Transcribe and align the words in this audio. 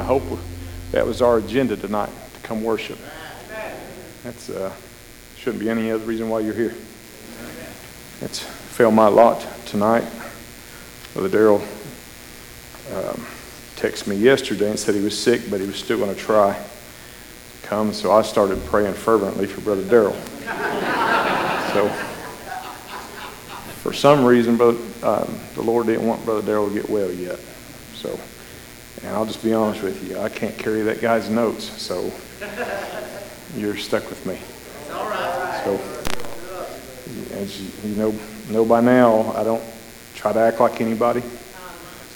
I 0.00 0.02
hope 0.02 0.22
that 0.92 1.06
was 1.06 1.20
our 1.20 1.36
agenda 1.36 1.76
tonight 1.76 2.08
to 2.08 2.40
come 2.40 2.64
worship. 2.64 2.98
That's 4.24 4.48
uh, 4.48 4.72
shouldn't 5.36 5.62
be 5.62 5.68
any 5.68 5.90
other 5.90 6.04
reason 6.06 6.30
why 6.30 6.40
you're 6.40 6.54
here. 6.54 6.74
It's 8.22 8.38
fell 8.38 8.92
my 8.92 9.08
lot 9.08 9.46
tonight. 9.66 10.04
Brother 11.12 11.28
Daryl 11.28 11.60
um, 12.96 13.26
texted 13.76 14.06
me 14.06 14.16
yesterday 14.16 14.70
and 14.70 14.78
said 14.78 14.94
he 14.94 15.02
was 15.02 15.22
sick, 15.22 15.42
but 15.50 15.60
he 15.60 15.66
was 15.66 15.76
still 15.76 15.98
going 15.98 16.14
to 16.14 16.18
try 16.18 16.54
to 16.54 17.66
come. 17.66 17.92
So 17.92 18.10
I 18.10 18.22
started 18.22 18.64
praying 18.64 18.94
fervently 18.94 19.46
for 19.46 19.60
Brother 19.60 19.82
Daryl. 19.82 20.14
so 21.74 21.88
for 23.82 23.92
some 23.92 24.24
reason, 24.24 24.56
brother, 24.56 24.78
um, 25.02 25.38
the 25.54 25.62
Lord 25.62 25.88
didn't 25.88 26.06
want 26.06 26.24
Brother 26.24 26.50
Daryl 26.50 26.68
to 26.68 26.74
get 26.74 26.88
well 26.88 27.12
yet. 27.12 27.38
So, 27.92 28.18
and 29.02 29.14
I'll 29.14 29.26
just 29.26 29.42
be 29.42 29.52
honest 29.52 29.82
with 29.82 30.08
you, 30.08 30.18
I 30.18 30.28
can't 30.28 30.56
carry 30.58 30.82
that 30.82 31.00
guy's 31.00 31.30
notes. 31.30 31.64
So 31.80 32.12
you're 33.56 33.76
stuck 33.76 34.08
with 34.08 34.24
me. 34.26 34.38
All 34.92 35.08
right. 35.08 35.62
So, 35.64 35.74
as 37.36 37.84
you, 37.84 37.96
know, 37.96 38.14
know 38.50 38.64
by 38.64 38.80
now, 38.80 39.32
I 39.32 39.44
don't 39.44 39.62
try 40.14 40.32
to 40.32 40.38
act 40.38 40.60
like 40.60 40.80
anybody. 40.80 41.22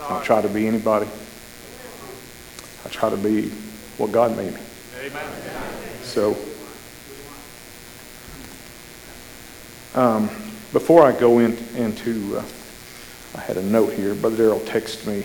I 0.02 0.08
don't 0.08 0.24
try 0.24 0.42
to 0.42 0.48
be 0.48 0.66
anybody. 0.66 1.08
I 2.84 2.88
try 2.88 3.10
to 3.10 3.16
be 3.16 3.48
what 3.96 4.12
God 4.12 4.36
made 4.36 4.52
me. 4.52 4.60
Amen. 5.00 5.26
So, 6.02 6.36
um, 9.94 10.28
before 10.72 11.04
I 11.04 11.18
go 11.18 11.38
in, 11.38 11.56
into, 11.76 12.36
uh, 12.36 12.44
I 13.34 13.40
had 13.40 13.56
a 13.56 13.62
note 13.62 13.94
here. 13.94 14.14
Brother 14.14 14.36
Daryl 14.36 14.60
texted 14.60 15.06
me 15.06 15.24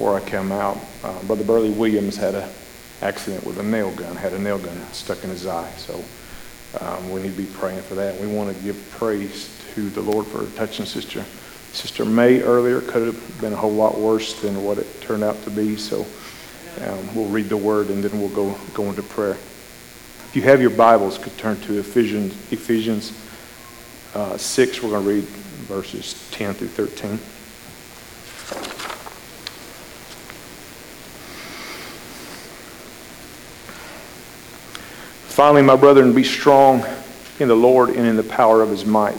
before 0.00 0.16
I 0.16 0.20
came 0.20 0.50
out. 0.50 0.78
Uh, 1.04 1.22
Brother 1.24 1.44
Burley 1.44 1.68
Williams 1.68 2.16
had 2.16 2.34
a 2.34 2.48
accident 3.02 3.44
with 3.44 3.58
a 3.58 3.62
nail 3.62 3.90
gun, 3.90 4.16
had 4.16 4.32
a 4.32 4.38
nail 4.38 4.56
gun 4.56 4.74
stuck 4.92 5.22
in 5.24 5.28
his 5.28 5.46
eye. 5.46 5.70
So 5.72 6.02
um, 6.80 7.10
we 7.10 7.20
need 7.20 7.32
to 7.32 7.36
be 7.36 7.44
praying 7.44 7.82
for 7.82 7.96
that. 7.96 8.18
We 8.18 8.26
want 8.26 8.56
to 8.56 8.62
give 8.62 8.82
praise 8.92 9.54
to 9.74 9.90
the 9.90 10.00
Lord 10.00 10.26
for 10.26 10.46
touching 10.56 10.86
Sister 10.86 11.22
Sister 11.72 12.06
May 12.06 12.40
earlier. 12.40 12.80
Could 12.80 13.08
have 13.08 13.40
been 13.42 13.52
a 13.52 13.56
whole 13.56 13.74
lot 13.74 13.98
worse 13.98 14.40
than 14.40 14.64
what 14.64 14.78
it 14.78 15.02
turned 15.02 15.22
out 15.22 15.36
to 15.42 15.50
be. 15.50 15.76
So 15.76 16.06
um, 16.80 17.14
we'll 17.14 17.28
read 17.28 17.50
the 17.50 17.58
word 17.58 17.90
and 17.90 18.02
then 18.02 18.18
we'll 18.18 18.30
go 18.30 18.58
go 18.72 18.84
into 18.84 19.02
prayer. 19.02 19.32
If 19.32 20.32
you 20.34 20.40
have 20.42 20.62
your 20.62 20.70
Bibles, 20.70 21.18
could 21.18 21.36
turn 21.36 21.60
to 21.60 21.78
Ephesians 21.78 22.32
Ephesians 22.50 23.12
uh, 24.14 24.38
six. 24.38 24.82
We're 24.82 24.92
going 24.92 25.04
to 25.04 25.10
read 25.10 25.24
verses 25.68 26.26
ten 26.30 26.54
through 26.54 26.68
thirteen. 26.68 27.18
Finally, 35.40 35.62
my 35.62 35.74
brethren, 35.74 36.12
be 36.12 36.22
strong 36.22 36.84
in 37.38 37.48
the 37.48 37.54
Lord 37.54 37.88
and 37.88 38.06
in 38.06 38.14
the 38.14 38.22
power 38.22 38.60
of 38.60 38.68
his 38.68 38.84
might. 38.84 39.16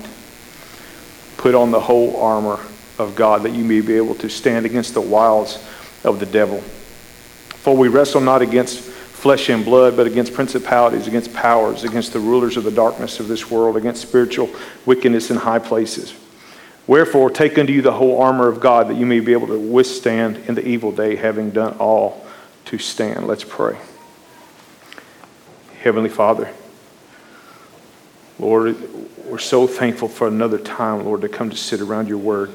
Put 1.38 1.56
on 1.56 1.72
the 1.72 1.80
whole 1.80 2.22
armor 2.22 2.60
of 3.00 3.16
God 3.16 3.42
that 3.42 3.54
you 3.54 3.64
may 3.64 3.82
be 3.82 3.96
able 3.98 4.14
to 4.14 4.30
stand 4.30 4.68
against 4.68 4.94
the 4.94 5.02
wiles 5.02 5.58
of 6.04 6.20
the 6.20 6.28
devil. 6.28 6.62
For 6.62 7.76
we 7.76 7.88
wrestle 7.88 8.22
not 8.22 8.44
against 8.44 8.82
flesh 8.82 9.50
and 9.50 9.66
blood, 9.66 9.98
but 9.98 10.06
against 10.06 10.36
principalities, 10.36 11.08
against 11.08 11.34
powers, 11.34 11.84
against 11.84 12.14
the 12.14 12.20
rulers 12.20 12.56
of 12.56 12.66
the 12.66 12.72
darkness 12.72 13.20
of 13.20 13.28
this 13.28 13.50
world, 13.50 13.76
against 13.76 14.04
spiritual 14.04 14.48
wickedness 14.86 15.32
in 15.32 15.38
high 15.38 15.58
places. 15.58 16.14
Wherefore, 16.86 17.32
take 17.32 17.58
unto 17.58 17.74
you 17.74 17.82
the 17.82 17.94
whole 17.94 18.22
armor 18.22 18.48
of 18.48 18.60
God 18.60 18.90
that 18.90 18.96
you 18.96 19.08
may 19.08 19.22
be 19.22 19.32
able 19.32 19.48
to 19.48 19.60
withstand 19.60 20.38
in 20.48 20.54
the 20.54 20.68
evil 20.68 20.92
day, 20.92 21.16
having 21.16 21.50
done 21.50 21.74
all 21.80 22.24
to 22.66 22.78
stand. 22.78 23.26
Let's 23.26 23.44
pray. 23.44 23.76
Heavenly 25.82 26.10
Father, 26.10 26.54
Lord, 28.38 28.78
we're 29.26 29.40
so 29.40 29.66
thankful 29.66 30.10
for 30.10 30.28
another 30.28 30.60
time, 30.60 31.06
Lord, 31.06 31.22
to 31.22 31.30
come 31.30 31.50
to 31.50 31.58
sit 31.58 31.82
around 31.82 32.08
your 32.08 32.20
word. 32.20 32.52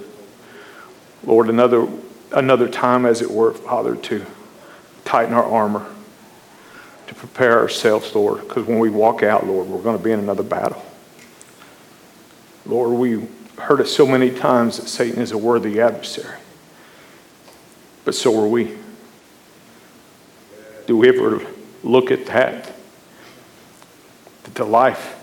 Lord, 1.25 1.49
another, 1.49 1.89
another 2.31 2.69
time, 2.69 3.05
as 3.05 3.23
it 3.23 3.31
were, 3.31 3.53
Father, 3.53 3.97
to 3.97 4.25
tighten 5.05 5.34
our 5.34 5.43
armor, 5.43 5.84
to 7.09 7.15
prepare 7.17 7.59
ourselves, 7.59 8.15
Lord, 8.15 8.43
because 8.43 8.65
when 8.65 8.78
we 8.78 8.91
walk 8.91 9.25
out, 9.25 9.45
Lord, 9.45 9.67
we're 9.67 9.83
going 9.83 9.99
to 9.99 10.05
be 10.05 10.12
in 10.12 10.21
another 10.21 10.45
battle. 10.45 10.84
Lord, 12.65 12.93
we 12.93 13.27
heard 13.59 13.81
it 13.81 13.89
so 13.89 14.06
many 14.06 14.31
times 14.31 14.77
that 14.77 14.87
Satan 14.87 15.21
is 15.21 15.33
a 15.33 15.39
worthy 15.39 15.81
adversary, 15.81 16.39
but 18.05 18.15
so 18.15 18.41
are 18.41 18.47
we. 18.47 18.79
Do 20.87 20.97
we 20.97 21.09
ever 21.09 21.45
look 21.83 22.12
at 22.12 22.27
that? 22.27 22.75
The 24.56 24.65
life, 24.65 25.22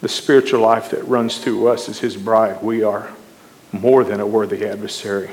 the 0.00 0.08
spiritual 0.08 0.60
life 0.60 0.90
that 0.90 1.02
runs 1.04 1.38
through 1.38 1.68
us 1.68 1.88
as 1.88 1.98
his 1.98 2.16
bride, 2.16 2.62
we 2.62 2.82
are 2.82 3.10
more 3.72 4.04
than 4.04 4.20
a 4.20 4.26
worthy 4.26 4.64
adversary 4.64 5.30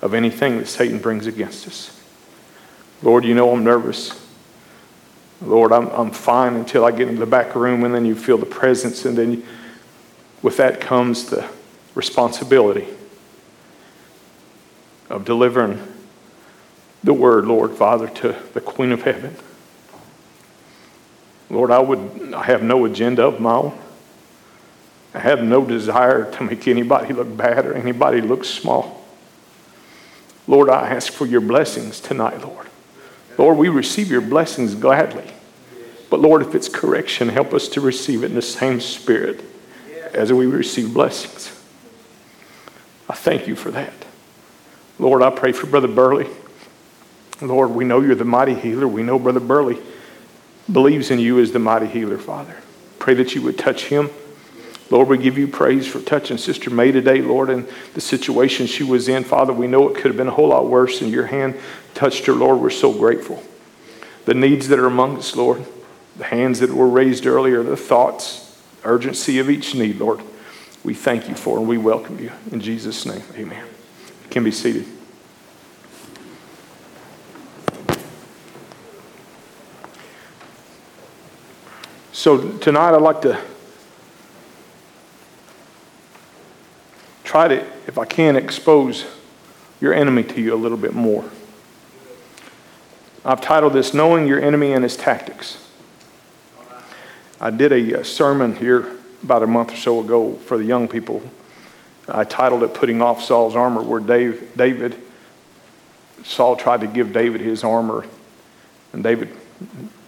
of 0.00 0.14
anything 0.14 0.58
that 0.58 0.66
Satan 0.66 0.98
brings 0.98 1.26
against 1.26 1.66
us. 1.66 2.00
Lord, 3.02 3.24
you 3.24 3.34
know 3.34 3.52
I'm 3.52 3.64
nervous. 3.64 4.18
Lord, 5.40 5.72
I'm, 5.72 5.88
I'm 5.88 6.10
fine 6.10 6.54
until 6.54 6.84
I 6.84 6.92
get 6.92 7.08
into 7.08 7.20
the 7.20 7.26
back 7.26 7.54
room, 7.54 7.84
and 7.84 7.94
then 7.94 8.04
you 8.04 8.14
feel 8.14 8.38
the 8.38 8.46
presence, 8.46 9.04
and 9.04 9.18
then 9.18 9.32
you, 9.32 9.46
with 10.40 10.56
that 10.56 10.80
comes 10.80 11.26
the 11.26 11.48
responsibility 11.94 12.86
of 15.10 15.24
delivering 15.24 15.80
the 17.04 17.12
word, 17.12 17.44
Lord, 17.44 17.72
Father, 17.72 18.08
to 18.08 18.36
the 18.54 18.60
Queen 18.60 18.92
of 18.92 19.02
Heaven. 19.02 19.36
Lord, 21.52 21.70
I 21.70 21.80
would 21.80 22.32
I 22.34 22.44
have 22.44 22.62
no 22.62 22.86
agenda 22.86 23.26
of 23.26 23.38
my 23.38 23.52
own. 23.52 23.78
I 25.12 25.18
have 25.18 25.42
no 25.42 25.66
desire 25.66 26.32
to 26.32 26.44
make 26.44 26.66
anybody 26.66 27.12
look 27.12 27.36
bad 27.36 27.66
or 27.66 27.74
anybody 27.74 28.22
look 28.22 28.44
small. 28.44 29.04
Lord, 30.48 30.70
I 30.70 30.88
ask 30.88 31.12
for 31.12 31.26
your 31.26 31.42
blessings 31.42 32.00
tonight, 32.00 32.40
Lord. 32.40 32.68
Lord, 33.36 33.58
we 33.58 33.68
receive 33.68 34.10
your 34.10 34.22
blessings 34.22 34.74
gladly. 34.74 35.30
But 36.08 36.20
Lord, 36.20 36.40
if 36.40 36.54
it's 36.54 36.70
correction, 36.70 37.28
help 37.28 37.52
us 37.52 37.68
to 37.68 37.82
receive 37.82 38.22
it 38.22 38.30
in 38.30 38.34
the 38.34 38.42
same 38.42 38.80
spirit 38.80 39.44
as 40.14 40.32
we 40.32 40.46
receive 40.46 40.94
blessings. 40.94 41.48
I 43.10 43.14
thank 43.14 43.46
you 43.46 43.56
for 43.56 43.70
that. 43.72 43.92
Lord, 44.98 45.22
I 45.22 45.28
pray 45.28 45.52
for 45.52 45.66
Brother 45.66 45.88
Burley. 45.88 46.28
Lord, 47.42 47.72
we 47.72 47.84
know 47.84 48.00
you're 48.00 48.14
the 48.14 48.24
mighty 48.24 48.54
healer. 48.54 48.88
We 48.88 49.02
know 49.02 49.18
Brother 49.18 49.40
Burley 49.40 49.78
believes 50.70 51.10
in 51.10 51.18
you 51.18 51.38
as 51.38 51.52
the 51.52 51.58
mighty 51.58 51.86
healer, 51.86 52.18
Father. 52.18 52.56
Pray 52.98 53.14
that 53.14 53.34
you 53.34 53.42
would 53.42 53.58
touch 53.58 53.86
him. 53.86 54.10
Lord, 54.90 55.08
we 55.08 55.16
give 55.16 55.38
you 55.38 55.48
praise 55.48 55.86
for 55.86 56.00
touching 56.00 56.36
Sister 56.36 56.68
May 56.68 56.92
today, 56.92 57.22
Lord, 57.22 57.48
and 57.48 57.66
the 57.94 58.00
situation 58.00 58.66
she 58.66 58.84
was 58.84 59.08
in. 59.08 59.24
Father, 59.24 59.52
we 59.52 59.66
know 59.66 59.88
it 59.88 59.94
could 59.94 60.06
have 60.06 60.16
been 60.16 60.28
a 60.28 60.32
whole 60.32 60.48
lot 60.48 60.68
worse, 60.68 61.00
and 61.00 61.10
your 61.10 61.26
hand 61.26 61.58
touched 61.94 62.26
her, 62.26 62.34
Lord. 62.34 62.60
We're 62.60 62.70
so 62.70 62.92
grateful. 62.92 63.42
The 64.26 64.34
needs 64.34 64.68
that 64.68 64.78
are 64.78 64.86
among 64.86 65.16
us, 65.16 65.34
Lord, 65.34 65.64
the 66.16 66.24
hands 66.24 66.60
that 66.60 66.70
were 66.70 66.88
raised 66.88 67.26
earlier, 67.26 67.62
the 67.62 67.76
thoughts, 67.76 68.60
urgency 68.84 69.38
of 69.38 69.48
each 69.48 69.74
need, 69.74 69.98
Lord, 69.98 70.20
we 70.84 70.94
thank 70.94 71.28
you 71.28 71.34
for 71.34 71.58
and 71.58 71.66
we 71.66 71.78
welcome 71.78 72.18
you. 72.18 72.30
In 72.50 72.60
Jesus' 72.60 73.06
name, 73.06 73.22
amen. 73.34 73.64
You 74.24 74.30
can 74.30 74.44
be 74.44 74.50
seated. 74.50 74.86
So 82.22 82.56
tonight 82.58 82.94
I'd 82.94 83.02
like 83.02 83.22
to 83.22 83.36
try 87.24 87.48
to, 87.48 87.56
if 87.88 87.98
I 87.98 88.04
can, 88.04 88.36
expose 88.36 89.04
your 89.80 89.92
enemy 89.92 90.22
to 90.22 90.40
you 90.40 90.54
a 90.54 90.60
little 90.62 90.78
bit 90.78 90.94
more. 90.94 91.28
I've 93.24 93.40
titled 93.40 93.72
this 93.72 93.92
Knowing 93.92 94.28
Your 94.28 94.40
Enemy 94.40 94.72
and 94.72 94.84
His 94.84 94.96
Tactics. 94.96 95.68
I 97.40 97.50
did 97.50 97.72
a 97.72 97.98
uh, 97.98 98.04
sermon 98.04 98.54
here 98.54 98.98
about 99.24 99.42
a 99.42 99.48
month 99.48 99.72
or 99.72 99.76
so 99.76 99.98
ago 99.98 100.34
for 100.34 100.56
the 100.56 100.64
young 100.64 100.86
people. 100.86 101.22
I 102.06 102.22
titled 102.22 102.62
it 102.62 102.72
Putting 102.72 103.02
Off 103.02 103.20
Saul's 103.20 103.56
Armor, 103.56 103.82
where 103.82 103.98
Dave, 103.98 104.52
David, 104.56 104.94
Saul 106.22 106.54
tried 106.54 106.82
to 106.82 106.86
give 106.86 107.12
David 107.12 107.40
his 107.40 107.64
armor, 107.64 108.06
and 108.92 109.02
David 109.02 109.36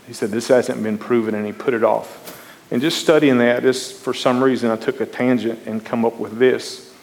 he 0.06 0.12
said, 0.12 0.30
This 0.30 0.48
hasn't 0.48 0.82
been 0.82 0.98
proven, 0.98 1.34
and 1.34 1.46
he 1.46 1.52
put 1.52 1.74
it 1.74 1.84
off. 1.84 2.30
And 2.70 2.80
just 2.80 2.98
studying 2.98 3.38
that, 3.38 3.62
just 3.62 3.94
for 3.96 4.14
some 4.14 4.42
reason, 4.42 4.70
I 4.70 4.76
took 4.76 5.00
a 5.00 5.06
tangent 5.06 5.60
and 5.66 5.84
come 5.84 6.04
up 6.04 6.18
with 6.18 6.38
this 6.38 6.94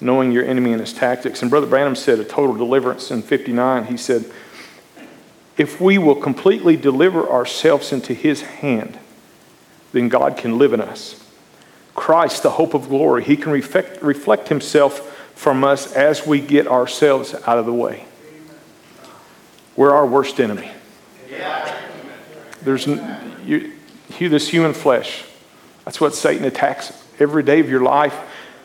knowing 0.00 0.32
your 0.32 0.44
enemy 0.44 0.72
and 0.72 0.80
his 0.80 0.92
tactics. 0.92 1.42
And 1.42 1.50
Brother 1.50 1.66
Branham 1.66 1.94
said 1.94 2.18
a 2.18 2.24
total 2.24 2.54
deliverance 2.54 3.10
in 3.10 3.22
59. 3.22 3.86
He 3.86 3.96
said, 3.96 4.24
If 5.56 5.80
we 5.80 5.98
will 5.98 6.14
completely 6.14 6.76
deliver 6.76 7.28
ourselves 7.28 7.92
into 7.92 8.14
his 8.14 8.42
hand, 8.42 8.98
then 9.92 10.08
God 10.08 10.36
can 10.36 10.58
live 10.58 10.72
in 10.72 10.80
us. 10.80 11.22
Christ, 11.94 12.42
the 12.42 12.50
hope 12.50 12.72
of 12.74 12.88
glory, 12.88 13.24
he 13.24 13.36
can 13.36 13.52
reflect, 13.52 14.02
reflect 14.02 14.48
himself 14.48 15.06
from 15.34 15.64
us 15.64 15.92
as 15.92 16.26
we 16.26 16.40
get 16.40 16.66
ourselves 16.66 17.34
out 17.46 17.58
of 17.58 17.66
the 17.66 17.74
way. 17.74 18.04
We're 19.76 19.92
our 19.92 20.06
worst 20.06 20.40
enemy. 20.40 20.70
There's 22.62 22.86
you, 22.86 23.72
you, 24.18 24.28
this 24.28 24.48
human 24.48 24.74
flesh. 24.74 25.24
That's 25.84 26.00
what 26.00 26.14
Satan 26.14 26.44
attacks 26.44 26.92
every 27.18 27.42
day 27.42 27.60
of 27.60 27.68
your 27.68 27.82
life. 27.82 28.16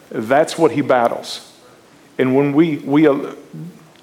That's 0.09 0.57
what 0.57 0.71
he 0.71 0.81
battles. 0.81 1.51
And 2.17 2.35
when 2.35 2.53
we, 2.53 2.77
we 2.77 3.07
uh, 3.07 3.35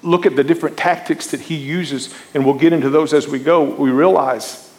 look 0.01 0.25
at 0.25 0.35
the 0.35 0.43
different 0.43 0.77
tactics 0.77 1.27
that 1.27 1.41
he 1.41 1.55
uses, 1.55 2.13
and 2.33 2.45
we'll 2.45 2.55
get 2.55 2.73
into 2.73 2.89
those 2.89 3.13
as 3.13 3.27
we 3.27 3.39
go, 3.39 3.63
we 3.63 3.89
realize 3.89 4.71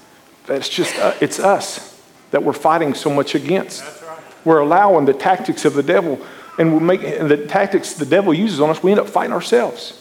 that 0.46 0.56
it's 0.58 0.68
just 0.68 0.96
uh, 0.96 1.14
it's 1.20 1.40
us 1.40 2.00
that 2.30 2.42
we're 2.42 2.52
fighting 2.52 2.94
so 2.94 3.10
much 3.10 3.34
against. 3.34 3.82
Right. 3.82 4.20
We're 4.44 4.58
allowing 4.58 5.06
the 5.06 5.14
tactics 5.14 5.64
of 5.64 5.74
the 5.74 5.82
devil, 5.82 6.20
and 6.58 6.74
we 6.74 6.80
make 6.80 7.02
and 7.02 7.30
the 7.30 7.46
tactics 7.46 7.94
the 7.94 8.06
devil 8.06 8.34
uses 8.34 8.60
on 8.60 8.70
us. 8.70 8.82
We 8.82 8.90
end 8.90 9.00
up 9.00 9.08
fighting 9.08 9.32
ourselves. 9.32 10.00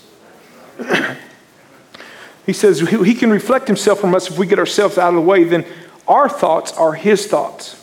He 2.46 2.54
says 2.54 2.80
he 2.80 3.14
can 3.14 3.32
reflect 3.32 3.68
himself 3.68 4.00
from 4.00 4.14
us 4.14 4.30
if 4.30 4.38
we 4.38 4.46
get 4.46 4.60
ourselves 4.60 4.98
out 4.98 5.10
of 5.10 5.16
the 5.16 5.22
way. 5.22 5.44
Then 5.44 5.66
our 6.08 6.28
thoughts 6.28 6.74
are 6.74 6.94
his 6.94 7.28
thoughts. 7.28 7.80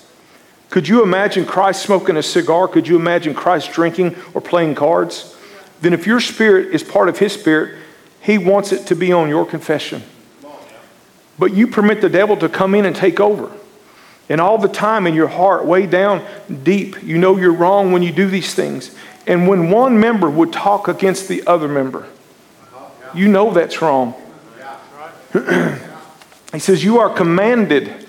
Could 0.69 0.87
you 0.87 1.03
imagine 1.03 1.47
Christ 1.47 1.83
smoking 1.83 2.17
a 2.17 2.23
cigar? 2.23 2.69
Could 2.69 2.87
you 2.87 2.97
imagine 2.97 3.35
Christ 3.35 3.73
drinking 3.73 4.17
or 4.35 4.41
playing 4.41 4.77
cards? 4.77 5.37
Then, 5.81 5.93
if 5.93 6.07
your 6.07 6.21
spirit 6.21 6.75
is 6.75 6.83
part 6.83 7.09
of 7.09 7.19
his 7.19 7.33
spirit, 7.33 7.79
he 8.21 8.39
wants 8.39 8.71
it 8.71 8.87
to 8.89 8.95
be 8.95 9.13
on 9.13 9.29
your 9.29 9.47
confession. 9.47 10.03
But 11.39 11.55
you 11.55 11.67
permit 11.67 12.03
the 12.03 12.11
devil 12.11 12.37
to 12.37 12.49
come 12.49 12.75
in 12.75 12.85
and 12.85 12.95
take 12.95 13.19
over. 13.19 13.51
And 14.29 14.41
all 14.41 14.59
the 14.59 14.69
time 14.69 15.07
in 15.07 15.15
your 15.15 15.27
heart, 15.27 15.65
way 15.65 15.87
down 15.87 16.25
deep, 16.63 17.03
you 17.03 17.19
know 17.19 17.37
you're 17.37 17.53
wrong 17.53 17.91
when 17.93 18.03
you 18.03 18.13
do 18.13 18.29
these 18.29 18.55
things. 18.55 18.95
And 19.27 19.49
when 19.49 19.71
one 19.71 19.99
member 19.99 20.31
would 20.31 20.53
talk 20.53 20.87
against 20.87 21.29
the 21.29 21.45
other 21.47 21.67
member, 21.67 22.07
you 23.15 23.27
know 23.27 23.53
that's 23.53 23.83
wrong. 23.83 24.15
he 26.53 26.59
says, 26.59 26.83
You 26.83 26.99
are 26.99 27.11
commanded. 27.11 28.07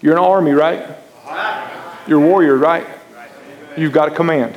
You're 0.00 0.16
an 0.16 0.22
army, 0.22 0.52
right? 0.52 0.96
You're 2.06 2.22
a 2.22 2.26
warrior, 2.26 2.56
right? 2.56 2.86
You've 3.76 3.92
got 3.92 4.08
a 4.08 4.14
command. 4.14 4.56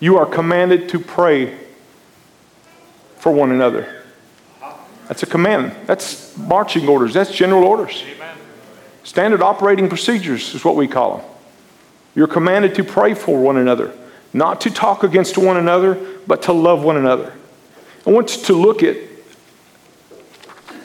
You 0.00 0.18
are 0.18 0.26
commanded 0.26 0.88
to 0.90 1.00
pray 1.00 1.58
for 3.16 3.32
one 3.32 3.50
another. 3.50 4.02
That's 5.08 5.22
a 5.22 5.26
command. 5.26 5.74
That's 5.86 6.36
marching 6.36 6.88
orders. 6.88 7.14
That's 7.14 7.32
general 7.32 7.64
orders. 7.64 8.04
Standard 9.02 9.42
operating 9.42 9.88
procedures 9.88 10.54
is 10.54 10.64
what 10.64 10.76
we 10.76 10.86
call 10.86 11.18
them. 11.18 11.26
You're 12.14 12.28
commanded 12.28 12.74
to 12.74 12.84
pray 12.84 13.14
for 13.14 13.40
one 13.40 13.56
another, 13.56 13.92
not 14.32 14.60
to 14.62 14.70
talk 14.70 15.02
against 15.02 15.38
one 15.38 15.56
another, 15.56 15.94
but 16.26 16.42
to 16.42 16.52
love 16.52 16.84
one 16.84 16.96
another. 16.96 17.32
I 18.06 18.10
want 18.10 18.28
to 18.28 18.52
look 18.52 18.82
at 18.82 18.96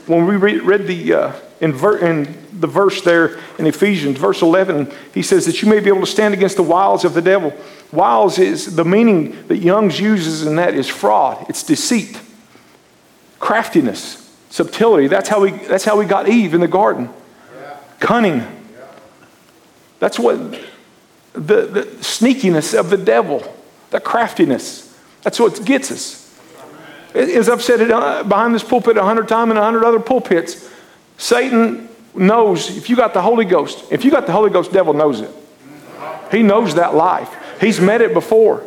when 0.05 0.25
we 0.25 0.35
read 0.35 0.87
the 0.87 1.13
uh, 1.13 1.33
in, 1.59 1.71
ver- 1.71 1.97
in 1.97 2.37
the 2.59 2.67
verse 2.67 3.01
there 3.01 3.39
in 3.57 3.65
Ephesians, 3.65 4.17
verse 4.17 4.41
11, 4.41 4.91
he 5.13 5.21
says 5.21 5.45
that 5.45 5.61
you 5.61 5.69
may 5.69 5.79
be 5.79 5.89
able 5.89 6.01
to 6.01 6.07
stand 6.07 6.33
against 6.33 6.57
the 6.57 6.63
wiles 6.63 7.05
of 7.05 7.13
the 7.13 7.21
devil. 7.21 7.53
Wiles 7.91 8.37
is 8.37 8.75
the 8.75 8.83
meaning 8.83 9.47
that 9.47 9.57
Young's 9.57 9.99
uses, 9.99 10.45
and 10.45 10.57
that 10.59 10.73
is 10.73 10.89
fraud, 10.89 11.45
it's 11.49 11.63
deceit, 11.63 12.19
craftiness, 13.39 14.29
subtlety. 14.49 15.07
That's 15.07 15.29
how 15.29 15.41
we, 15.41 15.51
that's 15.51 15.85
how 15.85 15.97
we 15.97 16.05
got 16.05 16.27
Eve 16.27 16.53
in 16.53 16.61
the 16.61 16.67
garden. 16.67 17.09
Yeah. 17.55 17.77
Cunning. 17.99 18.37
Yeah. 18.37 18.87
That's 19.99 20.19
what 20.19 20.37
the, 21.33 21.65
the 21.65 21.87
sneakiness 22.01 22.77
of 22.77 22.89
the 22.89 22.97
devil, 22.97 23.41
the 23.89 23.99
craftiness, 23.99 24.97
that's 25.21 25.39
what 25.39 25.63
gets 25.65 25.91
us. 25.91 26.22
As 27.13 27.47
I've 27.47 27.61
said 27.61 27.81
it 27.81 27.91
uh, 27.91 28.23
behind 28.23 28.55
this 28.55 28.63
pulpit 28.63 28.97
a 28.97 29.03
hundred 29.03 29.27
times 29.27 29.51
and 29.51 29.59
a 29.59 29.63
hundred 29.63 29.83
other 29.83 29.99
pulpits, 29.99 30.69
Satan 31.17 31.87
knows 32.15 32.75
if 32.75 32.89
you 32.89 32.95
got 32.95 33.13
the 33.13 33.21
Holy 33.21 33.45
Ghost, 33.45 33.85
if 33.91 34.03
you 34.03 34.11
got 34.11 34.25
the 34.25 34.31
Holy 34.31 34.49
Ghost, 34.49 34.71
devil 34.71 34.93
knows 34.93 35.21
it. 35.21 35.29
He 36.31 36.41
knows 36.41 36.75
that 36.75 36.95
life. 36.95 37.33
He's 37.61 37.79
met 37.79 38.01
it 38.01 38.13
before. 38.13 38.65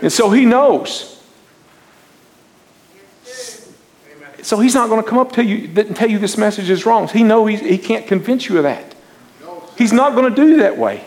And 0.00 0.12
so 0.12 0.30
he 0.30 0.44
knows. 0.44 1.10
So 4.42 4.60
he's 4.60 4.74
not 4.74 4.88
going 4.88 5.02
to 5.02 5.08
come 5.08 5.18
up 5.18 5.32
to 5.32 5.44
you 5.44 5.70
and 5.80 5.96
tell 5.96 6.08
you 6.08 6.18
this 6.18 6.36
message 6.36 6.68
is 6.70 6.86
wrong. 6.86 7.08
He 7.08 7.22
knows 7.22 7.60
he 7.60 7.78
can't 7.78 8.06
convince 8.06 8.48
you 8.48 8.58
of 8.58 8.64
that. 8.64 8.94
He's 9.76 9.92
not 9.92 10.14
going 10.14 10.32
to 10.32 10.36
do 10.36 10.58
that 10.58 10.76
way. 10.76 11.04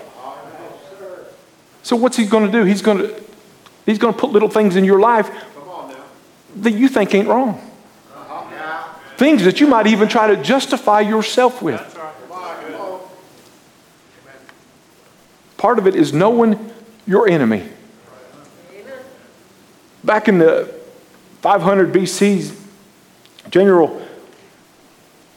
So 1.83 1.95
what's 1.95 2.18
he 2.18 2.25
going 2.25 2.45
to 2.45 2.51
do? 2.51 2.65
He's 2.65 2.81
going 2.81 2.97
to 2.97 3.23
he's 3.85 3.97
going 3.97 4.13
to 4.13 4.19
put 4.19 4.31
little 4.31 4.50
things 4.50 4.75
in 4.75 4.83
your 4.83 5.00
life 5.00 5.30
that 6.63 6.71
you 6.71 6.88
think 6.88 7.13
ain't 7.13 7.27
wrong. 7.27 7.62
Things 9.18 9.44
that 9.45 9.59
you 9.59 9.68
might 9.68 9.88
even 9.88 10.07
try 10.07 10.27
to 10.27 10.42
justify 10.42 11.01
yourself 11.01 11.62
with. 11.62 11.98
Part 15.57 15.80
of 15.80 15.88
it 15.88 15.95
is 15.95 16.13
knowing 16.13 16.71
your 17.07 17.27
enemy. 17.27 17.68
Back 20.04 20.27
in 20.27 20.38
the 20.38 20.74
500 21.42 21.92
BC, 21.92 22.56
General 23.50 24.01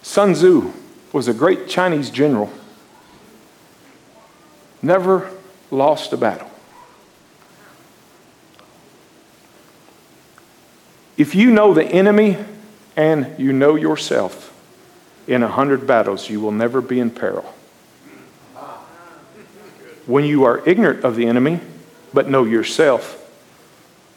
Sun 0.02 0.34
Tzu 0.34 0.72
was 1.12 1.28
a 1.28 1.34
great 1.34 1.68
Chinese 1.68 2.10
general. 2.10 2.50
Never 4.82 5.30
lost 5.70 6.12
a 6.12 6.16
battle. 6.16 6.49
If 11.20 11.34
you 11.34 11.50
know 11.50 11.74
the 11.74 11.84
enemy 11.84 12.38
and 12.96 13.38
you 13.38 13.52
know 13.52 13.74
yourself, 13.74 14.56
in 15.26 15.42
a 15.42 15.48
hundred 15.48 15.86
battles, 15.86 16.30
you 16.30 16.40
will 16.40 16.50
never 16.50 16.80
be 16.80 16.98
in 16.98 17.10
peril. 17.10 17.42
When 20.06 20.24
you 20.24 20.44
are 20.44 20.66
ignorant 20.66 21.04
of 21.04 21.16
the 21.16 21.26
enemy, 21.26 21.60
but 22.14 22.30
know 22.30 22.44
yourself, 22.44 23.30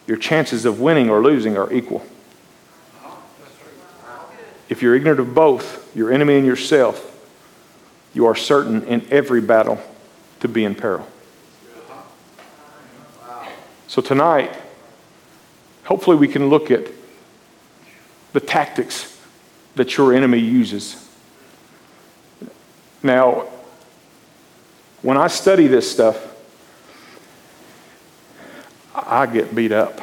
your 0.08 0.16
chances 0.16 0.64
of 0.64 0.80
winning 0.80 1.10
or 1.10 1.22
losing 1.22 1.58
are 1.58 1.74
equal. 1.74 2.06
If 4.70 4.82
you're 4.82 4.96
ignorant 4.96 5.20
of 5.20 5.36
both, 5.36 5.94
your 5.94 6.10
enemy 6.10 6.38
and 6.38 6.46
yourself, 6.46 7.10
you 8.14 8.28
are 8.28 8.36
certain 8.36 8.82
in 8.86 9.06
every 9.12 9.42
battle 9.42 9.78
to 10.40 10.48
be 10.48 10.64
in 10.64 10.74
peril. 10.74 11.06
So 13.88 14.02
tonight, 14.02 14.56
hopefully 15.84 16.18
we 16.18 16.28
can 16.28 16.50
look 16.50 16.72
at 16.72 16.88
the 18.34 18.40
tactics 18.40 19.20
that 19.76 19.98
your 19.98 20.14
enemy 20.14 20.40
uses. 20.40 21.10
Now, 23.02 23.48
when 25.02 25.18
I 25.18 25.28
study 25.28 25.68
this 25.68 25.90
stuff, 25.90 26.34
I 28.96 29.26
get 29.26 29.54
beat 29.54 29.72
up. 29.72 30.02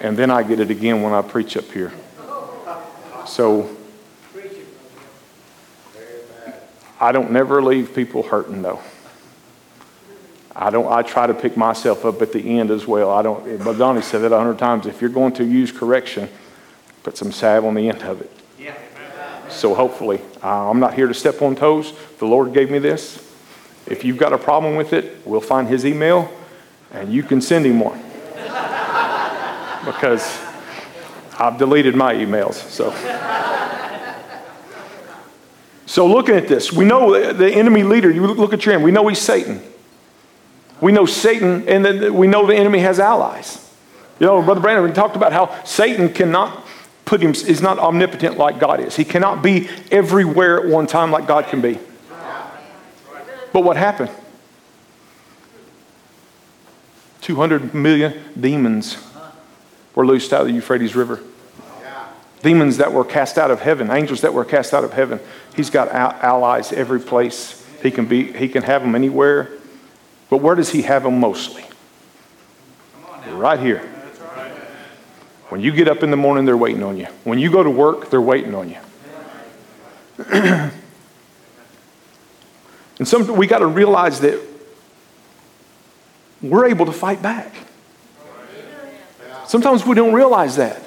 And 0.00 0.16
then 0.16 0.30
I 0.30 0.42
get 0.42 0.60
it 0.60 0.70
again 0.70 1.02
when 1.02 1.12
I 1.12 1.22
preach 1.22 1.56
up 1.56 1.64
here. 1.72 1.92
So 3.26 3.74
I 7.00 7.12
don't 7.12 7.30
never 7.32 7.62
leave 7.62 7.94
people 7.94 8.22
hurting 8.22 8.62
though. 8.62 8.80
I 10.56 10.70
don't. 10.70 10.90
I 10.90 11.02
try 11.02 11.26
to 11.26 11.34
pick 11.34 11.56
myself 11.56 12.04
up 12.04 12.22
at 12.22 12.32
the 12.32 12.58
end 12.58 12.70
as 12.70 12.86
well. 12.86 13.10
I 13.10 13.22
don't. 13.22 13.64
But 13.64 13.76
Donnie 13.76 14.02
said 14.02 14.20
that 14.20 14.32
a 14.32 14.38
hundred 14.38 14.58
times. 14.58 14.86
If 14.86 15.00
you're 15.00 15.10
going 15.10 15.32
to 15.34 15.44
use 15.44 15.72
correction, 15.72 16.28
put 17.02 17.16
some 17.16 17.32
salve 17.32 17.64
on 17.64 17.74
the 17.74 17.88
end 17.88 18.02
of 18.02 18.20
it. 18.20 18.30
Yeah. 18.58 18.74
So 19.48 19.74
hopefully, 19.74 20.20
uh, 20.42 20.70
I'm 20.70 20.78
not 20.78 20.94
here 20.94 21.08
to 21.08 21.14
step 21.14 21.42
on 21.42 21.56
toes. 21.56 21.92
The 22.18 22.26
Lord 22.26 22.52
gave 22.52 22.70
me 22.70 22.78
this. 22.78 23.20
If 23.86 24.04
you've 24.04 24.16
got 24.16 24.32
a 24.32 24.38
problem 24.38 24.76
with 24.76 24.92
it, 24.92 25.26
we'll 25.26 25.40
find 25.40 25.68
His 25.68 25.84
email, 25.84 26.32
and 26.92 27.12
you 27.12 27.22
can 27.22 27.40
send 27.40 27.66
him 27.66 27.80
one. 27.80 28.00
because 29.84 30.40
I've 31.38 31.58
deleted 31.58 31.96
my 31.96 32.14
emails. 32.14 32.54
So. 32.54 32.94
So 35.86 36.06
looking 36.06 36.34
at 36.34 36.48
this, 36.48 36.72
we 36.72 36.84
know 36.84 37.32
the 37.32 37.48
enemy 37.52 37.84
leader. 37.84 38.10
You 38.10 38.26
look 38.26 38.52
at 38.52 38.64
your 38.64 38.74
end. 38.74 38.82
We 38.82 38.90
know 38.90 39.06
he's 39.06 39.20
Satan. 39.20 39.62
We 40.80 40.92
know 40.92 41.06
Satan, 41.06 41.68
and 41.68 41.84
then 41.84 42.14
we 42.14 42.26
know 42.26 42.46
the 42.46 42.54
enemy 42.54 42.80
has 42.80 42.98
allies. 42.98 43.60
You 44.18 44.26
know, 44.26 44.42
Brother 44.42 44.60
Branham, 44.60 44.84
we 44.84 44.92
talked 44.92 45.16
about 45.16 45.32
how 45.32 45.62
Satan 45.64 46.12
cannot 46.12 46.64
put 47.04 47.20
him, 47.20 47.30
is 47.30 47.60
not 47.60 47.78
omnipotent 47.78 48.38
like 48.38 48.58
God 48.58 48.80
is. 48.80 48.96
He 48.96 49.04
cannot 49.04 49.42
be 49.42 49.68
everywhere 49.90 50.60
at 50.60 50.66
one 50.66 50.86
time 50.86 51.10
like 51.10 51.26
God 51.26 51.46
can 51.46 51.60
be. 51.60 51.78
But 53.52 53.62
what 53.62 53.76
happened? 53.76 54.10
200 57.20 57.72
million 57.72 58.20
demons 58.38 58.98
were 59.94 60.04
loosed 60.04 60.32
out 60.32 60.42
of 60.42 60.48
the 60.48 60.52
Euphrates 60.52 60.94
River. 60.94 61.20
Demons 62.42 62.76
that 62.76 62.92
were 62.92 63.04
cast 63.04 63.38
out 63.38 63.50
of 63.50 63.62
heaven, 63.62 63.90
angels 63.90 64.20
that 64.20 64.34
were 64.34 64.44
cast 64.44 64.74
out 64.74 64.84
of 64.84 64.92
heaven. 64.92 65.18
He's 65.56 65.70
got 65.70 65.88
allies 65.90 66.72
every 66.72 67.00
place. 67.00 67.64
He 67.82 67.90
can, 67.90 68.06
be, 68.06 68.32
he 68.32 68.48
can 68.48 68.62
have 68.64 68.82
them 68.82 68.94
anywhere. 68.94 69.50
But 70.34 70.42
where 70.42 70.56
does 70.56 70.70
he 70.70 70.82
have 70.82 71.04
them 71.04 71.20
mostly? 71.20 71.64
Right 73.28 73.60
here. 73.60 73.88
When 75.48 75.60
you 75.60 75.70
get 75.70 75.86
up 75.86 76.02
in 76.02 76.10
the 76.10 76.16
morning, 76.16 76.44
they're 76.44 76.56
waiting 76.56 76.82
on 76.82 76.96
you. 76.96 77.06
When 77.22 77.38
you 77.38 77.52
go 77.52 77.62
to 77.62 77.70
work, 77.70 78.10
they're 78.10 78.20
waiting 78.20 78.52
on 78.52 78.68
you. 78.68 78.78
and 80.32 80.72
some, 83.04 83.36
we 83.36 83.46
got 83.46 83.60
to 83.60 83.68
realize 83.68 84.18
that 84.22 84.40
we're 86.42 86.66
able 86.66 86.86
to 86.86 86.92
fight 86.92 87.22
back. 87.22 87.54
Sometimes 89.46 89.86
we 89.86 89.94
don't 89.94 90.14
realize 90.14 90.56
that. 90.56 90.82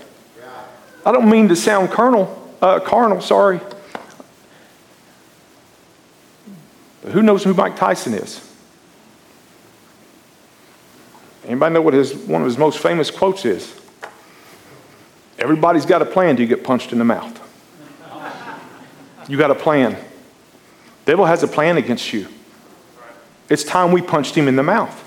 I 1.06 1.14
don't 1.14 1.30
mean 1.30 1.48
to 1.48 1.56
sound 1.56 1.92
carnal, 1.92 2.54
uh, 2.62 2.82
carnal, 2.82 3.22
sorry. 3.22 3.62
But 7.02 7.14
who 7.14 7.22
knows 7.22 7.46
who 7.46 7.54
Mike 7.54 7.78
Tyson 7.78 8.14
is? 8.14 8.44
Anybody 11.48 11.74
know 11.74 11.82
what 11.82 11.94
his, 11.94 12.14
one 12.14 12.42
of 12.42 12.46
his 12.46 12.58
most 12.58 12.80
famous 12.80 13.10
quotes 13.10 13.46
is? 13.46 13.74
Everybody's 15.40 15.86
got 15.86 16.02
a 16.02 16.06
plan 16.06 16.36
till 16.36 16.42
you 16.42 16.48
get 16.48 16.64
punched 16.64 16.92
in 16.92 16.98
the 17.00 17.06
mouth. 17.06 17.40
You 19.30 19.38
got 19.38 19.52
a 19.52 19.56
plan. 19.56 19.98
Devil 21.06 21.26
has 21.26 21.44
a 21.44 21.48
plan 21.48 21.78
against 21.78 22.12
you. 22.12 22.28
It's 23.50 23.64
time 23.64 23.94
we 23.94 24.02
punched 24.02 24.36
him 24.36 24.48
in 24.48 24.58
the 24.58 24.64
mouth. 24.64 25.04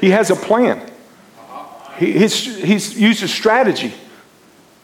He 0.00 0.10
has 0.10 0.30
a 0.30 0.36
plan. 0.36 0.80
He, 1.98 2.12
he's, 2.12 2.62
he's 2.62 2.98
used 2.98 3.22
a 3.22 3.28
strategy. 3.28 3.94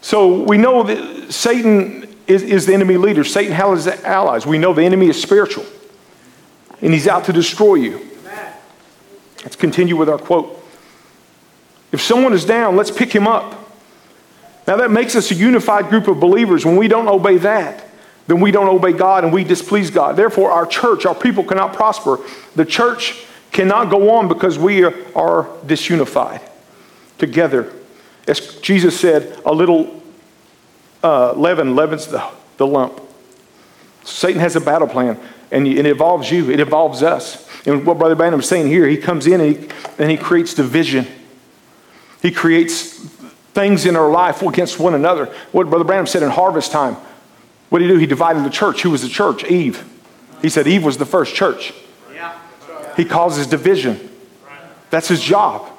So 0.01 0.43
we 0.43 0.57
know 0.57 0.83
that 0.83 1.31
Satan 1.31 2.13
is, 2.27 2.43
is 2.43 2.65
the 2.65 2.73
enemy 2.73 2.97
leader. 2.97 3.23
Satan 3.23 3.53
has 3.53 3.87
allies. 3.87 4.45
We 4.45 4.57
know 4.57 4.73
the 4.73 4.83
enemy 4.83 5.07
is 5.07 5.21
spiritual. 5.21 5.65
And 6.81 6.91
he's 6.91 7.07
out 7.07 7.25
to 7.25 7.33
destroy 7.33 7.75
you. 7.75 8.12
Let's 9.43 9.55
continue 9.55 9.95
with 9.95 10.09
our 10.09 10.17
quote. 10.17 10.59
If 11.91 12.01
someone 12.01 12.33
is 12.33 12.45
down, 12.45 12.75
let's 12.75 12.91
pick 12.91 13.13
him 13.13 13.27
up. 13.27 13.59
Now 14.67 14.77
that 14.77 14.91
makes 14.91 15.15
us 15.15 15.31
a 15.31 15.35
unified 15.35 15.89
group 15.89 16.07
of 16.07 16.19
believers. 16.19 16.65
When 16.65 16.77
we 16.77 16.87
don't 16.87 17.07
obey 17.07 17.37
that, 17.37 17.85
then 18.27 18.39
we 18.39 18.51
don't 18.51 18.69
obey 18.69 18.93
God 18.93 19.23
and 19.23 19.33
we 19.33 19.43
displease 19.43 19.89
God. 19.89 20.15
Therefore, 20.15 20.51
our 20.51 20.65
church, 20.65 21.05
our 21.05 21.15
people 21.15 21.43
cannot 21.43 21.73
prosper. 21.73 22.17
The 22.55 22.65
church 22.65 23.25
cannot 23.51 23.89
go 23.89 24.11
on 24.11 24.27
because 24.27 24.57
we 24.57 24.83
are, 24.83 24.91
disunified 25.65 26.41
together. 27.17 27.71
As 28.27 28.39
Jesus 28.61 28.99
said, 28.99 29.39
a 29.45 29.53
little 29.53 30.01
uh, 31.03 31.33
leaven 31.33 31.75
leavens 31.75 32.07
the, 32.07 32.27
the 32.57 32.65
lump. 32.65 32.99
Satan 34.03 34.39
has 34.39 34.55
a 34.55 34.61
battle 34.61 34.87
plan, 34.87 35.19
and 35.51 35.67
it 35.67 35.85
involves 35.85 36.31
you, 36.31 36.49
it 36.49 36.59
involves 36.59 37.03
us. 37.03 37.42
And 37.65 37.85
what 37.85 37.97
Brother 37.97 38.15
Branham 38.15 38.39
is 38.39 38.47
saying 38.47 38.67
here, 38.67 38.87
he 38.87 38.97
comes 38.97 39.25
in 39.25 39.39
and 39.39 39.55
he, 39.55 39.69
and 39.97 40.11
he 40.11 40.17
creates 40.17 40.53
division. 40.53 41.07
He 42.21 42.31
creates 42.31 42.99
things 43.53 43.85
in 43.85 43.95
our 43.95 44.09
life 44.09 44.41
against 44.41 44.79
one 44.79 44.93
another. 44.93 45.27
What 45.51 45.69
Brother 45.69 45.85
Branham 45.85 46.07
said 46.07 46.23
in 46.23 46.29
harvest 46.29 46.71
time, 46.71 46.97
what 47.69 47.79
did 47.79 47.89
he 47.89 47.93
do? 47.93 47.99
He 47.99 48.05
divided 48.05 48.43
the 48.43 48.49
church. 48.49 48.81
Who 48.81 48.91
was 48.91 49.01
the 49.01 49.09
church? 49.09 49.43
Eve. 49.45 49.83
He 50.41 50.49
said 50.49 50.67
Eve 50.67 50.83
was 50.83 50.97
the 50.97 51.05
first 51.05 51.35
church. 51.35 51.73
He 52.95 53.05
causes 53.05 53.47
division. 53.47 54.09
That's 54.89 55.07
his 55.07 55.21
job. 55.21 55.69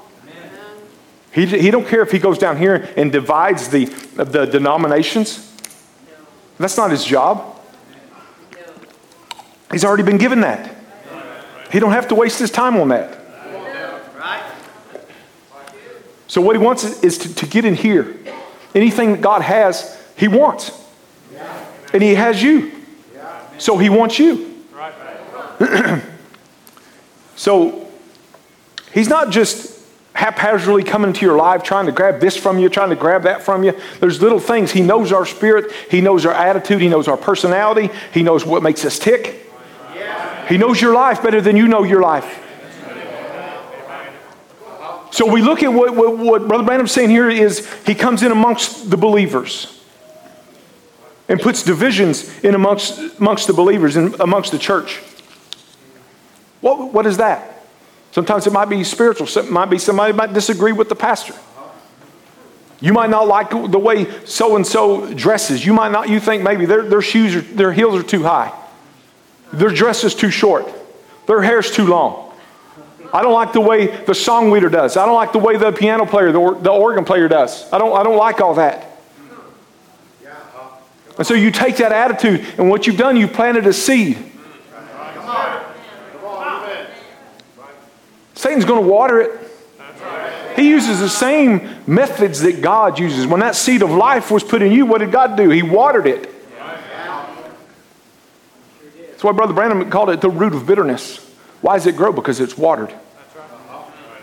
He, 1.33 1.47
he 1.47 1.71
don't 1.71 1.87
care 1.87 2.03
if 2.03 2.11
he 2.11 2.19
goes 2.19 2.38
down 2.38 2.57
here 2.57 2.93
and 2.97 3.12
divides 3.12 3.69
the, 3.69 3.87
the 4.17 4.47
denominations. 4.47 5.53
That's 6.59 6.76
not 6.76 6.91
his 6.91 7.05
job. 7.05 7.61
He's 9.71 9.85
already 9.85 10.05
been 10.05 10.19
given 10.19 10.41
that. 10.43 10.75
He 11.75 11.81
don't 11.81 11.90
have 11.90 12.07
to 12.07 12.14
waste 12.14 12.38
his 12.38 12.52
time 12.52 12.76
on 12.76 12.90
that. 12.90 13.19
So 16.28 16.40
what 16.40 16.54
he 16.54 16.62
wants 16.62 16.85
is 17.02 17.19
to, 17.19 17.35
to 17.35 17.47
get 17.47 17.64
in 17.64 17.75
here. 17.75 18.16
Anything 18.76 19.11
that 19.11 19.21
God 19.21 19.43
has, 19.43 20.00
he 20.16 20.28
wants. 20.28 20.71
And 21.93 22.00
he 22.00 22.14
has 22.14 22.40
you. 22.40 22.71
So 23.59 23.76
he 23.76 23.88
wants 23.88 24.21
you. 24.21 24.64
so 27.35 27.90
he's 28.93 29.09
not 29.09 29.31
just 29.31 29.85
haphazardly 30.12 30.85
coming 30.85 31.09
into 31.09 31.26
your 31.26 31.37
life, 31.37 31.64
trying 31.64 31.87
to 31.87 31.93
grab 31.93 32.21
this 32.21 32.37
from 32.37 32.61
you, 32.61 32.69
trying 32.69 32.90
to 32.90 32.97
grab 32.97 33.25
that 33.25 33.43
from 33.43 33.64
you. 33.64 33.76
There's 33.99 34.23
little 34.23 34.38
things. 34.38 34.71
He 34.71 34.81
knows 34.81 35.11
our 35.11 35.26
spirit, 35.26 35.73
He 35.90 36.00
knows 36.00 36.25
our 36.25 36.35
attitude, 36.35 36.81
He 36.81 36.88
knows 36.88 37.09
our 37.09 37.16
personality, 37.16 37.90
He 38.12 38.23
knows 38.23 38.47
what 38.47 38.62
makes 38.62 38.85
us 38.85 38.97
tick. 38.97 39.44
He 40.49 40.59
knows 40.59 40.81
your 40.81 40.95
life 40.95 41.23
better 41.23 41.41
than 41.41 41.57
you 41.57 41.67
know 41.69 41.85
your 41.85 42.01
life. 42.01 42.41
So 45.11 45.31
we 45.31 45.43
look 45.43 45.63
at 45.63 45.73
what, 45.73 45.95
what, 45.95 46.19
what 46.19 46.49
Brother 46.49 46.65
Branham's 46.65 46.91
saying 46.91 47.11
here 47.11 47.31
is 47.31 47.73
he 47.87 47.95
comes 47.95 48.25
in 48.25 48.33
amongst 48.33 48.91
the 48.91 48.97
believers 48.97 49.81
and 51.29 51.41
puts 51.41 51.63
divisions 51.63 52.37
in 52.41 52.57
amongst, 52.57 52.99
amongst 53.21 53.47
the 53.47 53.53
believers 53.53 53.95
and 53.95 54.19
amongst 54.21 54.51
the 54.51 54.59
church. 54.59 55.01
What, 56.61 56.93
what 56.93 57.07
is 57.07 57.19
that? 57.19 57.65
Sometimes 58.11 58.47
it 58.49 58.53
might 58.53 58.69
be 58.69 58.83
spiritual. 58.83 59.29
It 59.41 59.51
might 59.51 59.71
be 59.71 59.79
somebody 59.79 60.13
might 60.13 60.33
disagree 60.33 60.73
with 60.73 60.89
the 60.89 60.97
pastor. 60.97 61.35
You 62.81 62.93
might 62.93 63.11
not 63.11 63.29
like 63.29 63.51
the 63.51 63.79
way 63.79 64.25
so 64.25 64.57
and 64.57 64.67
so 64.67 65.15
dresses. 65.15 65.65
You 65.65 65.75
might 65.75 65.93
not. 65.93 66.09
You 66.09 66.21
think 66.21 66.43
maybe 66.43 66.67
their, 66.67 66.83
their 66.83 67.03
shoes 67.03 67.37
are 67.37 67.41
their 67.41 67.73
heels 67.73 67.95
are 67.95 68.03
too 68.03 68.25
high. 68.25 68.53
Their 69.53 69.71
dress 69.71 70.05
is 70.05 70.15
too 70.15 70.31
short. 70.31 70.67
Their 71.27 71.43
hair's 71.43 71.71
too 71.71 71.87
long. 71.87 72.33
I 73.13 73.23
don't 73.23 73.33
like 73.33 73.53
the 73.53 73.61
way 73.61 73.87
the 73.87 74.15
song 74.15 74.51
leader 74.51 74.69
does. 74.69 74.97
I 74.97 75.07
don't 75.07 75.15
like 75.15 75.33
the 75.33 75.39
way 75.39 75.57
the 75.57 75.71
piano 75.71 76.05
player, 76.05 76.33
the, 76.33 76.59
the 76.61 76.73
organ 76.73 77.05
player 77.05 77.29
does. 77.29 77.73
I 77.73 77.79
don't, 77.79 77.97
I 77.97 78.03
don't 78.03 78.17
like 78.17 78.41
all 78.41 78.55
that. 78.55 78.91
And 81.17 81.25
so 81.25 81.35
you 81.35 81.53
take 81.53 81.77
that 81.77 81.93
attitude, 81.93 82.45
and 82.59 82.69
what 82.69 82.89
you've 82.89 82.97
done, 82.97 83.17
you've 83.17 83.33
planted 83.33 83.67
a 83.67 83.73
seed. 83.73 84.19
Satan's 88.35 88.65
going 88.65 88.83
to 88.83 88.89
water 88.89 89.21
it. 89.21 89.41
He 90.57 90.69
uses 90.69 90.99
the 90.99 91.09
same 91.09 91.83
methods 91.87 92.41
that 92.41 92.61
God 92.61 92.99
uses. 92.99 93.27
When 93.27 93.41
that 93.41 93.55
seed 93.55 93.83
of 93.83 93.91
life 93.91 94.31
was 94.31 94.43
put 94.43 94.61
in 94.61 94.73
you, 94.73 94.87
what 94.87 94.99
did 94.99 95.13
God 95.13 95.37
do? 95.37 95.51
He 95.51 95.63
watered 95.63 96.07
it. 96.07 96.34
That's 99.14 99.23
why 99.23 99.30
Brother 99.30 99.54
Branham 99.54 99.88
called 99.90 100.11
it 100.11 100.21
the 100.21 100.28
root 100.28 100.54
of 100.54 100.66
bitterness. 100.66 101.18
Why 101.61 101.76
does 101.76 101.87
it 101.87 101.97
grow? 101.97 102.12
Because 102.12 102.40
it's 102.40 102.59
watered. 102.59 102.92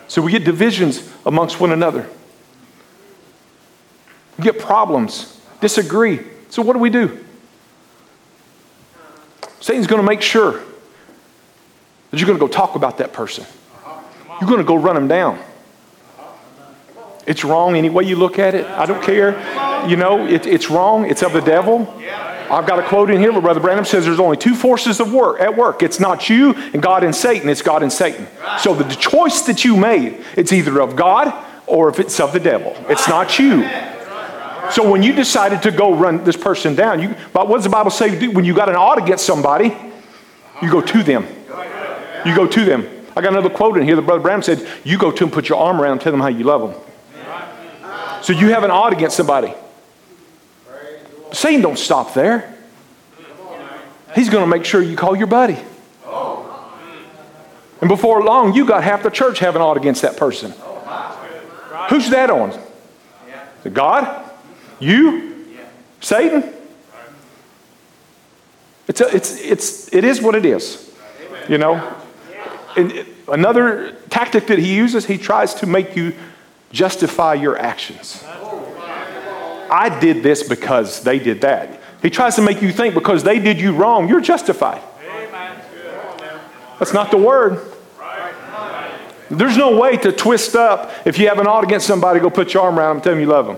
So 0.09 0.21
we 0.21 0.33
get 0.33 0.43
divisions 0.43 1.09
amongst 1.25 1.61
one 1.61 1.71
another. 1.71 2.09
We 4.37 4.43
get 4.43 4.59
problems, 4.59 5.39
disagree. 5.61 6.19
So 6.49 6.61
what 6.61 6.73
do 6.73 6.79
we 6.79 6.89
do? 6.89 7.23
Satan's 9.61 9.87
going 9.87 10.01
to 10.01 10.05
make 10.05 10.21
sure 10.21 10.59
that 12.09 12.19
you're 12.19 12.27
going 12.27 12.37
to 12.37 12.45
go 12.45 12.51
talk 12.51 12.75
about 12.75 12.97
that 12.97 13.13
person. 13.13 13.45
You're 14.41 14.49
going 14.49 14.59
to 14.59 14.65
go 14.65 14.75
run 14.75 14.95
them 14.95 15.07
down. 15.07 15.39
It's 17.25 17.45
wrong 17.45 17.77
any 17.77 17.89
way 17.89 18.03
you 18.03 18.17
look 18.17 18.39
at 18.39 18.55
it. 18.55 18.65
I 18.65 18.85
don't 18.85 19.01
care. 19.01 19.87
You 19.87 19.95
know, 19.95 20.27
it, 20.27 20.45
it's 20.45 20.69
wrong. 20.69 21.09
It's 21.09 21.23
of 21.23 21.31
the 21.31 21.39
devil. 21.39 21.87
I've 22.51 22.67
got 22.67 22.79
a 22.79 22.83
quote 22.83 23.09
in 23.09 23.19
here 23.19 23.31
where 23.31 23.41
Brother 23.41 23.61
Branham 23.61 23.85
says 23.85 24.03
there's 24.03 24.19
only 24.19 24.35
two 24.35 24.55
forces 24.55 24.99
of 24.99 25.13
work 25.13 25.39
at 25.39 25.55
work. 25.55 25.81
It's 25.81 26.01
not 26.01 26.29
you 26.29 26.53
and 26.73 26.81
God 26.81 27.05
and 27.05 27.15
Satan. 27.15 27.47
It's 27.47 27.61
God 27.61 27.81
and 27.81 27.91
Satan. 27.91 28.27
So 28.59 28.73
the 28.73 28.93
choice 28.93 29.43
that 29.43 29.63
you 29.63 29.77
made, 29.77 30.21
it's 30.35 30.51
either 30.51 30.81
of 30.81 30.97
God 30.97 31.33
or 31.65 31.87
if 31.87 31.97
it's 31.97 32.19
of 32.19 32.33
the 32.33 32.41
devil. 32.41 32.75
It's 32.89 33.07
not 33.07 33.39
you. 33.39 33.63
So 34.71 34.89
when 34.89 35.01
you 35.01 35.13
decided 35.13 35.61
to 35.63 35.71
go 35.71 35.95
run 35.95 36.25
this 36.25 36.35
person 36.35 36.75
down, 36.75 37.01
you, 37.01 37.15
but 37.31 37.47
what 37.47 37.57
does 37.57 37.63
the 37.63 37.69
Bible 37.69 37.91
say? 37.91 38.27
When 38.27 38.43
you 38.43 38.53
got 38.53 38.67
an 38.67 38.75
ought 38.75 39.01
against 39.01 39.25
somebody, 39.25 39.73
you 40.61 40.69
go 40.69 40.81
to 40.81 41.03
them. 41.03 41.25
You 42.25 42.35
go 42.35 42.47
to 42.47 42.65
them. 42.65 42.85
I 43.15 43.21
got 43.21 43.31
another 43.31 43.49
quote 43.49 43.77
in 43.77 43.83
here 43.83 43.95
that 43.95 44.01
Brother 44.01 44.21
Branham 44.21 44.43
said, 44.43 44.67
You 44.83 44.97
go 44.97 45.11
to 45.11 45.23
them, 45.25 45.31
put 45.31 45.47
your 45.47 45.57
arm 45.57 45.79
around, 45.79 45.91
them, 45.91 45.99
tell 45.99 46.11
them 46.11 46.21
how 46.21 46.27
you 46.27 46.43
love 46.43 46.71
them. 46.71 46.81
So 48.23 48.33
you 48.33 48.49
have 48.49 48.63
an 48.63 48.71
odd 48.71 48.93
against 48.93 49.15
somebody. 49.15 49.53
Satan 51.31 51.61
don't 51.61 51.79
stop 51.79 52.13
there. 52.13 52.55
He's 54.15 54.29
going 54.29 54.43
to 54.43 54.47
make 54.47 54.65
sure 54.65 54.81
you 54.81 54.95
call 54.97 55.15
your 55.15 55.27
buddy. 55.27 55.57
And 57.81 57.87
before 57.87 58.23
long, 58.23 58.53
you 58.53 58.65
got 58.65 58.83
half 58.83 59.01
the 59.01 59.09
church 59.09 59.39
having 59.39 59.61
odd 59.61 59.75
against 59.75 60.03
that 60.03 60.15
person. 60.15 60.53
Who's 61.89 62.09
that 62.11 62.29
on? 62.29 62.57
God? 63.73 64.29
You? 64.79 65.45
Satan? 65.99 66.53
It's, 68.87 69.01
a, 69.01 69.15
it's, 69.15 69.39
it's, 69.39 69.93
it 69.93 70.03
is 70.03 70.21
what 70.21 70.35
it 70.35 70.45
is. 70.45 70.93
You 71.47 71.57
know? 71.57 71.97
And 72.75 73.05
another 73.27 73.93
tactic 74.09 74.47
that 74.47 74.59
he 74.59 74.75
uses, 74.75 75.05
he 75.05 75.17
tries 75.17 75.55
to 75.55 75.65
make 75.65 75.95
you 75.95 76.13
justify 76.71 77.33
your 77.33 77.57
actions. 77.57 78.23
I 79.71 79.99
did 79.99 80.21
this 80.21 80.43
because 80.43 81.01
they 81.01 81.17
did 81.17 81.41
that. 81.41 81.81
He 82.01 82.09
tries 82.09 82.35
to 82.35 82.41
make 82.41 82.61
you 82.61 82.73
think 82.73 82.93
because 82.93 83.23
they 83.23 83.39
did 83.39 83.61
you 83.61 83.73
wrong, 83.73 84.09
you're 84.09 84.21
justified. 84.21 84.81
That's 86.77 86.93
not 86.93 87.11
the 87.11 87.17
word. 87.17 87.71
There's 89.29 89.55
no 89.55 89.77
way 89.77 89.95
to 89.97 90.11
twist 90.11 90.55
up 90.55 90.91
if 91.05 91.17
you 91.17 91.29
have 91.29 91.39
an 91.39 91.47
ought 91.47 91.63
against 91.63 91.87
somebody, 91.87 92.19
go 92.19 92.29
put 92.29 92.53
your 92.53 92.63
arm 92.63 92.77
around 92.77 92.95
them 92.95 93.03
tell 93.03 93.13
them 93.13 93.21
you 93.21 93.27
love 93.27 93.45
them. 93.45 93.57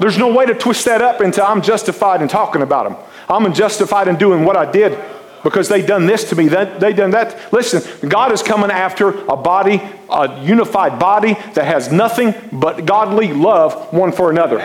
There's 0.00 0.18
no 0.18 0.34
way 0.34 0.44
to 0.46 0.54
twist 0.54 0.86
that 0.86 1.02
up 1.02 1.20
into 1.20 1.44
I'm 1.44 1.62
justified 1.62 2.20
in 2.20 2.26
talking 2.26 2.62
about 2.62 2.88
them. 2.88 2.96
I'm 3.28 3.52
justified 3.54 4.08
in 4.08 4.16
doing 4.16 4.44
what 4.44 4.56
I 4.56 4.70
did 4.70 4.98
because 5.44 5.68
they 5.68 5.82
done 5.82 6.06
this 6.06 6.28
to 6.30 6.36
me, 6.36 6.48
that, 6.48 6.80
they 6.80 6.92
done 6.92 7.10
that. 7.10 7.52
Listen, 7.52 8.08
God 8.08 8.32
is 8.32 8.42
coming 8.42 8.70
after 8.70 9.10
a 9.26 9.36
body, 9.36 9.80
a 10.10 10.40
unified 10.42 10.98
body 10.98 11.34
that 11.54 11.64
has 11.64 11.92
nothing 11.92 12.34
but 12.50 12.86
godly 12.86 13.32
love 13.32 13.92
one 13.92 14.10
for 14.10 14.30
another. 14.30 14.58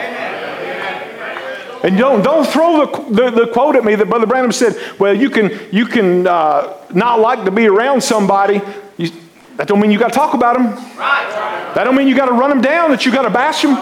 And 1.83 1.97
don't, 1.97 2.23
don't 2.23 2.47
throw 2.47 2.85
the, 2.85 3.13
the, 3.13 3.31
the, 3.31 3.47
quote 3.47 3.75
at 3.75 3.85
me 3.85 3.95
that 3.95 4.09
Brother 4.09 4.25
Branham 4.25 4.51
said, 4.51 4.75
well, 4.99 5.13
you 5.13 5.29
can, 5.29 5.59
you 5.71 5.85
can 5.85 6.25
uh, 6.25 6.75
not 6.93 7.19
like 7.19 7.45
to 7.45 7.51
be 7.51 7.67
around 7.67 8.01
somebody. 8.01 8.61
You, 8.97 9.11
that 9.57 9.67
don't 9.67 9.79
mean 9.79 9.91
you 9.91 9.99
got 9.99 10.09
to 10.09 10.13
talk 10.13 10.33
about 10.33 10.57
them. 10.57 10.75
That 10.97 11.83
don't 11.83 11.95
mean 11.95 12.07
you 12.07 12.15
got 12.15 12.27
to 12.27 12.33
run 12.33 12.49
them 12.49 12.61
down, 12.61 12.91
that 12.91 13.05
you 13.05 13.11
got 13.11 13.23
to 13.23 13.29
bash 13.29 13.61
them. 13.61 13.75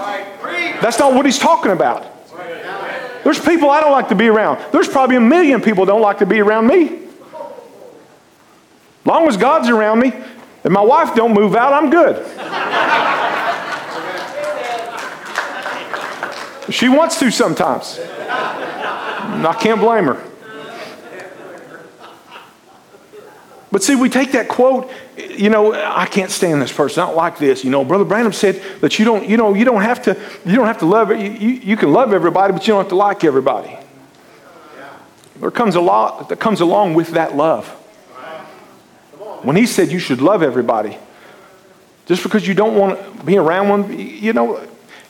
That's 0.81 0.99
not 0.99 1.13
what 1.13 1.25
he's 1.25 1.39
talking 1.39 1.71
about. 1.71 2.11
There's 3.23 3.39
people 3.39 3.69
I 3.69 3.79
don't 3.79 3.91
like 3.91 4.09
to 4.09 4.15
be 4.15 4.27
around. 4.27 4.63
There's 4.71 4.87
probably 4.87 5.15
a 5.15 5.21
million 5.21 5.61
people 5.61 5.85
don't 5.85 6.01
like 6.01 6.19
to 6.19 6.25
be 6.25 6.39
around 6.39 6.67
me. 6.67 6.99
Long 9.03 9.27
as 9.27 9.37
God's 9.37 9.69
around 9.69 9.99
me 9.99 10.13
and 10.63 10.73
my 10.73 10.81
wife 10.81 11.15
don't 11.15 11.33
move 11.33 11.55
out, 11.55 11.73
I'm 11.73 11.89
good. 11.89 12.17
She 16.69 16.89
wants 16.89 17.19
to 17.19 17.31
sometimes. 17.31 17.99
I 17.99 19.55
can't 19.59 19.79
blame 19.79 20.05
her. 20.05 20.23
But 23.71 23.83
see, 23.83 23.95
we 23.95 24.07
take 24.07 24.31
that 24.31 24.47
quote, 24.47 24.89
you 25.17 25.49
know, 25.49 25.73
I 25.73 26.05
can't 26.05 26.31
stand 26.31 26.61
this 26.61 26.71
person. 26.71 27.03
I 27.03 27.07
don't 27.07 27.17
like 27.17 27.37
this. 27.37 27.65
You 27.65 27.69
know, 27.69 27.83
Brother 27.83 28.05
Branham 28.05 28.31
said 28.31 28.61
that 28.79 28.97
you 28.97 29.03
don't, 29.03 29.27
you 29.27 29.35
know, 29.35 29.53
you 29.53 29.65
don't 29.65 29.81
have 29.81 30.01
to, 30.03 30.17
you 30.45 30.55
don't 30.55 30.67
have 30.67 30.77
to 30.79 30.85
love 30.85 31.09
you, 31.09 31.17
you 31.17 31.75
can 31.75 31.91
love 31.91 32.13
everybody, 32.13 32.53
but 32.53 32.65
you 32.65 32.73
don't 32.73 32.83
have 32.83 32.89
to 32.89 32.95
like 32.95 33.25
everybody. 33.25 33.77
There 35.41 35.51
comes 35.51 35.75
a 35.75 35.81
lot 35.81 36.29
that 36.29 36.39
comes 36.39 36.61
along 36.61 36.93
with 36.93 37.09
that 37.09 37.35
love. 37.35 37.67
When 39.43 39.57
he 39.57 39.65
said 39.65 39.91
you 39.91 39.99
should 39.99 40.21
love 40.21 40.41
everybody, 40.41 40.97
just 42.05 42.23
because 42.23 42.47
you 42.47 42.53
don't 42.53 42.75
want 42.75 42.97
to 42.97 43.23
be 43.25 43.37
around 43.37 43.67
one, 43.67 43.99
you 43.99 44.31
know, 44.31 44.65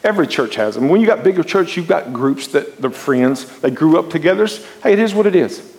every 0.05 0.27
church 0.27 0.55
has 0.55 0.75
them. 0.75 0.87
When 0.87 1.01
you 1.01 1.07
got 1.07 1.23
bigger 1.23 1.43
church, 1.43 1.75
you've 1.75 1.87
got 1.87 2.13
groups 2.13 2.47
that 2.49 2.77
they're 2.77 2.91
friends. 2.91 3.59
They 3.59 3.71
grew 3.71 3.97
up 3.97 4.09
together. 4.09 4.47
Hey, 4.83 4.93
it 4.93 4.99
is 4.99 5.13
what 5.13 5.25
it 5.25 5.35
is. 5.35 5.75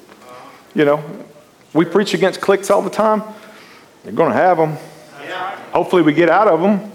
You 0.75 0.85
know, 0.85 1.03
we 1.73 1.85
preach 1.85 2.13
against 2.13 2.41
cliques 2.41 2.69
all 2.69 2.83
the 2.83 2.91
time. 2.91 3.23
You're 4.05 4.13
going 4.13 4.31
to 4.31 4.37
have 4.37 4.59
them. 4.59 4.77
Hopefully, 5.73 6.03
we 6.03 6.13
get 6.13 6.29
out 6.29 6.49
of 6.49 6.61
them. 6.61 6.93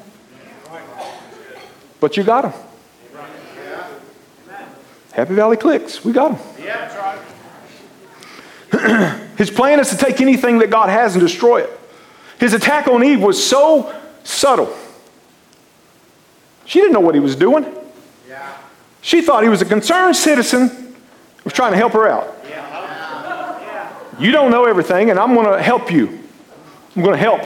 But 2.00 2.18
you 2.18 2.24
got 2.24 2.44
them. 2.44 2.54
Happy 5.14 5.34
Valley 5.34 5.58
cliques. 5.58 6.04
We 6.06 6.14
got 6.14 6.38
them. 6.38 6.48
His 9.38 9.50
plan 9.50 9.80
is 9.80 9.90
to 9.90 9.98
take 9.98 10.22
anything 10.22 10.60
that 10.60 10.70
God 10.70 10.90
has 10.90 11.16
and 11.16 11.22
destroy 11.22 11.62
it. 11.62 11.80
His 12.40 12.54
attack 12.54 12.88
on 12.88 13.04
Eve 13.04 13.22
was 13.22 13.44
so 13.44 13.94
subtle. 14.24 14.76
She 16.72 16.80
didn't 16.80 16.94
know 16.94 17.02
what 17.02 17.16
he 17.16 17.20
was 17.20 17.36
doing. 17.36 17.66
She 19.02 19.22
thought 19.22 19.44
he 19.44 19.50
was 19.50 19.62
a 19.62 19.66
concerned 19.66 20.16
citizen, 20.16 20.96
was 21.44 21.52
trying 21.52 21.74
to 21.74 21.78
help 21.78 21.92
her 21.92 22.08
out. 22.08 22.34
You 24.18 24.32
don't 24.32 24.52
know 24.52 24.64
everything, 24.64 25.10
and 25.10 25.20
I'm 25.20 25.34
going 25.34 25.52
to 25.52 25.62
help 25.62 25.92
you. 25.92 26.18
I'm 26.96 27.02
going 27.02 27.12
to 27.12 27.18
help. 27.18 27.42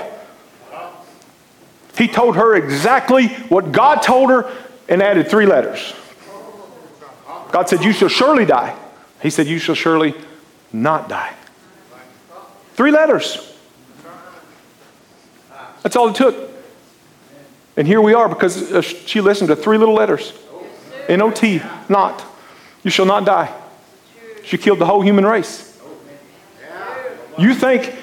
He 1.98 2.08
told 2.08 2.36
her 2.36 2.54
exactly 2.56 3.30
what 3.50 3.72
God 3.72 4.04
told 4.04 4.30
her 4.30 4.56
and 4.88 5.02
added 5.02 5.28
three 5.28 5.48
letters. 5.48 5.96
God 7.52 7.68
said, 7.68 7.84
You 7.84 7.94
shall 7.94 8.10
surely 8.10 8.46
die. 8.46 8.78
He 9.24 9.32
said, 9.32 9.48
You 9.48 9.58
shall 9.58 9.74
surely 9.74 10.14
not 10.72 11.10
die. 11.10 11.34
Three 12.76 12.92
letters. 12.92 13.58
That's 15.82 15.96
all 15.96 16.10
it 16.10 16.16
took. 16.16 16.55
And 17.78 17.88
here 17.88 18.02
we 18.02 18.14
are 18.14 18.30
because 18.30 18.72
uh, 18.72 18.82
she 18.82 19.22
listened 19.22 19.50
to 19.50 19.56
three 19.56 19.78
little 19.78 19.96
letters. 19.96 20.34
N 21.08 21.22
O 21.22 21.30
T, 21.30 21.62
not. 21.90 22.24
You 22.84 22.92
shall 22.92 23.06
not 23.06 23.26
die. 23.26 23.54
She 24.44 24.58
killed 24.58 24.80
the 24.80 24.86
whole 24.86 25.02
human 25.02 25.26
race. 25.26 25.78
You 27.38 27.54
think 27.54 27.94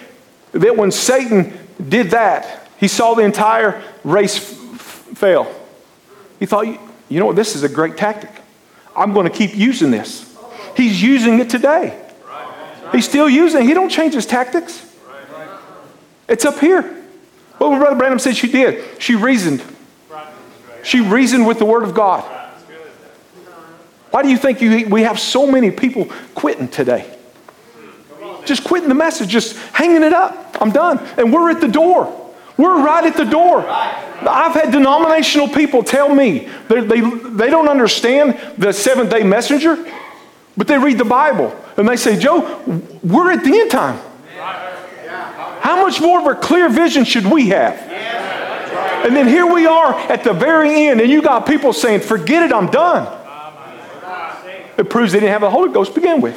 that 0.53 0.77
when 0.77 0.91
Satan 0.91 1.59
did 1.89 2.11
that, 2.11 2.69
he 2.79 2.89
saw 2.89 3.15
the 3.15 3.23
entire 3.23 3.83
race 4.05 4.37
f- 4.37 4.79
fail. 5.15 5.53
He 6.39 6.47
thought, 6.47 6.67
you 6.67 7.21
know 7.21 7.27
what, 7.27 7.37
this 7.37 7.57
is 7.57 7.63
a 7.63 7.69
great 7.69 7.97
tactic. 7.97 8.31
I'm 8.95 9.15
going 9.15 9.27
to 9.27 9.33
keep 9.35 9.57
using 9.57 9.91
this. 9.91 10.37
He's 10.77 11.03
using 11.03 11.39
it 11.39 11.49
today. 11.49 11.99
He's 12.91 13.09
still 13.09 13.29
using 13.29 13.63
it. 13.63 13.67
He 13.67 13.75
don't 13.75 13.89
change 13.89 14.13
his 14.15 14.27
tactics. 14.27 14.85
It's 16.29 16.45
up 16.45 16.59
here. 16.59 17.02
What 17.71 17.79
Brother 17.79 17.97
Branham 17.97 18.19
said 18.19 18.37
she 18.37 18.51
did. 18.51 18.85
She 19.01 19.15
reasoned. 19.15 19.63
She 20.83 21.01
reasoned 21.01 21.47
with 21.47 21.59
the 21.59 21.65
Word 21.65 21.85
of 21.85 21.95
God. 21.95 22.23
Why 24.11 24.23
do 24.23 24.29
you 24.29 24.37
think 24.37 24.61
you, 24.61 24.89
we 24.89 25.03
have 25.03 25.19
so 25.19 25.47
many 25.51 25.71
people 25.71 26.11
quitting 26.35 26.69
today? 26.69 27.19
just 28.45 28.65
quitting 28.65 28.89
the 28.89 28.95
message, 28.95 29.29
just 29.29 29.57
hanging 29.73 30.03
it 30.03 30.13
up. 30.13 30.57
I'm 30.61 30.71
done. 30.73 30.99
And 31.17 31.33
we're 31.33 31.51
at 31.51 31.61
the 31.61 31.69
door. 31.69 32.33
We're 32.57 32.85
right 32.85 33.05
at 33.05 33.17
the 33.17 33.25
door. 33.25 33.65
I've 33.69 34.55
had 34.55 34.73
denominational 34.73 35.49
people 35.49 35.83
tell 35.83 36.13
me 36.13 36.49
they, 36.69 36.81
they, 36.81 37.01
they 37.01 37.51
don't 37.51 37.69
understand 37.69 38.39
the 38.59 38.73
seventh 38.73 39.11
day 39.11 39.23
messenger, 39.23 39.79
but 40.57 40.67
they 40.67 40.79
read 40.79 40.99
the 40.99 41.05
Bible 41.05 41.57
and 41.77 41.89
they 41.89 41.97
say, 41.97 42.19
Joe, 42.19 42.61
we're 43.03 43.33
at 43.33 43.45
the 43.45 43.61
end 43.61 43.71
time. 43.71 44.01
How 45.63 45.81
much 45.81 46.01
more 46.01 46.19
of 46.19 46.27
a 46.27 46.35
clear 46.35 46.69
vision 46.69 47.05
should 47.05 47.25
we 47.25 47.51
have? 47.51 47.79
And 49.07 49.15
then 49.15 49.29
here 49.29 49.47
we 49.47 49.65
are 49.65 49.95
at 50.11 50.25
the 50.25 50.33
very 50.33 50.89
end, 50.89 51.01
and 51.01 51.09
you 51.09 51.23
got 51.23 51.47
people 51.47 51.73
saying, 51.73 52.01
Forget 52.01 52.43
it, 52.43 52.53
I'm 52.53 52.67
done. 52.67 53.07
It 54.77 54.91
proves 54.91 55.13
they 55.13 55.21
didn't 55.21 55.33
have 55.33 55.43
the 55.43 55.51
Holy 55.51 55.73
Ghost 55.73 55.95
to 55.95 56.01
begin 56.01 56.21
with 56.21 56.37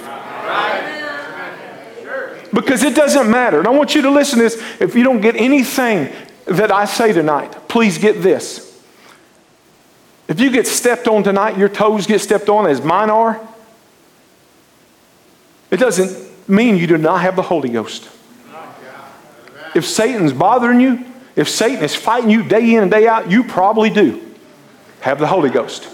because 2.53 2.83
it 2.83 2.95
doesn't 2.95 3.29
matter. 3.29 3.57
And 3.57 3.67
I 3.67 3.71
want 3.71 3.95
you 3.95 4.03
to 4.03 4.11
listen 4.11 4.38
to 4.38 4.43
this. 4.43 4.61
If 4.79 4.95
you 4.95 5.03
don't 5.03 5.21
get 5.21 5.35
anything 5.35 6.11
that 6.45 6.71
I 6.71 6.85
say 6.85 7.11
tonight, 7.11 7.67
please 7.67 7.97
get 7.97 8.21
this. 8.21 8.79
If 10.27 10.39
you 10.39 10.51
get 10.51 10.67
stepped 10.67 11.07
on 11.07 11.23
tonight, 11.23 11.57
your 11.57 11.69
toes 11.69 12.05
get 12.05 12.21
stepped 12.21 12.47
on 12.47 12.67
as 12.67 12.81
mine 12.81 13.09
are, 13.09 13.41
it 15.71 15.77
doesn't 15.77 16.47
mean 16.47 16.77
you 16.77 16.85
do 16.85 16.97
not 16.97 17.21
have 17.21 17.35
the 17.35 17.41
Holy 17.41 17.69
Ghost. 17.69 18.09
If 19.75 19.85
Satan's 19.85 20.33
bothering 20.33 20.79
you, 20.79 21.05
if 21.35 21.49
Satan 21.49 21.83
is 21.83 21.93
fighting 21.93 22.29
you 22.31 22.41
day 22.43 22.73
in 22.73 22.81
and 22.81 22.89
day 22.89 23.07
out, 23.07 23.29
you 23.29 23.43
probably 23.43 23.89
do 23.89 24.25
have 25.01 25.19
the 25.19 25.27
Holy 25.27 25.49
Ghost. 25.49 25.88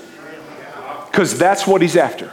Because 1.07 1.37
that's 1.37 1.67
what 1.67 1.81
he's 1.81 1.97
after. 1.97 2.31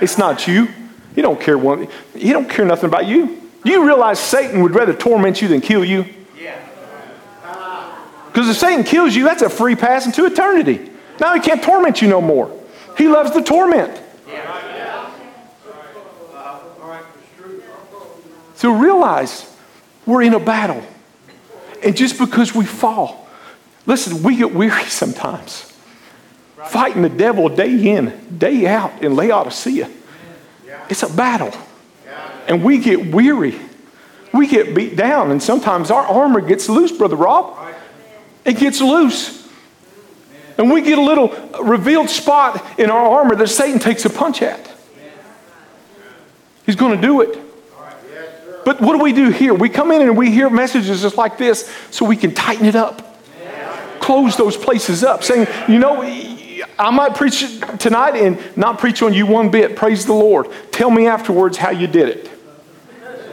It's 0.00 0.18
not 0.18 0.48
you. 0.48 0.68
He 1.14 1.22
don't 1.22 1.40
care 1.40 1.58
one, 1.58 1.86
he 2.14 2.32
don't 2.32 2.48
care 2.48 2.64
nothing 2.64 2.88
about 2.88 3.06
you. 3.06 3.40
Do 3.62 3.70
you 3.70 3.84
realize 3.84 4.18
Satan 4.18 4.62
would 4.62 4.74
rather 4.74 4.94
torment 4.94 5.42
you 5.42 5.48
than 5.48 5.60
kill 5.60 5.84
you? 5.84 6.06
Yeah. 6.38 6.58
Because 8.28 8.48
if 8.48 8.56
Satan 8.56 8.84
kills 8.84 9.14
you, 9.14 9.24
that's 9.24 9.42
a 9.42 9.50
free 9.50 9.76
pass 9.76 10.06
into 10.06 10.24
eternity. 10.24 10.90
Now 11.20 11.34
he 11.34 11.40
can't 11.40 11.62
torment 11.62 12.00
you 12.00 12.08
no 12.08 12.22
more. 12.22 12.50
He 12.96 13.06
loves 13.08 13.32
the 13.32 13.42
torment. 13.42 14.00
So 18.54 18.72
realize 18.72 19.49
we're 20.10 20.22
in 20.22 20.34
a 20.34 20.40
battle. 20.40 20.82
And 21.82 21.96
just 21.96 22.18
because 22.18 22.54
we 22.54 22.66
fall, 22.66 23.28
listen, 23.86 24.22
we 24.22 24.36
get 24.36 24.52
weary 24.52 24.84
sometimes. 24.88 25.66
Fighting 26.66 27.02
the 27.02 27.08
devil 27.08 27.48
day 27.48 27.88
in, 27.96 28.36
day 28.36 28.66
out 28.66 29.02
in 29.02 29.16
Laodicea. 29.16 29.88
It's 30.90 31.02
a 31.02 31.08
battle 31.08 31.52
and 32.50 32.64
we 32.64 32.78
get 32.78 33.06
weary. 33.06 33.54
We 34.32 34.48
get 34.48 34.74
beat 34.74 34.96
down, 34.96 35.30
and 35.30 35.40
sometimes 35.40 35.90
our 35.90 36.02
armor 36.02 36.40
gets 36.40 36.68
loose, 36.68 36.90
Brother 36.90 37.14
Rob. 37.14 37.56
It 38.44 38.58
gets 38.58 38.80
loose. 38.80 39.48
And 40.58 40.70
we 40.70 40.82
get 40.82 40.98
a 40.98 41.02
little 41.02 41.28
revealed 41.62 42.10
spot 42.10 42.78
in 42.78 42.90
our 42.90 43.18
armor 43.18 43.36
that 43.36 43.46
Satan 43.48 43.78
takes 43.78 44.04
a 44.04 44.10
punch 44.10 44.42
at. 44.42 44.68
He's 46.66 46.76
going 46.76 47.00
to 47.00 47.00
do 47.00 47.20
it. 47.20 47.38
But 48.64 48.80
what 48.80 48.96
do 48.96 49.02
we 49.02 49.12
do 49.12 49.30
here? 49.30 49.54
We 49.54 49.68
come 49.68 49.90
in 49.90 50.02
and 50.02 50.16
we 50.16 50.30
hear 50.30 50.50
messages 50.50 51.00
just 51.02 51.16
like 51.16 51.38
this 51.38 51.70
so 51.90 52.04
we 52.04 52.16
can 52.16 52.34
tighten 52.34 52.66
it 52.66 52.76
up, 52.76 53.16
close 54.00 54.36
those 54.36 54.56
places 54.56 55.02
up, 55.02 55.24
saying, 55.24 55.46
you 55.68 55.78
know, 55.78 56.02
I 56.78 56.90
might 56.90 57.14
preach 57.14 57.60
tonight 57.78 58.16
and 58.16 58.56
not 58.56 58.78
preach 58.78 59.02
on 59.02 59.12
you 59.12 59.26
one 59.26 59.50
bit. 59.50 59.76
Praise 59.76 60.06
the 60.06 60.12
Lord. 60.12 60.48
Tell 60.72 60.90
me 60.90 61.06
afterwards 61.06 61.56
how 61.56 61.70
you 61.70 61.86
did 61.86 62.08
it. 62.08 62.30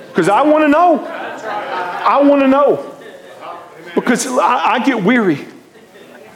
Because 0.09 0.29
I 0.29 0.41
want 0.41 0.63
to 0.63 0.67
know. 0.67 1.05
I 1.05 2.21
want 2.23 2.41
to 2.41 2.47
know. 2.47 2.93
Because 3.95 4.25
I, 4.27 4.73
I 4.73 4.79
get 4.85 5.03
weary. 5.03 5.45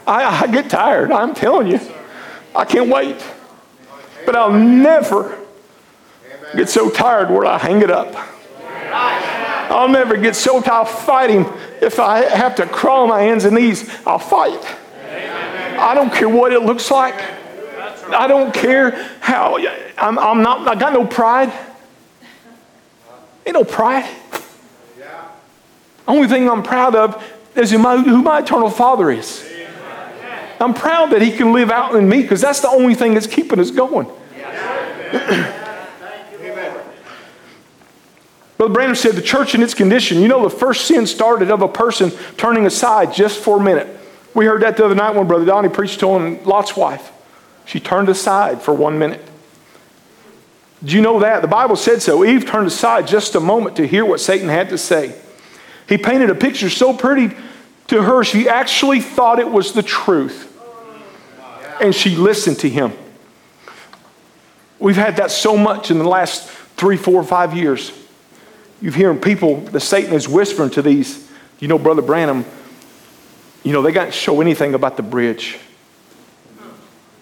I, 0.08 0.44
I 0.44 0.48
get 0.48 0.70
tired. 0.70 1.12
I'm 1.12 1.34
telling 1.34 1.68
you. 1.68 1.80
I 2.56 2.66
can't 2.66 2.90
wait. 2.90 3.18
But 4.26 4.36
I'll 4.36 4.54
never 4.54 5.38
get 6.56 6.70
so 6.70 6.90
tired 6.90 7.30
where 7.30 7.46
I 7.46 7.58
hang 7.58 7.82
it 7.82 7.92
up. 7.92 8.16
I'll 8.92 9.88
never 9.88 10.18
get 10.18 10.36
so 10.36 10.62
tired 10.62 10.88
fighting. 10.88 11.46
If 11.82 12.00
I 12.00 12.24
have 12.26 12.56
to 12.56 12.66
crawl 12.66 13.04
on 13.04 13.10
my 13.10 13.22
hands 13.22 13.46
and 13.46 13.56
knees, 13.56 13.90
I'll 14.06 14.20
fight. 14.20 14.64
I 15.80 15.96
don't 15.96 16.14
care 16.14 16.30
what 16.30 16.54
it 16.54 16.62
looks 16.62 16.92
like. 16.92 17.16
I 18.10 18.28
don't 18.28 18.54
care 18.54 18.92
how. 19.20 19.58
I'm, 19.98 20.20
I'm 20.20 20.42
not, 20.42 20.68
I 20.68 20.76
got 20.76 20.94
no 20.94 21.06
pride. 21.06 21.52
Ain't 23.46 23.56
no 23.56 23.64
pride. 23.64 24.10
Only 26.08 26.28
thing 26.28 26.50
I'm 26.50 26.64
proud 26.64 26.96
of 26.96 27.24
is 27.56 27.72
who 27.72 27.78
my, 27.78 27.98
who 27.98 28.22
my 28.22 28.40
eternal 28.40 28.70
Father 28.70 29.10
is. 29.12 29.48
I'm 30.60 30.74
proud 30.74 31.12
that 31.12 31.22
He 31.22 31.32
can 31.32 31.54
live 31.54 31.72
out 31.72 31.96
in 31.96 32.08
me 32.08 32.22
because 32.22 32.42
that's 32.42 32.60
the 32.60 32.70
only 32.70 32.94
thing 32.94 33.14
that's 33.14 33.28
keeping 33.28 33.60
us 33.60 33.72
going. 33.72 34.08
Brother 38.62 38.76
Branham 38.76 38.96
said 38.96 39.16
the 39.16 39.24
church 39.24 39.56
in 39.56 39.64
its 39.64 39.74
condition, 39.74 40.20
you 40.20 40.28
know, 40.28 40.44
the 40.44 40.56
first 40.56 40.86
sin 40.86 41.08
started 41.08 41.50
of 41.50 41.64
a 41.64 41.68
person 41.68 42.12
turning 42.38 42.68
aside 42.68 43.12
just 43.12 43.40
for 43.40 43.58
a 43.58 43.60
minute. 43.60 43.88
We 44.36 44.46
heard 44.46 44.62
that 44.62 44.78
the 44.78 44.86
other 44.86 44.94
night 44.94 45.16
when 45.16 45.26
Brother 45.26 45.46
Donnie 45.46 45.68
preached 45.68 46.00
to 46.02 46.10
him, 46.10 46.44
Lot's 46.44 46.78
wife. 46.78 47.12
She 47.66 47.80
turned 47.80 48.08
aside 48.08 48.62
for 48.62 48.72
one 48.72 49.00
minute. 49.00 49.26
Do 50.84 50.96
you 50.96 51.02
know 51.02 51.22
that? 51.22 51.42
The 51.42 51.48
Bible 51.48 51.76
said 51.76 52.04
so. 52.04 52.24
Eve 52.24 52.46
turned 52.46 52.68
aside 52.68 53.08
just 53.08 53.34
a 53.34 53.40
moment 53.40 53.78
to 53.78 53.88
hear 53.88 54.06
what 54.06 54.20
Satan 54.20 54.48
had 54.48 54.70
to 54.70 54.78
say. 54.78 55.20
He 55.90 55.98
painted 55.98 56.30
a 56.30 56.36
picture 56.36 56.70
so 56.70 56.96
pretty 56.96 57.36
to 57.88 58.04
her, 58.04 58.24
she 58.24 58.48
actually 58.48 59.02
thought 59.02 59.40
it 59.40 59.50
was 59.50 59.74
the 59.74 59.82
truth. 59.82 60.56
And 61.82 61.96
she 61.96 62.16
listened 62.16 62.60
to 62.60 62.70
him. 62.70 62.94
We've 64.78 64.96
had 64.96 65.16
that 65.16 65.32
so 65.32 65.58
much 65.58 65.90
in 65.90 65.98
the 65.98 66.08
last 66.08 66.48
three, 66.78 66.96
four, 66.96 67.24
five 67.24 67.58
years. 67.58 67.92
You've 68.82 68.96
hearing 68.96 69.20
people 69.20 69.58
that 69.58 69.80
Satan 69.82 70.14
is 70.14 70.28
whispering 70.28 70.72
to 70.72 70.82
these, 70.82 71.30
you 71.60 71.68
know, 71.68 71.78
Brother 71.78 72.02
Branham, 72.02 72.46
you 73.64 73.74
know, 73.74 73.84
they 73.84 73.92
got 73.92 74.06
to 74.06 74.12
show 74.12 74.42
anything 74.42 74.74
about 74.74 74.98
the 74.98 75.04
bridge. 75.04 75.60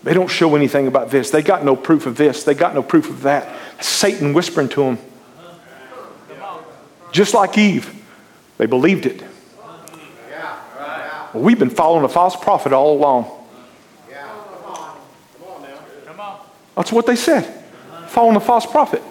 They 0.04 0.14
don't 0.14 0.30
show 0.30 0.56
anything 0.56 0.88
about 0.88 1.12
this. 1.12 1.30
They 1.30 1.42
got 1.42 1.66
no 1.66 1.76
proof 1.76 2.06
of 2.06 2.16
this. 2.16 2.46
They 2.46 2.54
got 2.54 2.74
no 2.74 2.82
proof 2.82 3.10
of 3.10 3.24
that. 3.24 3.54
Satan 3.82 4.34
whispering 4.34 4.70
to 4.70 4.84
them. 4.84 4.98
Just 7.12 7.34
like 7.34 7.58
Eve, 7.58 7.94
they 8.58 8.66
believed 8.66 9.06
it. 9.06 9.22
Well, 11.34 11.44
we've 11.44 11.60
been 11.60 11.70
following 11.70 12.06
a 12.06 12.10
false 12.10 12.36
prophet 12.36 12.72
all 12.72 12.98
along. 12.98 13.30
That's 16.76 16.94
what 16.94 17.06
they 17.06 17.18
said. 17.18 17.44
Following 18.08 18.38
a 18.38 18.40
false 18.40 18.66
prophet. 18.66 19.02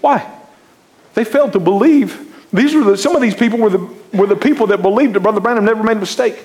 Why? 0.00 0.28
They 1.14 1.24
failed 1.24 1.52
to 1.54 1.60
believe. 1.60 2.32
These 2.52 2.74
were 2.74 2.84
the, 2.84 2.96
some 2.96 3.16
of 3.16 3.22
these 3.22 3.34
people 3.34 3.58
were 3.58 3.70
the, 3.70 3.88
were 4.12 4.26
the 4.26 4.36
people 4.36 4.66
that 4.68 4.82
believed 4.82 5.14
that 5.14 5.20
Brother 5.20 5.40
Branham 5.40 5.64
never 5.64 5.82
made 5.82 5.96
a 5.96 6.00
mistake. 6.00 6.44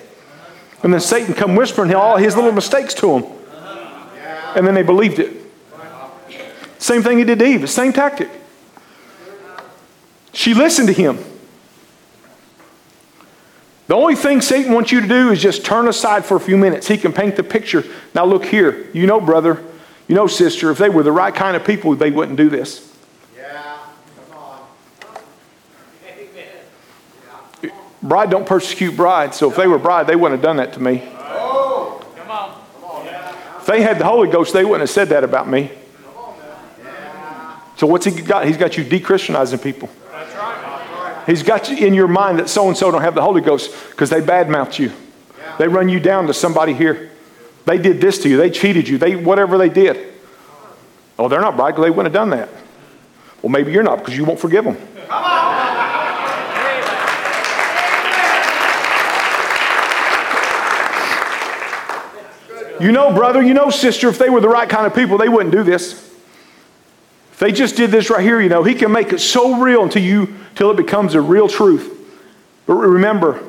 And 0.82 0.92
then 0.92 1.00
Satan 1.00 1.34
come 1.34 1.56
whispering 1.56 1.94
all 1.94 2.16
his 2.16 2.36
little 2.36 2.52
mistakes 2.52 2.94
to 2.94 3.20
them. 3.20 3.24
And 4.56 4.66
then 4.66 4.74
they 4.74 4.82
believed 4.82 5.18
it. 5.18 5.36
Same 6.78 7.02
thing 7.02 7.18
he 7.18 7.24
did 7.24 7.38
to 7.40 7.44
Eve, 7.44 7.68
same 7.68 7.92
tactic. 7.92 8.30
She 10.32 10.54
listened 10.54 10.88
to 10.88 10.94
him. 10.94 11.18
The 13.88 13.96
only 13.96 14.14
thing 14.14 14.40
Satan 14.40 14.72
wants 14.72 14.92
you 14.92 15.00
to 15.00 15.08
do 15.08 15.30
is 15.30 15.42
just 15.42 15.64
turn 15.64 15.88
aside 15.88 16.24
for 16.24 16.36
a 16.36 16.40
few 16.40 16.56
minutes. 16.56 16.86
He 16.86 16.96
can 16.96 17.12
paint 17.12 17.34
the 17.34 17.42
picture. 17.42 17.84
Now, 18.14 18.24
look 18.24 18.44
here. 18.44 18.88
You 18.92 19.08
know, 19.08 19.20
brother, 19.20 19.62
you 20.06 20.14
know, 20.14 20.28
sister, 20.28 20.70
if 20.70 20.78
they 20.78 20.88
were 20.88 21.02
the 21.02 21.10
right 21.10 21.34
kind 21.34 21.56
of 21.56 21.64
people, 21.64 21.96
they 21.96 22.12
wouldn't 22.12 22.36
do 22.36 22.48
this. 22.48 22.88
Yeah, 23.36 23.78
come 24.30 24.38
on. 24.38 24.60
Bride 28.02 28.30
don't 28.30 28.46
persecute 28.46 28.96
bride, 28.96 29.34
so 29.34 29.50
if 29.50 29.56
they 29.56 29.66
were 29.66 29.78
bride, 29.78 30.06
they 30.06 30.16
wouldn't 30.16 30.40
have 30.40 30.42
done 30.42 30.56
that 30.56 30.72
to 30.74 30.80
me. 30.80 31.02
Oh, 31.16 32.04
come 32.16 32.30
on. 32.30 32.56
If 33.60 33.66
they 33.66 33.82
had 33.82 33.98
the 33.98 34.04
Holy 34.04 34.30
Ghost, 34.30 34.54
they 34.54 34.64
wouldn't 34.64 34.80
have 34.80 34.90
said 34.90 35.08
that 35.10 35.22
about 35.22 35.48
me. 35.48 35.70
So 37.76 37.86
what's 37.86 38.04
he 38.04 38.12
got? 38.20 38.46
He's 38.46 38.56
got 38.56 38.76
you 38.76 38.84
de-Christianizing 38.84 39.58
people. 39.58 39.88
He's 41.26 41.42
got 41.42 41.70
you 41.70 41.86
in 41.86 41.94
your 41.94 42.08
mind 42.08 42.38
that 42.38 42.48
so 42.48 42.68
and 42.68 42.76
so 42.76 42.90
don't 42.90 43.02
have 43.02 43.14
the 43.14 43.22
Holy 43.22 43.40
Ghost 43.40 43.72
because 43.90 44.10
they 44.10 44.20
badmouth 44.20 44.78
you. 44.78 44.92
They 45.58 45.68
run 45.68 45.88
you 45.88 46.00
down 46.00 46.26
to 46.26 46.34
somebody 46.34 46.72
here. 46.72 47.10
They 47.66 47.78
did 47.78 48.00
this 48.00 48.18
to 48.22 48.28
you. 48.28 48.36
They 48.36 48.50
cheated 48.50 48.88
you. 48.88 48.98
They 48.98 49.16
whatever 49.16 49.58
they 49.58 49.68
did. 49.68 50.12
Oh, 51.18 51.28
they're 51.28 51.40
not 51.40 51.56
right 51.58 51.70
because 51.70 51.84
they 51.84 51.90
wouldn't 51.90 52.14
have 52.14 52.20
done 52.20 52.30
that. 52.30 52.48
Well, 53.42 53.50
maybe 53.50 53.72
you're 53.72 53.82
not 53.82 53.98
because 53.98 54.16
you 54.16 54.24
won't 54.24 54.40
forgive 54.40 54.64
them. 54.64 54.76
You 62.80 62.92
know, 62.92 63.12
brother, 63.12 63.42
you 63.42 63.52
know, 63.52 63.68
sister, 63.68 64.08
if 64.08 64.16
they 64.18 64.30
were 64.30 64.40
the 64.40 64.48
right 64.48 64.68
kind 64.68 64.86
of 64.86 64.94
people, 64.94 65.18
they 65.18 65.28
wouldn't 65.28 65.52
do 65.54 65.62
this. 65.62 65.92
If 67.32 67.38
they 67.38 67.52
just 67.52 67.76
did 67.76 67.90
this 67.90 68.08
right 68.08 68.22
here, 68.22 68.40
you 68.40 68.48
know, 68.48 68.62
he 68.62 68.74
can 68.74 68.90
make 68.90 69.12
it 69.12 69.20
so 69.20 69.60
real 69.60 69.82
until 69.82 70.02
you 70.02 70.34
till 70.54 70.70
it 70.70 70.76
becomes 70.76 71.14
a 71.14 71.20
real 71.20 71.46
truth. 71.46 71.96
But 72.66 72.74
remember, 72.74 73.42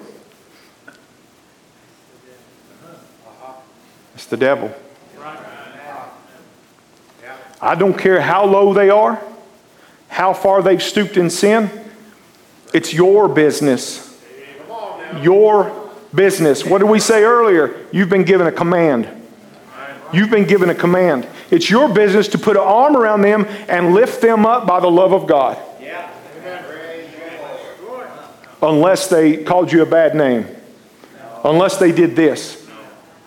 it's 4.15 4.25
the 4.25 4.37
devil. 4.37 4.73
I 7.61 7.75
don't 7.75 7.97
care 7.97 8.19
how 8.19 8.45
low 8.45 8.73
they 8.73 8.89
are, 8.89 9.21
how 10.09 10.33
far 10.33 10.61
they've 10.61 10.81
stooped 10.81 11.15
in 11.15 11.29
sin. 11.29 11.69
It's 12.73 12.93
your 12.93 13.29
business. 13.29 14.19
Your 15.21 15.89
business. 16.13 16.65
What 16.65 16.79
did 16.79 16.89
we 16.89 16.99
say 16.99 17.23
earlier? 17.23 17.85
You've 17.91 18.09
been 18.09 18.23
given 18.23 18.47
a 18.47 18.51
command. 18.51 19.20
You've 20.13 20.29
been 20.29 20.45
given 20.45 20.69
a 20.69 20.75
command. 20.75 21.27
It's 21.49 21.69
your 21.69 21.93
business 21.93 22.27
to 22.29 22.37
put 22.37 22.57
an 22.57 22.63
arm 22.63 22.95
around 22.95 23.21
them 23.21 23.45
and 23.67 23.93
lift 23.93 24.21
them 24.21 24.45
up 24.45 24.67
by 24.67 24.79
the 24.79 24.89
love 24.89 25.13
of 25.13 25.27
God 25.27 25.57
unless 28.61 29.07
they 29.07 29.37
called 29.43 29.71
you 29.71 29.81
a 29.81 29.85
bad 29.85 30.15
name, 30.15 30.47
unless 31.43 31.77
they 31.77 31.91
did 31.91 32.15
this, 32.15 32.67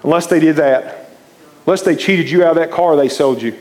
unless 0.03 0.27
they 0.27 0.39
did 0.39 0.57
that, 0.57 1.11
unless 1.67 1.83
they 1.83 1.97
cheated 1.97 2.31
you 2.31 2.45
out 2.45 2.51
of 2.51 2.57
that 2.57 2.71
car 2.71 2.97
they 2.97 3.09
sold 3.09 3.43
you. 3.43 3.57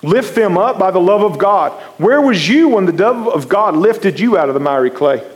Lift 0.00 0.36
them 0.36 0.56
up 0.56 0.78
by 0.78 0.92
the 0.92 1.00
love 1.00 1.22
of 1.22 1.38
God. 1.38 1.72
Where 1.98 2.20
was 2.20 2.48
you 2.48 2.68
when 2.68 2.86
the 2.86 2.92
love 2.92 3.26
of 3.28 3.48
God 3.48 3.76
lifted 3.76 4.20
you 4.20 4.38
out 4.38 4.48
of 4.48 4.54
the 4.54 4.60
miry 4.60 4.90
clay? 4.90 5.28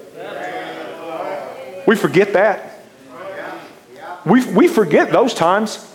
We 1.85 1.97
forget 1.97 2.33
that. 2.35 2.72
We, 4.25 4.45
we 4.53 4.69
forget 4.69 5.11
those 5.11 5.35
times. 5.35 5.89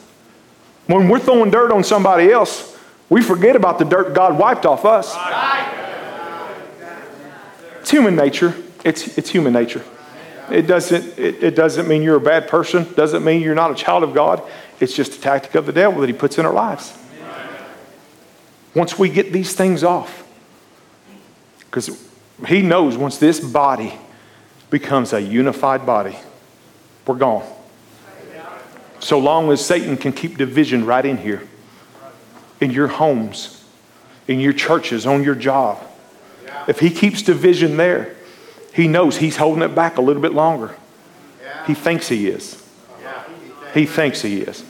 When 0.88 1.10
we're 1.10 1.20
throwing 1.20 1.52
dirt 1.52 1.72
on 1.72 1.84
somebody 1.84 2.32
else, 2.32 2.78
we 3.10 3.22
forget 3.22 3.56
about 3.56 3.80
the 3.80 3.86
dirt 3.86 4.14
God 4.14 4.38
wiped 4.38 4.66
off 4.66 4.86
us. 4.86 5.16
It's 7.82 7.92
human 7.92 8.16
nature. 8.16 8.54
It's, 8.84 9.18
it's 9.18 9.30
human 9.30 9.54
nature. 9.54 9.84
It 10.52 10.64
doesn't, 10.64 11.18
it, 11.20 11.44
it 11.44 11.56
doesn't 11.56 11.88
mean 11.88 12.04
you're 12.04 12.18
a 12.18 12.22
bad 12.22 12.48
person, 12.48 12.92
doesn't 12.94 13.24
mean 13.24 13.42
you're 13.42 13.56
not 13.56 13.72
a 13.72 13.76
child 13.76 14.04
of 14.04 14.14
God. 14.14 14.42
It's 14.80 14.94
just 14.94 15.16
a 15.16 15.22
tactic 15.22 15.56
of 15.56 15.66
the 15.66 15.74
devil 15.74 16.02
that 16.02 16.08
he 16.08 16.14
puts 16.14 16.38
in 16.38 16.46
our 16.46 16.54
lives. 16.54 16.98
Once 18.76 19.00
we 19.00 19.10
get 19.10 19.34
these 19.34 19.56
things 19.56 19.84
off, 19.84 20.26
because 21.62 22.06
he 22.48 22.62
knows 22.62 22.96
once 22.98 23.18
this 23.18 23.40
body 23.40 23.98
becomes 24.70 25.14
a 25.14 25.22
unified 25.22 25.86
body, 25.86 26.18
we're 27.06 27.16
gone. 27.16 27.46
So 29.08 29.20
long 29.20 29.50
as 29.54 29.66
Satan 29.66 29.96
can 29.96 30.12
keep 30.12 30.38
division 30.38 30.86
right 30.86 31.06
in 31.06 31.16
here, 31.16 31.42
in 32.60 32.72
your 32.72 32.90
homes, 32.90 33.64
in 34.28 34.42
your 34.42 34.52
churches, 34.52 35.06
on 35.06 35.24
your 35.24 35.34
job, 35.34 35.82
if 36.68 36.82
he 36.82 36.90
keeps 36.90 37.22
division 37.22 37.78
there, 37.78 38.18
he 38.74 38.90
knows 38.90 39.16
he's 39.16 39.38
holding 39.38 39.64
it 39.64 39.74
back 39.74 39.98
a 39.98 40.02
little 40.02 40.22
bit 40.22 40.34
longer. 40.34 40.76
He 41.66 41.74
thinks 41.74 42.10
he 42.10 42.28
is. 42.28 42.62
He 43.74 43.86
thinks 43.86 44.22
he 44.24 44.42
is. 44.42 44.66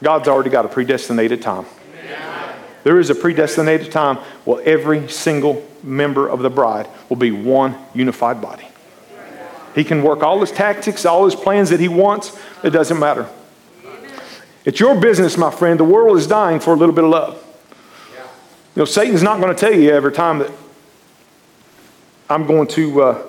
God's 0.00 0.28
already 0.28 0.50
got 0.50 0.64
a 0.64 0.68
predestinated 0.68 1.42
time. 1.42 1.66
There 2.84 3.00
is 3.00 3.10
a 3.10 3.16
predestinated 3.16 3.90
time 3.90 4.18
where 4.44 4.62
every 4.62 5.08
single 5.08 5.66
member 5.82 6.28
of 6.28 6.38
the 6.38 6.50
bride 6.50 6.86
will 7.08 7.16
be 7.16 7.32
one 7.32 7.76
unified 7.96 8.40
body. 8.40 8.68
He 9.74 9.82
can 9.82 10.04
work 10.04 10.22
all 10.22 10.38
his 10.38 10.52
tactics, 10.52 11.04
all 11.04 11.24
his 11.24 11.34
plans 11.34 11.70
that 11.70 11.80
he 11.80 11.88
wants. 11.88 12.38
It 12.62 12.70
doesn't 12.70 13.00
matter. 13.00 13.28
It's 14.66 14.80
your 14.80 15.00
business, 15.00 15.38
my 15.38 15.52
friend. 15.52 15.78
The 15.78 15.84
world 15.84 16.18
is 16.18 16.26
dying 16.26 16.58
for 16.58 16.74
a 16.74 16.76
little 16.76 16.94
bit 16.94 17.04
of 17.04 17.10
love. 17.10 17.42
You 18.74 18.80
know, 18.80 18.84
Satan's 18.84 19.22
not 19.22 19.40
going 19.40 19.54
to 19.54 19.58
tell 19.58 19.72
you 19.72 19.90
every 19.90 20.12
time 20.12 20.40
that 20.40 20.50
I'm 22.28 22.46
going 22.46 22.66
to, 22.68 23.02
uh, 23.02 23.22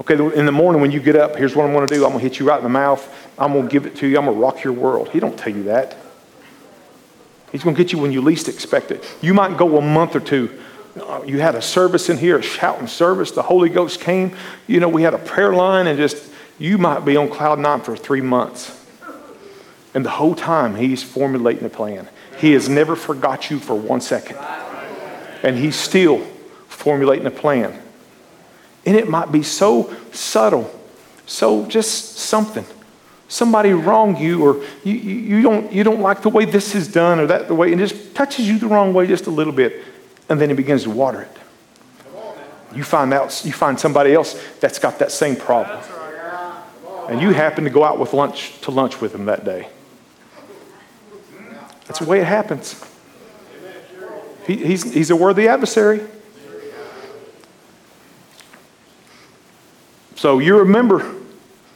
okay, 0.00 0.14
in 0.14 0.44
the 0.44 0.52
morning 0.52 0.82
when 0.82 0.90
you 0.90 1.00
get 1.00 1.14
up, 1.14 1.36
here's 1.36 1.54
what 1.54 1.64
I'm 1.64 1.72
going 1.72 1.86
to 1.86 1.94
do. 1.94 2.04
I'm 2.04 2.10
going 2.10 2.22
to 2.22 2.28
hit 2.28 2.40
you 2.40 2.46
right 2.46 2.58
in 2.58 2.64
the 2.64 2.68
mouth. 2.68 3.30
I'm 3.38 3.52
going 3.52 3.68
to 3.68 3.70
give 3.70 3.86
it 3.86 3.94
to 3.96 4.08
you. 4.08 4.18
I'm 4.18 4.24
going 4.24 4.36
to 4.36 4.42
rock 4.42 4.64
your 4.64 4.72
world. 4.72 5.08
He 5.10 5.20
don't 5.20 5.38
tell 5.38 5.54
you 5.54 5.62
that. 5.62 5.96
He's 7.52 7.62
going 7.62 7.76
to 7.76 7.82
get 7.82 7.92
you 7.92 7.98
when 7.98 8.10
you 8.10 8.20
least 8.20 8.48
expect 8.48 8.90
it. 8.90 9.04
You 9.22 9.34
might 9.34 9.56
go 9.56 9.78
a 9.78 9.80
month 9.80 10.16
or 10.16 10.20
two. 10.20 10.60
Uh, 11.00 11.22
you 11.24 11.38
had 11.40 11.54
a 11.54 11.62
service 11.62 12.10
in 12.10 12.18
here, 12.18 12.38
a 12.38 12.42
shouting 12.42 12.88
service. 12.88 13.30
The 13.30 13.42
Holy 13.42 13.68
Ghost 13.68 14.00
came. 14.00 14.36
You 14.66 14.80
know, 14.80 14.88
we 14.88 15.02
had 15.02 15.14
a 15.14 15.18
prayer 15.18 15.54
line, 15.54 15.86
and 15.86 15.96
just, 15.96 16.28
you 16.58 16.76
might 16.76 17.04
be 17.04 17.16
on 17.16 17.30
cloud 17.30 17.60
nine 17.60 17.80
for 17.82 17.96
three 17.96 18.20
months. 18.20 18.79
And 19.94 20.04
the 20.04 20.10
whole 20.10 20.34
time, 20.34 20.76
he's 20.76 21.02
formulating 21.02 21.64
a 21.64 21.70
plan. 21.70 22.08
He 22.38 22.52
has 22.52 22.68
never 22.68 22.94
forgot 22.94 23.50
you 23.50 23.58
for 23.58 23.74
one 23.74 24.00
second. 24.00 24.36
And 25.42 25.56
he's 25.56 25.76
still 25.76 26.24
formulating 26.68 27.26
a 27.26 27.30
plan. 27.30 27.80
And 28.86 28.96
it 28.96 29.08
might 29.08 29.30
be 29.30 29.42
so 29.42 29.94
subtle, 30.12 30.72
so 31.26 31.66
just 31.66 32.18
something. 32.18 32.64
Somebody 33.28 33.72
wronged 33.72 34.18
you, 34.18 34.42
or 34.42 34.64
you, 34.82 34.94
you, 34.94 35.14
you, 35.36 35.42
don't, 35.42 35.72
you 35.72 35.84
don't 35.84 36.00
like 36.00 36.22
the 36.22 36.28
way 36.28 36.44
this 36.44 36.74
is 36.74 36.88
done, 36.88 37.20
or 37.20 37.26
that 37.26 37.48
the 37.48 37.54
way, 37.54 37.72
and 37.72 37.80
just 37.80 38.14
touches 38.14 38.48
you 38.48 38.58
the 38.58 38.66
wrong 38.66 38.94
way 38.94 39.06
just 39.06 39.26
a 39.26 39.30
little 39.30 39.52
bit, 39.52 39.84
and 40.28 40.40
then 40.40 40.48
he 40.48 40.54
begins 40.54 40.84
to 40.84 40.90
water 40.90 41.22
it. 41.22 41.36
You 42.74 42.84
find 42.84 43.12
out, 43.12 43.44
you 43.44 43.52
find 43.52 43.78
somebody 43.78 44.14
else 44.14 44.40
that's 44.60 44.78
got 44.78 44.98
that 45.00 45.10
same 45.10 45.36
problem. 45.36 45.80
And 47.08 47.20
you 47.20 47.32
happen 47.32 47.64
to 47.64 47.70
go 47.70 47.82
out 47.82 47.98
with 47.98 48.12
lunch 48.12 48.60
to 48.62 48.70
lunch 48.70 49.00
with 49.00 49.12
them 49.12 49.24
that 49.26 49.44
day. 49.44 49.68
That's 51.90 51.98
the 51.98 52.04
way 52.04 52.20
it 52.20 52.26
happens. 52.28 52.80
He, 54.46 54.58
he's, 54.58 54.94
he's 54.94 55.10
a 55.10 55.16
worthy 55.16 55.48
adversary. 55.48 56.00
So 60.14 60.38
you're 60.38 60.62
a 60.62 60.66
member 60.66 61.16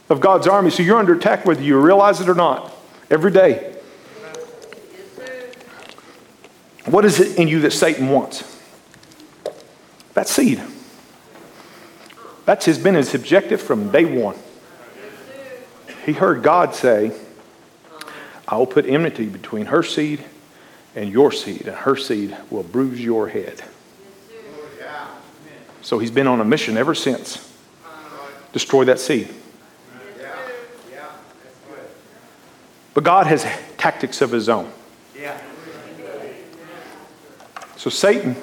of 0.07 0.21
God's 0.21 0.47
army, 0.47 0.69
so 0.69 0.83
you're 0.83 0.97
under 0.97 1.15
attack 1.15 1.45
whether 1.45 1.61
you 1.61 1.77
realize 1.77 2.21
it 2.21 2.29
or 2.29 2.33
not 2.33 2.73
every 3.11 3.29
day. 3.29 3.75
What 6.85 7.03
is 7.03 7.19
it 7.19 7.37
in 7.37 7.49
you 7.49 7.59
that 7.59 7.71
Satan 7.71 8.07
wants? 8.07 8.57
That 10.13 10.29
seed. 10.29 10.63
That's 12.45 12.63
his, 12.63 12.77
been 12.77 12.95
his 12.95 13.13
objective 13.13 13.61
from 13.61 13.91
day 13.91 14.05
one. 14.05 14.37
He 16.05 16.13
heard 16.13 16.41
God 16.41 16.73
say, 16.73 17.11
I 18.47 18.57
will 18.57 18.67
put 18.67 18.85
enmity 18.85 19.25
between 19.25 19.67
her 19.67 19.83
seed 19.83 20.23
and 20.95 21.11
your 21.11 21.31
seed, 21.31 21.67
and 21.67 21.75
her 21.75 21.95
seed 21.95 22.35
will 22.49 22.63
bruise 22.63 23.01
your 23.01 23.27
head. 23.27 23.63
So 25.81 25.99
he's 25.99 26.11
been 26.11 26.27
on 26.27 26.41
a 26.41 26.45
mission 26.45 26.77
ever 26.77 26.95
since. 26.95 27.53
Destroy 28.53 28.85
that 28.85 28.99
seed. 28.99 29.29
But 32.93 33.03
God 33.03 33.27
has 33.27 33.43
tactics 33.77 34.21
of 34.21 34.31
his 34.31 34.47
own. 34.47 34.71
So 37.75 37.89
Satan, 37.89 38.35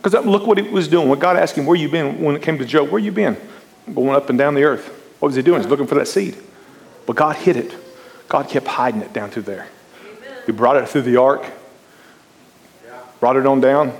because 0.00 0.24
look 0.24 0.46
what 0.46 0.58
he 0.58 0.68
was 0.68 0.86
doing. 0.86 1.08
What 1.08 1.18
God 1.18 1.36
asked 1.36 1.56
him, 1.56 1.66
where 1.66 1.76
you 1.76 1.88
been 1.88 2.20
when 2.22 2.36
it 2.36 2.42
came 2.42 2.58
to 2.58 2.64
Job? 2.64 2.90
Where 2.90 3.00
you 3.00 3.10
been? 3.10 3.36
Going 3.92 4.10
up 4.10 4.28
and 4.28 4.38
down 4.38 4.54
the 4.54 4.62
earth. 4.62 4.86
What 5.18 5.28
was 5.28 5.34
he 5.34 5.42
doing? 5.42 5.60
He's 5.60 5.68
looking 5.68 5.86
for 5.86 5.96
that 5.96 6.06
seed. 6.06 6.36
But 7.06 7.16
God 7.16 7.36
hid 7.36 7.56
it. 7.56 7.74
God 8.28 8.48
kept 8.48 8.66
hiding 8.66 9.02
it 9.02 9.12
down 9.12 9.30
through 9.30 9.42
there. 9.42 9.68
He 10.46 10.52
brought 10.52 10.76
it 10.76 10.88
through 10.88 11.02
the 11.02 11.16
ark, 11.16 11.44
brought 13.20 13.36
it 13.36 13.46
on 13.46 13.60
down, 13.60 13.92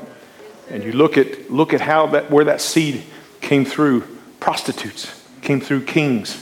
and 0.70 0.82
you 0.82 0.92
look 0.92 1.16
at 1.16 1.50
look 1.50 1.72
at 1.72 1.80
how 1.80 2.06
that 2.08 2.30
where 2.30 2.44
that 2.44 2.60
seed 2.60 3.02
came 3.40 3.64
through 3.64 4.02
prostitutes, 4.40 5.24
came 5.42 5.60
through 5.60 5.84
kings. 5.84 6.40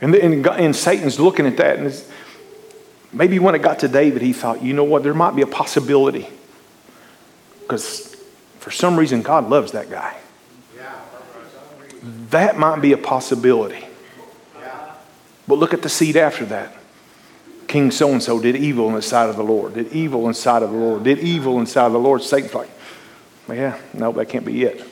And, 0.00 0.14
and, 0.16 0.44
and 0.44 0.74
Satan's 0.74 1.20
looking 1.20 1.46
at 1.46 1.56
that, 1.58 1.78
and 1.78 2.04
maybe 3.12 3.38
when 3.38 3.54
it 3.54 3.62
got 3.62 3.78
to 3.80 3.88
David, 3.88 4.20
he 4.20 4.32
thought, 4.32 4.60
you 4.60 4.72
know 4.72 4.82
what, 4.82 5.04
there 5.04 5.14
might 5.14 5.36
be 5.36 5.42
a 5.42 5.46
possibility. 5.46 6.28
Because 7.60 8.16
for 8.58 8.72
some 8.72 8.98
reason, 8.98 9.22
God 9.22 9.48
loves 9.48 9.72
that 9.72 9.90
guy. 9.90 10.16
That 12.30 12.58
might 12.58 12.80
be 12.80 12.92
a 12.92 12.96
possibility. 12.96 13.86
But 15.46 15.58
look 15.58 15.74
at 15.74 15.82
the 15.82 15.88
seed 15.88 16.16
after 16.16 16.44
that. 16.46 16.76
King 17.66 17.90
so 17.90 18.10
and 18.12 18.22
so 18.22 18.40
did 18.40 18.54
evil 18.54 18.88
in 18.88 18.94
the 18.94 19.02
sight 19.02 19.30
of 19.30 19.36
the 19.36 19.42
Lord, 19.42 19.74
did 19.74 19.92
evil 19.92 20.22
in 20.22 20.28
the 20.28 20.34
sight 20.34 20.62
of 20.62 20.70
the 20.70 20.76
Lord, 20.76 21.04
did 21.04 21.18
evil 21.20 21.58
in 21.58 21.64
the 21.64 21.70
sight 21.70 21.86
of 21.86 21.92
the 21.92 21.98
Lord. 21.98 22.22
Satan's 22.22 22.54
like, 22.54 22.70
yeah, 23.48 23.78
no, 23.94 24.12
that 24.12 24.26
can't 24.26 24.44
be 24.44 24.62
it. 24.62 24.84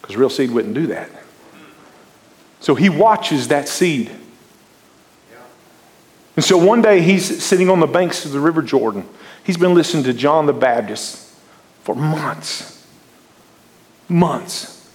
Because 0.00 0.16
real 0.16 0.30
seed 0.30 0.50
wouldn't 0.50 0.74
do 0.74 0.88
that. 0.88 1.10
So 2.60 2.74
he 2.74 2.88
watches 2.88 3.48
that 3.48 3.68
seed. 3.68 4.10
And 6.36 6.44
so 6.44 6.58
one 6.58 6.82
day 6.82 7.00
he's 7.00 7.42
sitting 7.42 7.70
on 7.70 7.78
the 7.78 7.86
banks 7.86 8.24
of 8.24 8.32
the 8.32 8.40
River 8.40 8.60
Jordan. 8.60 9.08
He's 9.44 9.56
been 9.56 9.74
listening 9.74 10.04
to 10.04 10.12
John 10.12 10.46
the 10.46 10.52
Baptist 10.52 11.32
for 11.82 11.94
months. 11.94 12.84
Months. 14.08 14.90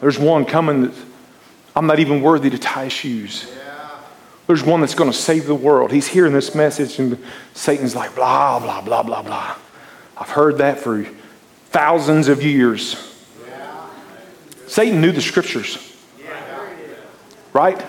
There's 0.00 0.18
one 0.18 0.44
coming 0.44 0.82
that 0.82 0.94
I'm 1.74 1.86
not 1.86 1.98
even 1.98 2.20
worthy 2.20 2.50
to 2.50 2.58
tie 2.58 2.88
shoes. 2.88 3.50
There's 4.46 4.62
one 4.62 4.80
that's 4.80 4.94
going 4.94 5.10
to 5.10 5.16
save 5.16 5.46
the 5.46 5.54
world. 5.54 5.92
He's 5.92 6.08
hearing 6.08 6.32
this 6.32 6.54
message, 6.54 6.98
and 6.98 7.22
Satan's 7.54 7.94
like, 7.94 8.14
blah, 8.14 8.58
blah, 8.58 8.80
blah, 8.80 9.02
blah, 9.02 9.22
blah. 9.22 9.56
I've 10.16 10.28
heard 10.28 10.58
that 10.58 10.78
for 10.78 11.06
thousands 11.66 12.28
of 12.28 12.42
years. 12.42 12.96
Satan 14.66 15.00
knew 15.00 15.12
the 15.12 15.22
scriptures. 15.22 15.78
Right? 17.52 17.82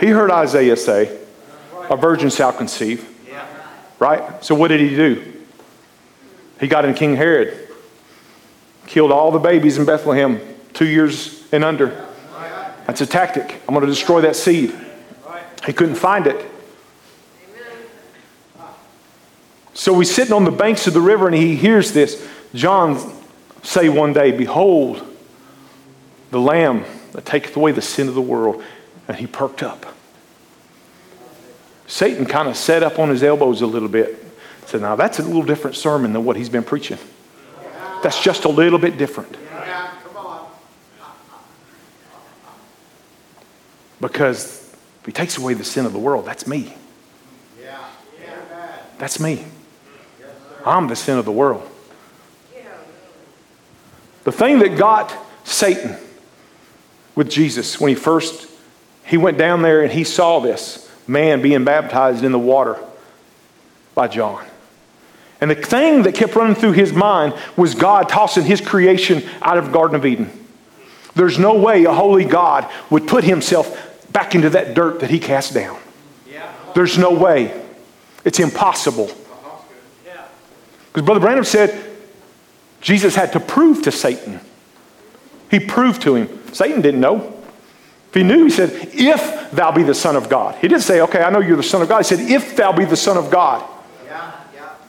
He 0.00 0.06
heard 0.06 0.30
Isaiah 0.30 0.76
say, 0.76 1.18
a 1.90 1.96
virgin 1.96 2.30
shall 2.30 2.52
conceive. 2.52 3.06
Right? 3.98 4.44
So 4.44 4.54
what 4.54 4.68
did 4.68 4.80
he 4.80 4.94
do? 4.94 5.32
He 6.60 6.68
got 6.68 6.84
in 6.84 6.94
King 6.94 7.16
Herod, 7.16 7.68
killed 8.86 9.12
all 9.12 9.30
the 9.30 9.38
babies 9.38 9.76
in 9.76 9.84
Bethlehem, 9.84 10.40
two 10.72 10.86
years 10.86 11.44
and 11.52 11.64
under. 11.64 12.05
That's 12.86 13.00
a 13.00 13.06
tactic. 13.06 13.60
I'm 13.66 13.74
going 13.74 13.86
to 13.86 13.92
destroy 13.92 14.20
that 14.22 14.36
seed. 14.36 14.74
He 15.64 15.72
couldn't 15.72 15.96
find 15.96 16.26
it. 16.26 16.50
So 19.74 19.98
he's 19.98 20.14
sitting 20.14 20.32
on 20.32 20.44
the 20.44 20.50
banks 20.50 20.86
of 20.86 20.94
the 20.94 21.00
river 21.00 21.26
and 21.26 21.36
he 21.36 21.54
hears 21.54 21.92
this. 21.92 22.26
John 22.54 23.12
say 23.62 23.88
one 23.88 24.12
day, 24.12 24.30
Behold, 24.30 25.02
the 26.30 26.40
Lamb 26.40 26.84
that 27.12 27.26
taketh 27.26 27.56
away 27.56 27.72
the 27.72 27.82
sin 27.82 28.08
of 28.08 28.14
the 28.14 28.22
world. 28.22 28.62
And 29.08 29.16
he 29.16 29.26
perked 29.26 29.62
up. 29.62 29.86
Satan 31.86 32.26
kind 32.26 32.48
of 32.48 32.56
sat 32.56 32.82
up 32.82 32.98
on 32.98 33.08
his 33.08 33.22
elbows 33.22 33.62
a 33.62 33.66
little 33.66 33.88
bit. 33.88 34.24
Said, 34.66 34.80
Now 34.80 34.96
that's 34.96 35.18
a 35.18 35.22
little 35.22 35.44
different 35.44 35.76
sermon 35.76 36.12
than 36.12 36.24
what 36.24 36.36
he's 36.36 36.48
been 36.48 36.64
preaching. 36.64 36.98
That's 38.02 38.20
just 38.22 38.44
a 38.44 38.48
little 38.48 38.78
bit 38.78 38.98
different. 38.98 39.36
Because 44.00 44.74
if 45.00 45.06
he 45.06 45.12
takes 45.12 45.38
away 45.38 45.54
the 45.54 45.64
sin 45.64 45.86
of 45.86 45.92
the 45.92 45.98
world, 45.98 46.24
that's 46.24 46.46
me. 46.46 46.74
Yeah, 47.62 47.78
That's 48.98 49.20
me. 49.20 49.44
I'm 50.64 50.88
the 50.88 50.96
sin 50.96 51.18
of 51.18 51.24
the 51.24 51.32
world. 51.32 51.68
The 54.24 54.32
thing 54.32 54.58
that 54.58 54.76
got 54.76 55.16
Satan 55.44 55.96
with 57.14 57.30
Jesus 57.30 57.80
when 57.80 57.90
he 57.90 57.94
first 57.94 58.50
he 59.04 59.16
went 59.16 59.38
down 59.38 59.62
there 59.62 59.82
and 59.82 59.92
he 59.92 60.02
saw 60.02 60.40
this 60.40 60.90
man 61.06 61.40
being 61.40 61.62
baptized 61.62 62.24
in 62.24 62.32
the 62.32 62.38
water 62.38 62.76
by 63.94 64.08
John. 64.08 64.44
And 65.40 65.50
the 65.50 65.54
thing 65.54 66.02
that 66.02 66.14
kept 66.16 66.34
running 66.34 66.56
through 66.56 66.72
his 66.72 66.92
mind 66.92 67.34
was 67.56 67.76
God 67.76 68.08
tossing 68.08 68.44
his 68.44 68.60
creation 68.60 69.22
out 69.42 69.58
of 69.58 69.70
Garden 69.70 69.94
of 69.94 70.04
Eden. 70.04 70.30
There's 71.14 71.38
no 71.38 71.54
way 71.54 71.84
a 71.84 71.92
holy 71.92 72.24
God 72.24 72.68
would 72.90 73.06
put 73.06 73.22
himself 73.22 73.85
back 74.12 74.34
into 74.34 74.50
that 74.50 74.74
dirt 74.74 75.00
that 75.00 75.10
he 75.10 75.18
cast 75.18 75.54
down. 75.54 75.78
There's 76.74 76.98
no 76.98 77.12
way. 77.12 77.58
It's 78.24 78.40
impossible. 78.40 79.10
Because 80.92 81.04
Brother 81.04 81.20
Branham 81.20 81.44
said 81.44 81.86
Jesus 82.80 83.14
had 83.14 83.32
to 83.32 83.40
prove 83.40 83.82
to 83.82 83.92
Satan. 83.92 84.40
He 85.50 85.60
proved 85.60 86.02
to 86.02 86.14
him. 86.14 86.54
Satan 86.54 86.80
didn't 86.80 87.00
know. 87.00 87.34
If 88.08 88.14
he 88.14 88.22
knew, 88.22 88.44
he 88.44 88.50
said, 88.50 88.70
If 88.92 89.50
thou 89.50 89.72
be 89.72 89.82
the 89.82 89.94
Son 89.94 90.16
of 90.16 90.28
God. 90.28 90.54
He 90.56 90.68
didn't 90.68 90.82
say, 90.82 91.00
Okay, 91.02 91.22
I 91.22 91.30
know 91.30 91.40
you're 91.40 91.56
the 91.56 91.62
Son 91.62 91.82
of 91.82 91.88
God. 91.88 91.98
He 91.98 92.04
said, 92.04 92.20
If 92.20 92.56
thou 92.56 92.72
be 92.72 92.84
the 92.84 92.96
Son 92.96 93.16
of 93.16 93.30
God, 93.30 93.68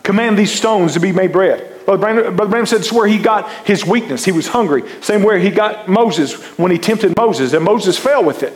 command 0.04 0.38
these 0.38 0.54
stones 0.54 0.94
to 0.94 1.00
be 1.00 1.12
made 1.12 1.32
bread. 1.32 1.86
Brother 1.86 2.00
Branham, 2.00 2.36
Brother 2.36 2.50
Branham 2.50 2.66
said 2.66 2.80
it's 2.80 2.92
where 2.92 3.08
he 3.08 3.18
got 3.18 3.50
his 3.66 3.86
weakness. 3.86 4.26
He 4.26 4.32
was 4.32 4.48
hungry. 4.48 4.84
Same 5.02 5.24
where 5.24 5.40
he 5.40 5.50
got 5.50 5.88
Moses 5.88 6.34
when 6.58 6.72
he 6.72 6.78
tempted 6.78 7.16
Moses, 7.16 7.54
and 7.54 7.64
Moses 7.64 7.98
fell 7.98 8.24
with 8.24 8.44
it. 8.44 8.54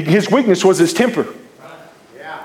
His 0.00 0.30
weakness 0.30 0.64
was 0.64 0.78
his 0.78 0.92
temper. 0.92 1.26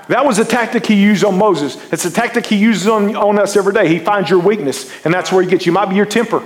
That 0.08 0.24
was 0.24 0.38
a 0.38 0.44
tactic 0.44 0.86
he 0.86 0.94
used 0.94 1.24
on 1.24 1.38
Moses. 1.38 1.76
It's 1.92 2.04
a 2.04 2.10
tactic 2.10 2.46
he 2.46 2.56
uses 2.56 2.88
on, 2.88 3.14
on 3.14 3.38
us 3.38 3.56
every 3.56 3.72
day. 3.72 3.88
He 3.88 3.98
finds 3.98 4.28
your 4.28 4.40
weakness, 4.40 4.90
and 5.04 5.14
that's 5.14 5.30
where 5.30 5.42
he 5.42 5.48
gets 5.48 5.64
you. 5.64 5.72
It 5.72 5.74
might 5.74 5.88
be 5.88 5.96
your 5.96 6.06
temper. 6.06 6.42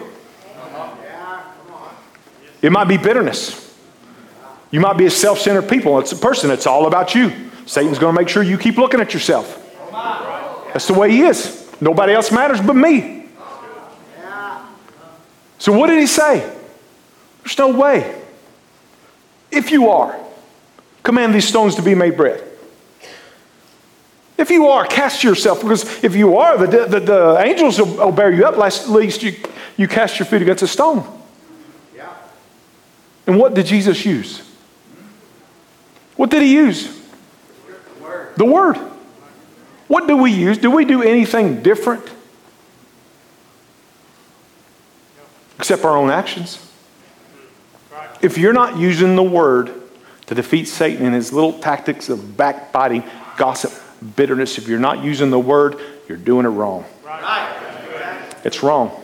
It 2.63 2.71
might 2.71 2.85
be 2.85 2.97
bitterness. 2.97 3.63
You 4.71 4.81
might 4.81 4.99
be 4.99 5.07
a 5.07 5.11
self 5.11 5.39
centered 5.39 5.69
people. 5.69 5.99
It's 5.99 6.13
a 6.13 6.17
person, 6.17 6.51
it's 6.51 6.67
all 6.67 6.87
about 6.87 7.15
you. 7.15 7.33
Satan's 7.67 7.99
going 7.99 8.15
to 8.15 8.21
make 8.21 8.29
sure 8.29 8.43
you 8.43 8.59
keep 8.59 8.77
looking 8.77 9.01
at 9.01 9.15
yourself. 9.15 9.63
That's 10.73 10.87
the 10.87 10.95
way 10.95 11.11
he 11.11 11.23
is. 11.23 11.71
Nobody 11.81 12.13
else 12.13 12.31
matters 12.31 12.61
but 12.61 12.75
me. 12.75 13.29
So, 15.59 15.73
what 15.73 15.89
did 15.89 15.99
he 15.99 16.07
say? 16.07 16.41
There's 17.43 17.59
no 17.59 17.77
way. 17.77 18.23
If 19.51 19.71
you 19.71 19.89
are, 19.89 20.19
command 21.07 21.33
these 21.33 21.47
stones 21.47 21.77
to 21.77 21.83
be 21.83 21.95
made 21.95 22.17
bread. 22.17 22.43
If 24.37 24.51
you 24.51 24.67
are, 24.67 24.85
cast 24.85 25.23
yourself, 25.23 25.63
because 25.63 26.03
if 26.03 26.17
you 26.17 26.37
are, 26.37 26.59
the, 26.59 26.85
the, 26.87 27.01
the 27.01 27.39
angels 27.39 27.79
will, 27.79 27.97
will, 27.97 28.13
bear 28.13 28.33
you 28.33 28.45
up, 28.45 28.59
at 28.59 28.89
least 28.91 29.23
you, 29.23 29.37
you 29.77 29.87
cast 29.87 30.19
your 30.19 30.27
feet 30.27 30.43
against 30.43 30.65
a 30.65 30.67
stone. 30.67 31.07
Yeah. 31.95 32.13
And 33.27 33.39
what 33.39 33.55
did 33.55 33.67
Jesus 33.67 34.05
use? 34.05 34.43
What 36.17 36.29
did 36.31 36.43
he 36.43 36.53
use? 36.53 36.89
The 36.89 38.03
word. 38.03 38.37
the 38.37 38.45
word. 38.45 38.77
What 39.87 40.09
do 40.09 40.17
we 40.17 40.33
use? 40.33 40.59
Do 40.59 40.73
we 40.73 40.85
do 40.85 41.05
anything 41.05 41.63
different? 41.63 42.03
Except 45.59 45.85
our 45.85 45.97
own 45.97 46.11
actions. 46.11 46.59
If 48.21 48.39
you're 48.39 48.53
not 48.53 48.77
using 48.77 49.15
the 49.15 49.23
word 49.23 49.86
to 50.27 50.35
defeat 50.35 50.67
Satan 50.67 51.07
and 51.07 51.15
his 51.15 51.33
little 51.33 51.53
tactics 51.53 52.09
of 52.09 52.37
backbiting, 52.37 53.05
gossip, 53.37 53.73
bitterness, 54.17 54.59
if 54.59 54.69
you're 54.69 54.79
not 54.79 55.03
using 55.03 55.31
the 55.31 55.39
word, 55.39 55.79
you're 56.09 56.19
doing 56.19 56.47
it 56.47 56.51
wrong. 56.51 56.85
It's 58.45 58.63
wrong. 58.63 59.03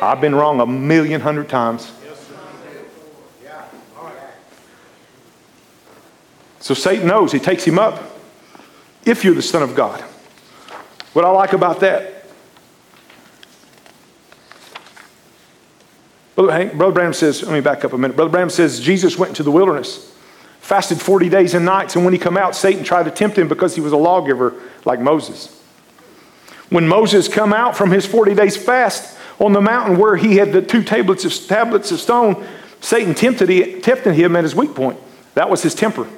I've 0.00 0.20
been 0.20 0.34
wrong 0.34 0.60
a 0.60 0.66
million 0.66 1.20
hundred 1.20 1.48
times. 1.48 1.92
So 6.60 6.74
Satan 6.74 7.06
knows, 7.06 7.32
he 7.32 7.38
takes 7.38 7.64
him 7.64 7.78
up 7.78 8.02
if 9.04 9.24
you're 9.24 9.34
the 9.34 9.42
Son 9.42 9.62
of 9.62 9.74
God. 9.74 10.00
What 11.14 11.24
I 11.24 11.30
like 11.30 11.52
about 11.52 11.80
that, 11.80 12.17
Brother, 16.38 16.52
Hank, 16.52 16.74
Brother 16.74 16.92
Branham 16.92 17.14
says, 17.14 17.42
let 17.42 17.52
me 17.52 17.60
back 17.60 17.84
up 17.84 17.92
a 17.92 17.98
minute. 17.98 18.14
Brother 18.14 18.30
Branham 18.30 18.48
says 18.48 18.78
Jesus 18.78 19.18
went 19.18 19.30
into 19.30 19.42
the 19.42 19.50
wilderness, 19.50 20.14
fasted 20.60 21.00
40 21.00 21.28
days 21.28 21.52
and 21.52 21.64
nights, 21.64 21.96
and 21.96 22.04
when 22.04 22.14
he 22.14 22.18
come 22.18 22.36
out, 22.36 22.54
Satan 22.54 22.84
tried 22.84 23.06
to 23.06 23.10
tempt 23.10 23.36
him 23.36 23.48
because 23.48 23.74
he 23.74 23.80
was 23.80 23.90
a 23.90 23.96
lawgiver 23.96 24.54
like 24.84 25.00
Moses. 25.00 25.60
When 26.68 26.86
Moses 26.86 27.26
come 27.26 27.52
out 27.52 27.76
from 27.76 27.90
his 27.90 28.06
40 28.06 28.36
days 28.36 28.56
fast 28.56 29.18
on 29.40 29.52
the 29.52 29.60
mountain 29.60 29.98
where 29.98 30.14
he 30.14 30.36
had 30.36 30.52
the 30.52 30.62
two 30.62 30.84
tablets 30.84 31.24
of, 31.24 31.48
tablets 31.48 31.90
of 31.90 31.98
stone, 31.98 32.46
Satan 32.80 33.16
tempted, 33.16 33.82
tempted 33.82 34.14
him 34.14 34.36
at 34.36 34.44
his 34.44 34.54
weak 34.54 34.76
point. 34.76 34.96
That 35.34 35.50
was 35.50 35.64
his 35.64 35.74
temper. 35.74 36.08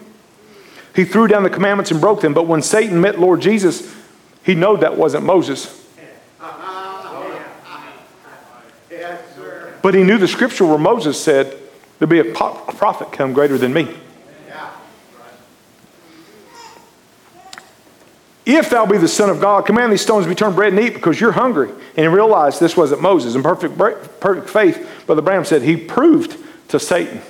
He 0.94 1.06
threw 1.06 1.28
down 1.28 1.44
the 1.44 1.50
commandments 1.50 1.92
and 1.92 1.98
broke 1.98 2.20
them. 2.20 2.35
But 2.35 2.46
when 2.46 2.61
Satan 2.61 3.00
met 3.00 3.18
Lord 3.18 3.40
Jesus, 3.40 3.96
he 4.44 4.54
knew 4.54 4.76
that 4.76 4.98
wasn't 4.98 5.24
Moses. 5.24 5.79
But 9.82 9.94
he 9.94 10.02
knew 10.02 10.18
the 10.18 10.28
scripture 10.28 10.66
where 10.66 10.78
Moses 10.78 11.22
said, 11.22 11.56
There'll 11.98 12.10
be 12.10 12.20
a 12.20 12.32
prophet 12.32 13.12
come 13.12 13.32
greater 13.32 13.58
than 13.58 13.72
me. 13.72 13.94
If 18.46 18.70
thou 18.70 18.86
be 18.86 18.98
the 18.98 19.06
Son 19.06 19.30
of 19.30 19.40
God, 19.40 19.66
command 19.66 19.92
these 19.92 20.00
stones 20.00 20.24
to 20.24 20.28
be 20.28 20.34
turned 20.34 20.56
bread 20.56 20.72
and 20.72 20.82
eat 20.82 20.94
because 20.94 21.20
you're 21.20 21.32
hungry. 21.32 21.68
And 21.68 21.98
he 21.98 22.06
realized 22.08 22.58
this 22.58 22.76
wasn't 22.76 23.02
Moses. 23.02 23.34
In 23.34 23.42
perfect, 23.42 23.78
perfect 23.78 24.48
faith, 24.48 25.04
Brother 25.06 25.22
Branham 25.22 25.44
said 25.44 25.62
he 25.62 25.76
proved 25.76 26.36
to 26.68 26.80
Satan 26.80 27.20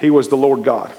he 0.00 0.10
was 0.10 0.28
the 0.28 0.36
Lord 0.36 0.64
God. 0.64 0.92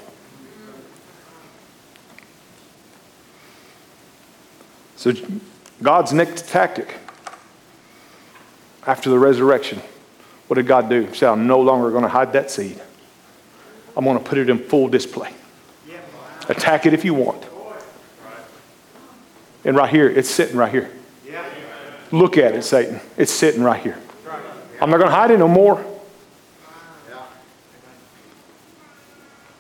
So, 4.96 5.12
God's 5.82 6.14
next 6.14 6.48
tactic 6.48 6.96
after 8.88 9.10
the 9.10 9.20
resurrection, 9.20 9.82
what 10.48 10.56
did 10.56 10.68
God 10.68 10.90
do? 10.90 11.06
He 11.06 11.16
said, 11.16 11.30
I'm 11.30 11.48
no 11.48 11.60
longer 11.60 11.90
going 11.92 12.04
to 12.04 12.10
hide 12.10 12.34
that 12.34 12.52
seed. 12.52 12.82
I'm 13.96 14.04
going 14.04 14.18
to 14.18 14.24
put 14.24 14.38
it 14.38 14.50
in 14.50 14.60
full 14.60 14.88
display. 14.88 15.34
Attack 16.50 16.86
it 16.86 16.94
if 16.94 17.06
you 17.06 17.14
want. 17.14 17.44
And 19.66 19.78
right 19.78 19.90
here, 19.90 20.10
it's 20.10 20.30
sitting 20.30 20.58
right 20.58 20.72
here. 20.72 20.92
Look 22.12 22.38
at 22.38 22.54
it, 22.54 22.64
Satan. 22.64 23.00
It's 23.18 23.32
sitting 23.32 23.64
right 23.64 23.82
here. 23.82 23.98
I'm 24.82 24.90
not 24.90 24.98
going 24.98 25.10
to 25.10 25.16
hide 25.16 25.32
it 25.32 25.40
no 25.40 25.48
more. 25.48 25.84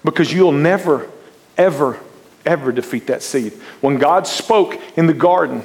Because 0.03 0.33
you'll 0.33 0.51
never, 0.51 1.09
ever 1.57 1.99
ever 2.45 2.71
defeat 2.71 3.07
that 3.07 3.23
seed. 3.23 3.53
When 3.81 3.97
God 3.97 4.27
spoke 4.27 4.79
in 4.97 5.07
the 5.07 5.13
garden, 5.13 5.63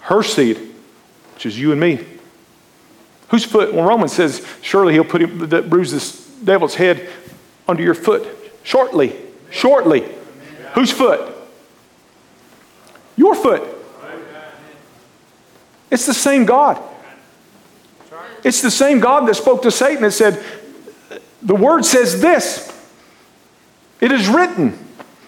her 0.00 0.22
seed, 0.22 0.58
which 1.34 1.46
is 1.46 1.58
you 1.58 1.72
and 1.72 1.80
me, 1.80 2.04
whose 3.32 3.44
foot? 3.46 3.72
When 3.74 3.84
Romans 3.84 4.12
says, 4.12 4.46
surely 4.60 4.92
he'll 4.92 5.04
put 5.04 5.22
him, 5.22 5.48
that 5.48 5.70
bruise 5.70 5.90
this 5.90 6.26
devil's 6.44 6.74
head 6.74 7.08
under 7.66 7.82
your 7.82 7.94
foot. 7.94 8.28
Shortly, 8.62 9.16
shortly. 9.50 10.04
Whose 10.74 10.92
foot? 10.92 11.34
Your 13.16 13.34
foot. 13.34 13.62
It's 15.90 16.04
the 16.04 16.14
same 16.14 16.44
God. 16.44 16.80
It's 18.44 18.60
the 18.60 18.70
same 18.70 19.00
God 19.00 19.26
that 19.28 19.34
spoke 19.34 19.62
to 19.62 19.70
Satan 19.70 20.04
and 20.04 20.12
said, 20.12 20.44
the 21.40 21.54
word 21.54 21.86
says 21.86 22.20
this. 22.20 22.68
It 24.00 24.12
is 24.12 24.28
written. 24.28 24.78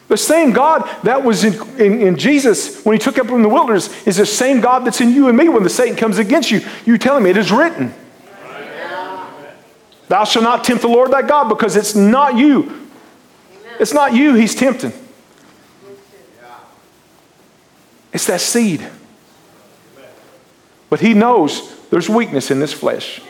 The 0.08 0.16
same 0.16 0.52
God 0.52 0.88
that 1.02 1.24
was 1.24 1.44
in, 1.44 1.54
in, 1.80 2.00
in, 2.00 2.16
Jesus 2.16 2.84
when 2.84 2.94
he 2.94 2.98
took 2.98 3.18
up 3.18 3.26
from 3.26 3.42
the 3.42 3.48
wilderness 3.48 4.06
is 4.06 4.18
the 4.18 4.26
same 4.26 4.60
God 4.60 4.84
that's 4.84 5.00
in 5.00 5.10
you 5.10 5.28
and 5.28 5.36
me 5.36 5.48
when 5.48 5.62
the 5.62 5.70
Satan 5.70 5.96
comes 5.96 6.18
against 6.18 6.50
you. 6.50 6.60
You 6.84 6.98
telling 6.98 7.24
me 7.24 7.30
it 7.30 7.38
is 7.38 7.50
written. 7.50 7.94
Thou 10.08 10.24
shalt 10.24 10.42
not 10.42 10.62
tempt 10.62 10.82
the 10.82 10.88
Lord 10.88 11.10
thy 11.10 11.22
God 11.22 11.48
because 11.48 11.74
it's 11.74 11.94
not 11.94 12.36
you. 12.36 12.88
It's 13.80 13.94
not 13.94 14.14
you 14.14 14.34
he's 14.34 14.54
tempting. 14.54 14.92
It's 18.12 18.26
that 18.26 18.40
seed. 18.40 18.86
But 20.90 21.00
he 21.00 21.14
knows 21.14 21.74
there's 21.88 22.08
weakness 22.08 22.50
in 22.50 22.60
this 22.60 22.72
flesh. 22.72 23.20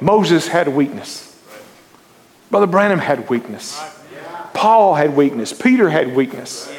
Moses 0.00 0.48
had 0.48 0.68
weakness. 0.68 1.38
Brother 2.50 2.66
Branham 2.66 2.98
had 2.98 3.28
weakness. 3.28 3.93
Paul 4.54 4.94
had 4.94 5.14
weakness. 5.14 5.52
Peter 5.52 5.90
had 5.90 6.14
weakness. 6.14 6.72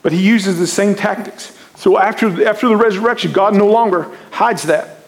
But 0.00 0.12
he 0.12 0.26
uses 0.26 0.58
the 0.58 0.66
same 0.66 0.94
tactics. 0.94 1.54
So 1.76 1.98
after, 1.98 2.48
after 2.48 2.68
the 2.68 2.76
resurrection, 2.76 3.32
God 3.32 3.54
no 3.54 3.66
longer 3.66 4.10
hides 4.30 4.62
that 4.62 5.00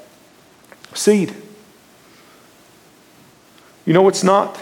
seed. 0.92 1.34
You 3.86 3.94
know 3.94 4.06
it's 4.08 4.22
not? 4.22 4.60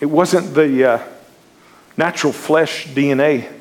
It 0.00 0.06
wasn't 0.06 0.54
the 0.54 0.84
uh, 0.84 1.02
natural 1.96 2.32
flesh 2.32 2.88
DNA 2.88 3.52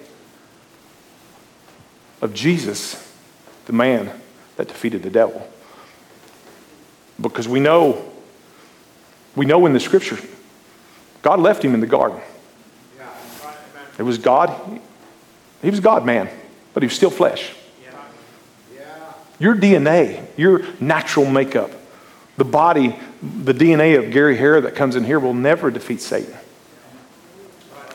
of 2.22 2.34
Jesus, 2.34 3.14
the 3.66 3.74
man 3.74 4.12
that 4.56 4.68
defeated 4.68 5.04
the 5.04 5.10
devil. 5.10 5.48
Because 7.22 7.48
we 7.48 7.60
know 7.60 8.12
we 9.36 9.46
know 9.46 9.66
in 9.66 9.74
the 9.74 9.80
scripture, 9.80 10.18
God 11.26 11.40
left 11.40 11.66
him 11.66 11.74
in 11.74 11.80
the 11.80 11.88
garden. 11.88 12.22
It 13.98 14.04
was 14.04 14.20
God. 14.20 14.80
He 15.64 15.72
was 15.72 15.80
God 15.80 16.06
man, 16.06 16.30
but 16.76 16.84
he 16.84 16.86
was 16.86 16.96
still 16.96 17.10
flesh. 17.10 17.52
Your 19.40 19.56
DNA, 19.56 20.24
your 20.38 20.64
natural 20.80 21.26
makeup, 21.26 21.72
the 22.38 22.46
body, 22.46 22.96
the 23.24 23.56
DNA 23.56 23.98
of 23.98 24.12
Gary 24.12 24.38
Hare 24.38 24.62
that 24.62 24.76
comes 24.76 24.96
in 24.96 25.04
here 25.04 25.20
will 25.20 25.34
never 25.34 25.72
defeat 25.72 26.00
Satan. 26.00 26.36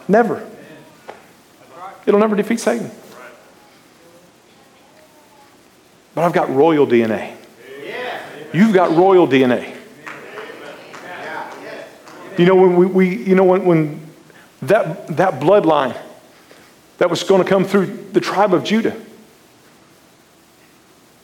Never. 0.08 0.44
It'll 2.06 2.18
never 2.18 2.34
defeat 2.34 2.58
Satan. 2.58 2.90
But 6.16 6.24
I've 6.24 6.32
got 6.32 6.50
royal 6.50 6.84
DNA. 6.84 7.36
You've 8.52 8.74
got 8.74 8.90
royal 8.90 9.28
DNA. 9.28 9.76
You 12.38 12.46
know, 12.46 12.54
when 12.54 12.76
we, 12.76 12.86
we 12.86 13.16
you 13.16 13.34
know, 13.34 13.44
when, 13.44 13.64
when 13.64 14.00
that, 14.62 15.06
that 15.16 15.40
bloodline 15.40 15.96
that 16.98 17.10
was 17.10 17.22
going 17.22 17.42
to 17.42 17.48
come 17.48 17.64
through 17.64 17.86
the 18.12 18.20
tribe 18.20 18.54
of 18.54 18.64
Judah, 18.64 18.96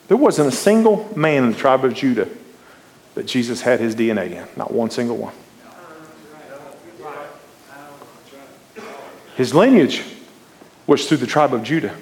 there 0.09 0.17
wasn't 0.17 0.49
a 0.49 0.53
single 0.53 1.13
man 1.17 1.45
in 1.45 1.53
the 1.53 1.59
tribe 1.59 1.85
of 1.85 1.95
Judah 1.95 2.29
that 3.15 3.27
Jesus 3.27 3.63
had 3.63 3.81
his 3.81 3.97
DNA 3.97 4.31
in. 4.31 4.49
Not 4.57 4.73
one 4.73 4.91
single 4.91 5.17
one. 5.17 5.35
His 9.37 9.55
lineage 9.55 10.03
was 10.87 11.07
through 11.07 11.19
the 11.19 11.27
tribe 11.27 11.53
of 11.53 11.63
Judah. 11.63 11.95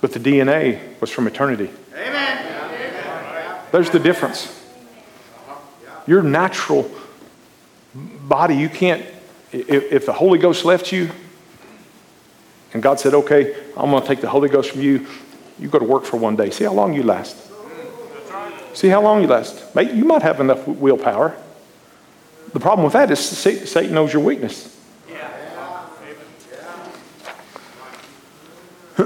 But 0.00 0.12
the 0.12 0.20
DNA 0.20 1.00
was 1.00 1.10
from 1.10 1.26
eternity. 1.26 1.70
Amen. 1.94 3.66
There's 3.72 3.90
the 3.90 3.98
difference. 3.98 4.57
Your 6.08 6.22
natural 6.22 6.90
body, 7.94 8.56
you 8.56 8.70
can't, 8.70 9.04
if, 9.52 9.92
if 9.92 10.06
the 10.06 10.14
Holy 10.14 10.38
Ghost 10.38 10.64
left 10.64 10.90
you, 10.90 11.10
and 12.72 12.82
God 12.82 12.98
said, 12.98 13.12
okay, 13.12 13.54
I'm 13.76 13.90
going 13.90 14.00
to 14.00 14.08
take 14.08 14.22
the 14.22 14.30
Holy 14.30 14.48
Ghost 14.48 14.70
from 14.70 14.80
you, 14.80 15.06
you 15.58 15.68
go 15.68 15.78
to 15.78 15.84
work 15.84 16.06
for 16.06 16.16
one 16.16 16.34
day. 16.34 16.48
See 16.48 16.64
how 16.64 16.72
long 16.72 16.94
you 16.94 17.02
last. 17.02 17.36
See 18.72 18.88
how 18.88 19.02
long 19.02 19.20
you 19.20 19.28
last. 19.28 19.74
Mate, 19.74 19.92
You 19.92 20.06
might 20.06 20.22
have 20.22 20.40
enough 20.40 20.66
willpower. 20.66 21.36
The 22.54 22.60
problem 22.60 22.84
with 22.84 22.94
that 22.94 23.10
is 23.10 23.20
Satan 23.20 23.92
knows 23.92 24.10
your 24.10 24.22
weakness. 24.22 24.74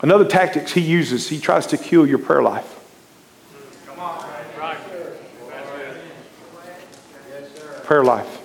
Another 0.00 0.26
tactic 0.26 0.68
he 0.68 0.82
uses, 0.82 1.30
he 1.30 1.40
tries 1.40 1.66
to 1.68 1.78
kill 1.78 2.06
your 2.06 2.18
prayer 2.18 2.42
life. 2.42 2.77
Prayer 7.88 8.04
life. 8.04 8.42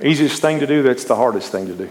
Easiest 0.00 0.40
thing 0.40 0.60
to 0.60 0.66
do, 0.68 0.84
that's 0.84 1.02
the 1.02 1.16
hardest 1.16 1.50
thing 1.50 1.66
to 1.66 1.74
do. 1.74 1.90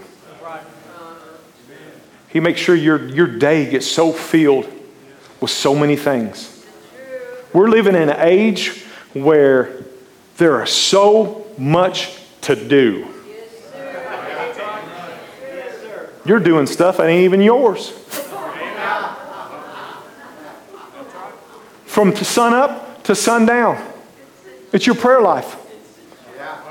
He 2.28 2.40
makes 2.40 2.58
sure 2.58 2.74
your, 2.74 3.06
your 3.08 3.26
day 3.26 3.68
gets 3.68 3.86
so 3.86 4.10
filled 4.10 4.66
with 5.42 5.50
so 5.50 5.74
many 5.74 5.96
things. 5.96 6.64
We're 7.52 7.68
living 7.68 7.94
in 7.94 8.08
an 8.08 8.16
age 8.18 8.82
where 9.12 9.84
there 10.38 10.62
is 10.62 10.70
so 10.70 11.46
much 11.58 12.16
to 12.40 12.56
do. 12.56 13.06
You're 16.24 16.40
doing 16.40 16.66
stuff 16.66 16.96
that 16.96 17.08
ain't 17.08 17.24
even 17.24 17.42
yours. 17.42 17.90
From 21.84 22.16
sun 22.16 22.54
up 22.54 23.02
to 23.02 23.14
sundown. 23.14 23.86
It's 24.72 24.86
your 24.86 24.96
prayer 24.96 25.20
life. 25.20 25.58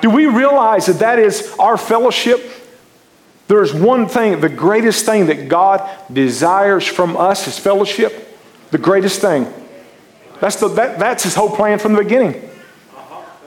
Do 0.02 0.10
we 0.10 0.26
realize 0.26 0.86
that 0.86 1.00
that 1.00 1.20
is 1.20 1.56
our 1.60 1.78
fellowship? 1.78 2.42
There's 3.48 3.74
one 3.74 4.08
thing, 4.08 4.42
the 4.42 4.50
greatest 4.50 5.06
thing 5.06 5.26
that 5.26 5.50
God 5.50 5.90
desires 6.14 6.86
from 6.86 7.18
us 7.18 7.48
is 7.48 7.58
fellowship. 7.58 8.28
The 8.70 8.78
greatest 8.78 9.22
thing. 9.22 9.52
That's, 10.40 10.58
the, 10.58 10.68
that, 10.70 11.00
that's 11.00 11.24
his 11.24 11.36
whole 11.36 11.50
plan 11.50 11.80
from 11.80 11.94
the 11.94 12.04
beginning. 12.04 12.50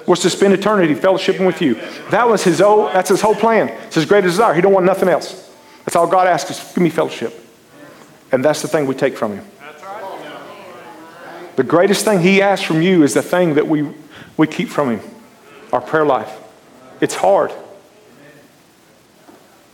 Was 0.06 0.18
to 0.20 0.30
spend 0.30 0.52
eternity 0.52 0.96
fellowshipping 0.96 1.46
with 1.46 1.62
you. 1.62 1.74
That 2.10 2.28
was 2.28 2.42
his 2.42 2.58
that's 2.58 3.08
his 3.08 3.20
whole 3.20 3.36
plan. 3.36 3.68
It's 3.86 3.94
his 3.94 4.04
greatest 4.04 4.32
desire. 4.32 4.52
He 4.52 4.60
don't 4.60 4.72
want 4.72 4.84
nothing 4.84 5.08
else. 5.08 5.48
That's 5.84 5.94
all 5.94 6.08
God 6.08 6.26
asks 6.26 6.74
give 6.74 6.82
me 6.82 6.90
fellowship. 6.90 7.32
And 8.32 8.44
that's 8.44 8.62
the 8.62 8.68
thing 8.68 8.86
we 8.86 8.96
take 8.96 9.16
from 9.16 9.36
him. 9.36 9.44
The 11.54 11.62
greatest 11.62 12.04
thing 12.04 12.20
he 12.20 12.42
asks 12.42 12.64
from 12.64 12.82
you 12.82 13.04
is 13.04 13.14
the 13.14 13.22
thing 13.22 13.54
that 13.54 13.68
we, 13.68 13.88
we 14.36 14.48
keep 14.48 14.68
from 14.68 14.98
him, 14.98 15.10
our 15.72 15.80
prayer 15.80 16.04
life. 16.04 16.41
It's 17.02 17.16
hard. 17.16 17.52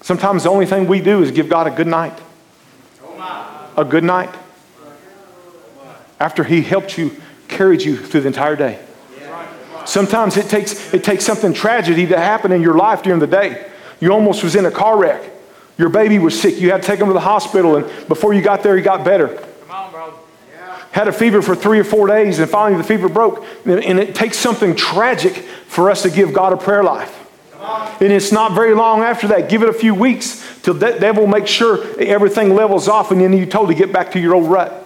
Sometimes 0.01 0.45
the 0.45 0.49
only 0.49 0.65
thing 0.65 0.89
we 0.89 1.03
do 1.03 1.23
is 1.23 1.31
give 1.31 1.51
God 1.51 1.67
a 1.67 1.71
good 1.71 1.87
night. 1.87 2.19
A 3.77 3.85
good 3.85 4.03
night. 4.03 4.35
After 6.19 6.43
He 6.43 6.63
helped 6.63 6.97
you, 6.97 7.15
carried 7.47 7.83
you 7.83 7.99
through 7.99 8.23
the 8.23 8.29
entire 8.29 8.57
day. 8.57 8.81
Sometimes 9.85 10.39
it 10.39 10.49
takes, 10.49 10.95
it 10.95 11.05
takes 11.05 11.25
something 11.25 11.53
tragedy 11.53 12.07
to 12.07 12.17
happen 12.17 12.51
in 12.51 12.63
your 12.63 12.77
life 12.77 13.03
during 13.03 13.21
the 13.21 13.27
day. 13.27 13.71
You 14.01 14.13
almost 14.13 14.43
was 14.43 14.57
in 14.57 14.65
a 14.65 14.71
car 14.71 14.99
wreck. 14.99 15.23
Your 15.77 15.91
baby 15.91 16.19
was 16.19 16.41
sick. 16.41 16.59
You 16.59 16.71
had 16.71 16.81
to 16.81 16.87
take 16.87 16.99
him 16.99 17.09
to 17.09 17.13
the 17.13 17.21
hospital, 17.21 17.77
and 17.77 18.09
before 18.09 18.33
you 18.33 18.41
got 18.41 18.63
there, 18.63 18.75
he 18.75 18.83
got 18.83 19.05
better. 19.05 19.29
Come 19.29 19.71
on, 19.71 19.91
bro. 19.93 20.15
Had 20.93 21.09
a 21.09 21.13
fever 21.13 21.43
for 21.43 21.55
three 21.55 21.79
or 21.79 21.85
four 21.85 22.07
days, 22.07 22.39
and 22.39 22.51
finally 22.51 22.81
the 22.81 22.87
fever 22.87 23.09
broke. 23.09 23.45
And 23.65 24.01
it 24.01 24.15
takes 24.15 24.39
something 24.39 24.75
tragic 24.75 25.37
for 25.67 25.91
us 25.91 26.03
to 26.03 26.11
give 26.11 26.33
God 26.33 26.53
a 26.53 26.57
prayer 26.57 26.83
life. 26.83 27.15
And 28.01 28.13
it's 28.13 28.33
not 28.33 28.53
very 28.53 28.75
long 28.75 29.03
after 29.03 29.29
that. 29.29 29.49
Give 29.49 29.63
it 29.63 29.69
a 29.69 29.73
few 29.73 29.95
weeks 29.95 30.45
till 30.63 30.75
that 30.75 31.01
devil 31.01 31.27
makes 31.27 31.51
sure 31.51 31.85
everything 32.01 32.55
levels 32.55 32.89
off 32.89 33.11
and 33.11 33.21
then 33.21 33.33
you 33.33 33.47
totally 33.47 33.75
get 33.75 33.93
back 33.93 34.13
to 34.13 34.21
your 34.21 34.35
old 34.35 34.49
rut. 34.49 34.85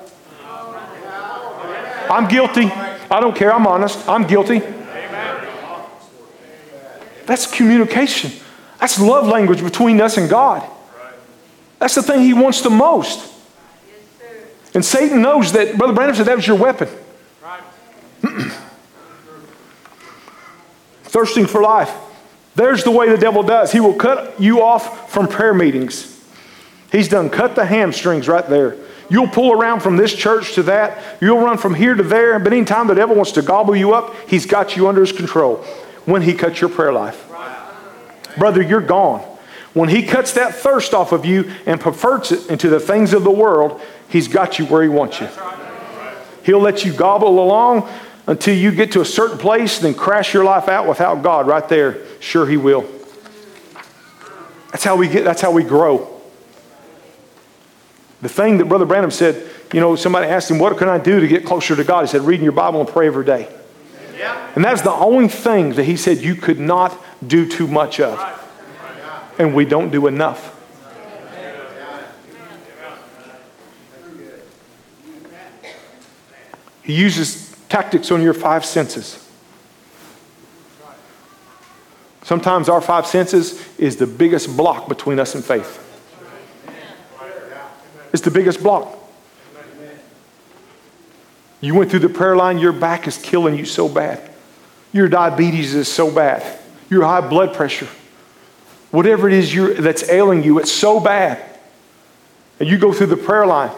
I'm 2.10 2.28
guilty. 2.28 2.66
I 2.66 3.20
don't 3.20 3.36
care. 3.36 3.52
I'm 3.54 3.66
honest. 3.66 4.08
I'm 4.08 4.26
guilty. 4.26 4.62
That's 7.26 7.46
communication. 7.46 8.32
That's 8.80 9.00
love 9.00 9.26
language 9.26 9.62
between 9.62 10.00
us 10.00 10.16
and 10.16 10.28
God. 10.28 10.68
That's 11.78 11.94
the 11.94 12.02
thing 12.02 12.20
he 12.22 12.34
wants 12.34 12.62
the 12.62 12.70
most. 12.70 13.32
And 14.74 14.84
Satan 14.84 15.22
knows 15.22 15.52
that, 15.52 15.76
Brother 15.76 15.92
Branham 15.92 16.14
said 16.14 16.26
that 16.26 16.36
was 16.36 16.46
your 16.46 16.56
weapon. 16.56 16.88
Thirsting 21.04 21.46
for 21.46 21.60
life. 21.60 21.92
There's 22.54 22.84
the 22.84 22.90
way 22.90 23.08
the 23.08 23.18
devil 23.18 23.42
does. 23.42 23.72
He 23.72 23.80
will 23.80 23.94
cut 23.94 24.40
you 24.40 24.62
off 24.62 25.10
from 25.10 25.28
prayer 25.28 25.54
meetings. 25.54 26.08
He's 26.90 27.08
done 27.08 27.30
cut 27.30 27.54
the 27.54 27.64
hamstrings 27.64 28.28
right 28.28 28.46
there. 28.46 28.76
You'll 29.08 29.28
pull 29.28 29.52
around 29.52 29.80
from 29.80 29.96
this 29.96 30.14
church 30.14 30.54
to 30.54 30.62
that. 30.64 31.02
You'll 31.20 31.40
run 31.40 31.58
from 31.58 31.74
here 31.74 31.94
to 31.94 32.02
there. 32.02 32.38
But 32.38 32.52
anytime 32.52 32.86
the 32.86 32.94
devil 32.94 33.16
wants 33.16 33.32
to 33.32 33.42
gobble 33.42 33.76
you 33.76 33.92
up, 33.92 34.14
he's 34.28 34.46
got 34.46 34.76
you 34.76 34.88
under 34.88 35.00
his 35.02 35.12
control 35.12 35.56
when 36.04 36.22
he 36.22 36.34
cuts 36.34 36.60
your 36.60 36.70
prayer 36.70 36.92
life. 36.92 37.28
Brother, 38.38 38.62
you're 38.62 38.80
gone. 38.80 39.22
When 39.74 39.88
he 39.88 40.02
cuts 40.02 40.32
that 40.34 40.54
thirst 40.54 40.92
off 40.92 41.12
of 41.12 41.24
you 41.24 41.50
and 41.64 41.80
perverts 41.80 42.32
it 42.32 42.50
into 42.50 42.68
the 42.68 42.80
things 42.80 43.14
of 43.14 43.24
the 43.24 43.30
world, 43.30 43.80
he's 44.08 44.28
got 44.28 44.58
you 44.58 44.66
where 44.66 44.82
he 44.82 44.88
wants 44.88 45.20
you. 45.20 45.28
He'll 46.44 46.60
let 46.60 46.84
you 46.84 46.92
gobble 46.92 47.38
along 47.38 47.88
until 48.26 48.56
you 48.56 48.70
get 48.70 48.92
to 48.92 49.00
a 49.00 49.04
certain 49.04 49.38
place, 49.38 49.78
then 49.78 49.94
crash 49.94 50.32
your 50.32 50.44
life 50.44 50.68
out 50.68 50.86
without 50.86 51.22
God 51.22 51.46
right 51.46 51.68
there. 51.68 51.98
Sure, 52.20 52.46
He 52.46 52.56
will. 52.56 52.86
That's 54.70 54.84
how 54.84 54.96
we 54.96 55.08
get, 55.08 55.24
that's 55.24 55.40
how 55.40 55.50
we 55.50 55.64
grow. 55.64 56.08
The 58.22 58.28
thing 58.28 58.58
that 58.58 58.66
Brother 58.66 58.86
Branham 58.86 59.10
said, 59.10 59.48
you 59.72 59.80
know, 59.80 59.96
somebody 59.96 60.28
asked 60.28 60.50
him, 60.50 60.58
What 60.58 60.78
can 60.78 60.88
I 60.88 60.98
do 60.98 61.20
to 61.20 61.26
get 61.26 61.44
closer 61.44 61.74
to 61.74 61.84
God? 61.84 62.02
He 62.02 62.06
said, 62.08 62.22
Reading 62.22 62.44
your 62.44 62.52
Bible 62.52 62.80
and 62.80 62.88
pray 62.88 63.06
every 63.06 63.24
day. 63.24 63.48
Yeah. 64.16 64.52
And 64.54 64.64
that's 64.64 64.82
the 64.82 64.92
only 64.92 65.28
thing 65.28 65.70
that 65.70 65.84
he 65.84 65.96
said 65.96 66.18
you 66.18 66.36
could 66.36 66.60
not 66.60 66.96
do 67.26 67.48
too 67.48 67.66
much 67.66 67.98
of. 67.98 68.18
And 69.38 69.54
we 69.54 69.64
don't 69.64 69.90
do 69.90 70.06
enough. 70.06 70.58
He 76.82 76.94
uses 76.94 77.56
tactics 77.68 78.10
on 78.10 78.22
your 78.22 78.34
five 78.34 78.64
senses. 78.64 79.18
Sometimes 82.22 82.68
our 82.68 82.80
five 82.80 83.06
senses 83.06 83.60
is 83.78 83.96
the 83.96 84.06
biggest 84.06 84.56
block 84.56 84.88
between 84.88 85.18
us 85.18 85.34
and 85.34 85.44
faith. 85.44 85.78
It's 88.12 88.22
the 88.22 88.30
biggest 88.30 88.62
block. 88.62 88.98
You 91.60 91.74
went 91.74 91.90
through 91.90 92.00
the 92.00 92.08
prayer 92.08 92.36
line, 92.36 92.58
your 92.58 92.72
back 92.72 93.06
is 93.06 93.16
killing 93.16 93.56
you 93.56 93.64
so 93.64 93.88
bad. 93.88 94.30
Your 94.92 95.08
diabetes 95.08 95.74
is 95.74 95.88
so 95.90 96.10
bad. 96.10 96.58
Your 96.90 97.04
high 97.04 97.26
blood 97.26 97.54
pressure. 97.54 97.88
Whatever 98.92 99.26
it 99.26 99.34
is 99.34 99.54
that's 99.78 100.08
ailing 100.10 100.44
you, 100.44 100.58
it's 100.58 100.70
so 100.70 101.00
bad. 101.00 101.42
And 102.60 102.68
you 102.68 102.78
go 102.78 102.92
through 102.92 103.06
the 103.06 103.16
prayer 103.16 103.46
line 103.46 103.72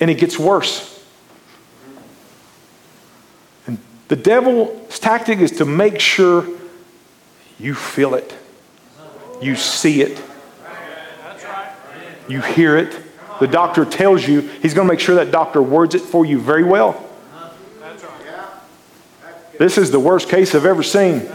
and 0.00 0.10
it 0.10 0.18
gets 0.18 0.38
worse. 0.38 1.02
And 3.66 3.78
the 4.08 4.16
devil's 4.16 4.98
tactic 4.98 5.40
is 5.40 5.50
to 5.52 5.64
make 5.64 5.98
sure 5.98 6.46
you 7.58 7.74
feel 7.74 8.14
it, 8.14 8.36
you 9.40 9.56
see 9.56 10.02
it, 10.02 10.22
you 12.28 12.40
hear 12.40 12.76
it. 12.76 12.96
The 13.40 13.48
doctor 13.48 13.84
tells 13.84 14.26
you, 14.26 14.42
he's 14.42 14.74
going 14.74 14.86
to 14.86 14.92
make 14.92 15.00
sure 15.00 15.14
that 15.16 15.30
doctor 15.30 15.62
words 15.62 15.94
it 15.94 16.02
for 16.02 16.26
you 16.26 16.38
very 16.38 16.64
well. 16.64 17.02
This 19.58 19.78
is 19.78 19.90
the 19.90 20.00
worst 20.00 20.28
case 20.28 20.54
I've 20.54 20.66
ever 20.66 20.82
seen. 20.82 21.28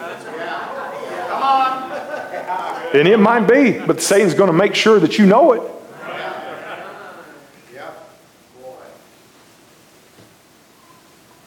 And 2.94 3.08
it 3.08 3.20
might 3.20 3.48
be, 3.48 3.80
but 3.80 4.02
Satan's 4.02 4.36
going 4.36 4.52
to 4.52 4.54
make 4.54 4.76
sure 4.76 5.00
that 5.00 5.18
you 5.18 5.26
know 5.26 5.54
it. 5.54 5.62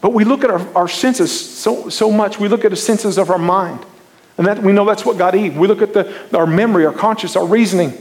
But 0.01 0.13
we 0.13 0.25
look 0.25 0.45
at 0.45 0.51
our, 0.51 0.77
our 0.77 0.89
senses 0.89 1.33
so, 1.59 1.89
so 1.89 2.13
much. 2.13 2.39
We 2.39 2.47
look 2.47 2.65
at 2.65 2.71
the 2.71 2.77
senses 2.77 3.19
of 3.19 3.31
our 3.31 3.39
mind. 3.39 3.85
And 4.39 4.47
that 4.47 4.63
we 4.63 4.73
know 4.73 4.85
that's 4.85 5.05
what 5.05 5.19
God 5.19 5.35
eats. 5.35 5.57
We 5.57 5.67
look 5.67 5.83
at 5.83 5.95
the, 5.95 6.37
our 6.37 6.47
memory, 6.47 6.87
our 6.87 6.93
conscience, 6.93 7.35
our 7.35 7.47
reasoning. 7.47 7.93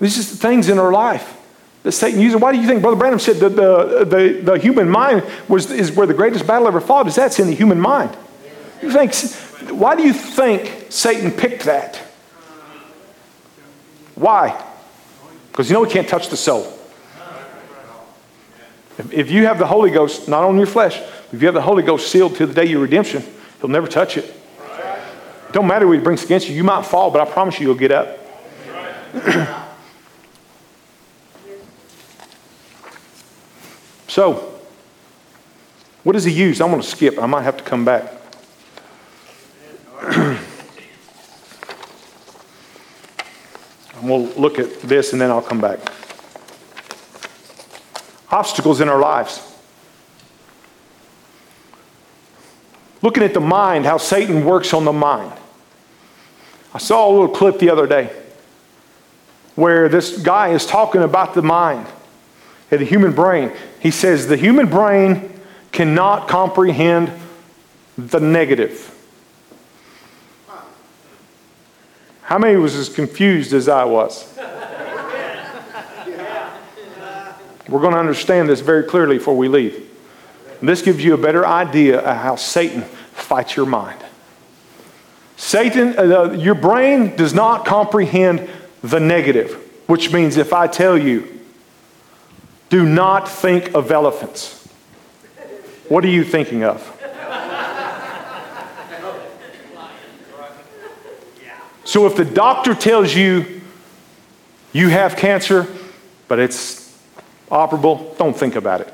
These 0.00 0.18
are 0.18 0.34
the 0.34 0.36
things 0.36 0.68
in 0.68 0.78
our 0.78 0.92
life 0.92 1.36
that 1.82 1.92
Satan 1.92 2.20
uses. 2.20 2.40
Why 2.40 2.52
do 2.52 2.60
you 2.60 2.68
think 2.68 2.82
Brother 2.82 2.96
Branham 2.96 3.18
said 3.18 3.36
that 3.36 3.56
the, 3.56 4.04
the, 4.04 4.40
the 4.42 4.58
human 4.58 4.88
mind 4.88 5.24
was, 5.48 5.70
is 5.70 5.90
where 5.90 6.06
the 6.06 6.14
greatest 6.14 6.46
battle 6.46 6.68
ever 6.68 6.80
fought? 6.80 7.06
Is 7.06 7.16
that's 7.16 7.40
in 7.40 7.46
the 7.46 7.54
human 7.54 7.80
mind. 7.80 8.16
You 8.82 8.92
think, 8.92 9.14
why 9.70 9.96
do 9.96 10.02
you 10.02 10.12
think 10.12 10.86
Satan 10.90 11.32
picked 11.32 11.64
that? 11.64 12.00
Why? 14.16 14.60
Because 15.52 15.70
you 15.70 15.74
know 15.74 15.84
he 15.84 15.92
can't 15.92 16.08
touch 16.08 16.28
the 16.28 16.36
soul. 16.36 16.72
If, 18.98 19.30
you 19.30 19.44
have 19.44 19.58
the 19.58 19.66
Holy 19.66 19.90
Ghost, 19.90 20.26
not 20.26 20.42
on 20.42 20.56
your 20.56 20.66
flesh, 20.66 20.98
if 21.30 21.40
you 21.40 21.46
have 21.46 21.54
the 21.54 21.60
Holy 21.60 21.82
Ghost 21.82 22.10
sealed 22.10 22.34
to 22.36 22.46
the 22.46 22.54
day 22.54 22.62
of 22.62 22.70
your 22.70 22.80
redemption, 22.80 23.22
he'll 23.60 23.68
never 23.68 23.86
touch 23.86 24.16
it. 24.16 24.24
it 24.24 25.52
don't 25.52 25.66
matter 25.66 25.86
what 25.86 25.98
he 25.98 26.02
brings 26.02 26.24
against 26.24 26.48
you. 26.48 26.54
You 26.54 26.64
might 26.64 26.86
fall, 26.86 27.10
but 27.10 27.20
I 27.20 27.30
promise 27.30 27.60
you, 27.60 27.66
you'll 27.66 27.76
get 27.76 27.92
up. 27.92 28.18
so, 34.08 34.60
what 36.02 36.14
does 36.14 36.24
he 36.24 36.32
use? 36.32 36.62
I'm 36.62 36.70
going 36.70 36.80
to 36.80 36.88
skip. 36.88 37.18
I 37.18 37.26
might 37.26 37.42
have 37.42 37.58
to 37.58 37.64
come 37.64 37.84
back. 37.84 38.12
and 43.96 44.08
we'll 44.08 44.26
look 44.40 44.58
at 44.58 44.80
this 44.82 45.12
and 45.12 45.20
then 45.20 45.30
I'll 45.30 45.42
come 45.42 45.60
back. 45.60 45.78
Obstacles 48.30 48.80
in 48.80 48.88
our 48.88 48.98
lives. 48.98 49.42
Looking 53.02 53.22
at 53.22 53.34
the 53.34 53.40
mind, 53.40 53.84
how 53.84 53.98
Satan 53.98 54.44
works 54.44 54.74
on 54.74 54.84
the 54.84 54.92
mind. 54.92 55.32
I 56.74 56.78
saw 56.78 57.08
a 57.08 57.10
little 57.10 57.28
clip 57.28 57.58
the 57.58 57.70
other 57.70 57.86
day 57.86 58.10
where 59.54 59.88
this 59.88 60.18
guy 60.18 60.48
is 60.48 60.66
talking 60.66 61.02
about 61.02 61.34
the 61.34 61.42
mind 61.42 61.86
and 62.70 62.80
the 62.80 62.84
human 62.84 63.12
brain. 63.12 63.52
He 63.80 63.90
says 63.90 64.26
the 64.26 64.36
human 64.36 64.66
brain 64.68 65.40
cannot 65.72 66.28
comprehend 66.28 67.12
the 67.96 68.20
negative. 68.20 68.95
How 72.26 72.38
many 72.38 72.56
was 72.56 72.74
as 72.74 72.88
confused 72.88 73.52
as 73.52 73.68
I 73.68 73.84
was? 73.84 74.28
We're 77.68 77.78
going 77.78 77.92
to 77.92 78.00
understand 78.00 78.48
this 78.48 78.58
very 78.58 78.82
clearly 78.82 79.18
before 79.18 79.36
we 79.36 79.46
leave. 79.46 79.88
This 80.60 80.82
gives 80.82 81.04
you 81.04 81.14
a 81.14 81.18
better 81.18 81.46
idea 81.46 82.00
of 82.00 82.16
how 82.16 82.34
Satan 82.34 82.82
fights 82.82 83.54
your 83.54 83.66
mind. 83.66 84.00
Satan, 85.36 85.96
uh, 85.96 86.32
your 86.32 86.56
brain 86.56 87.14
does 87.14 87.32
not 87.32 87.64
comprehend 87.64 88.50
the 88.82 88.98
negative, 88.98 89.54
which 89.86 90.12
means 90.12 90.36
if 90.36 90.52
I 90.52 90.66
tell 90.66 90.98
you, 90.98 91.40
do 92.70 92.84
not 92.84 93.28
think 93.28 93.72
of 93.72 93.92
elephants. 93.92 94.66
What 95.88 96.04
are 96.04 96.08
you 96.08 96.24
thinking 96.24 96.64
of? 96.64 96.95
So 101.86 102.04
if 102.06 102.16
the 102.16 102.24
doctor 102.24 102.74
tells 102.74 103.14
you 103.14 103.62
you 104.72 104.88
have 104.88 105.16
cancer, 105.16 105.68
but 106.26 106.40
it's 106.40 106.92
operable, 107.48 108.18
don't 108.18 108.36
think 108.36 108.56
about 108.56 108.80
it. 108.80 108.92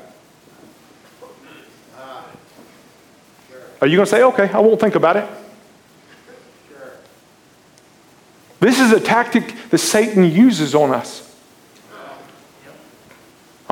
Are 3.81 3.87
you 3.87 3.97
going 3.97 4.05
to 4.05 4.09
say, 4.09 4.21
okay, 4.23 4.47
I 4.47 4.59
won't 4.59 4.79
think 4.79 4.93
about 4.93 5.17
it? 5.17 5.27
This 8.59 8.79
is 8.79 8.91
a 8.91 8.99
tactic 8.99 9.55
that 9.71 9.79
Satan 9.79 10.23
uses 10.31 10.73
on 10.75 10.91
us. 10.91 11.22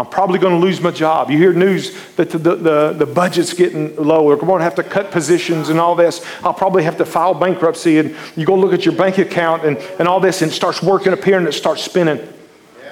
I'm 0.02 0.08
probably 0.08 0.40
going 0.40 0.60
to 0.60 0.60
lose 0.60 0.82
my 0.82 0.90
job. 0.90 1.30
You 1.30 1.38
hear 1.38 1.54
news 1.54 1.96
that 2.16 2.32
the, 2.32 2.40
the, 2.40 2.94
the, 2.94 3.06
budget's 3.06 3.54
getting 3.54 3.96
lower. 3.96 4.36
We're 4.36 4.48
going 4.48 4.58
to 4.58 4.64
have 4.64 4.74
to 4.76 4.84
cut 4.84 5.12
positions 5.12 5.70
and 5.70 5.80
all 5.80 5.94
this. 5.94 6.26
I'll 6.44 6.56
probably 6.56 6.82
have 6.86 6.98
to 6.98 7.06
file 7.06 7.36
bankruptcy. 7.36 8.00
And 8.00 8.16
you 8.36 8.48
go 8.48 8.56
look 8.56 8.74
at 8.74 8.84
your 8.84 8.96
bank 8.96 9.20
account 9.20 9.64
and, 9.64 9.78
and 10.00 10.08
all 10.08 10.20
this, 10.20 10.42
and 10.42 10.52
it 10.52 10.56
starts 10.56 10.82
working 10.82 11.14
up 11.14 11.24
here 11.24 11.38
and 11.38 11.48
it 11.48 11.52
starts 11.52 11.84
spinning. 11.84 12.20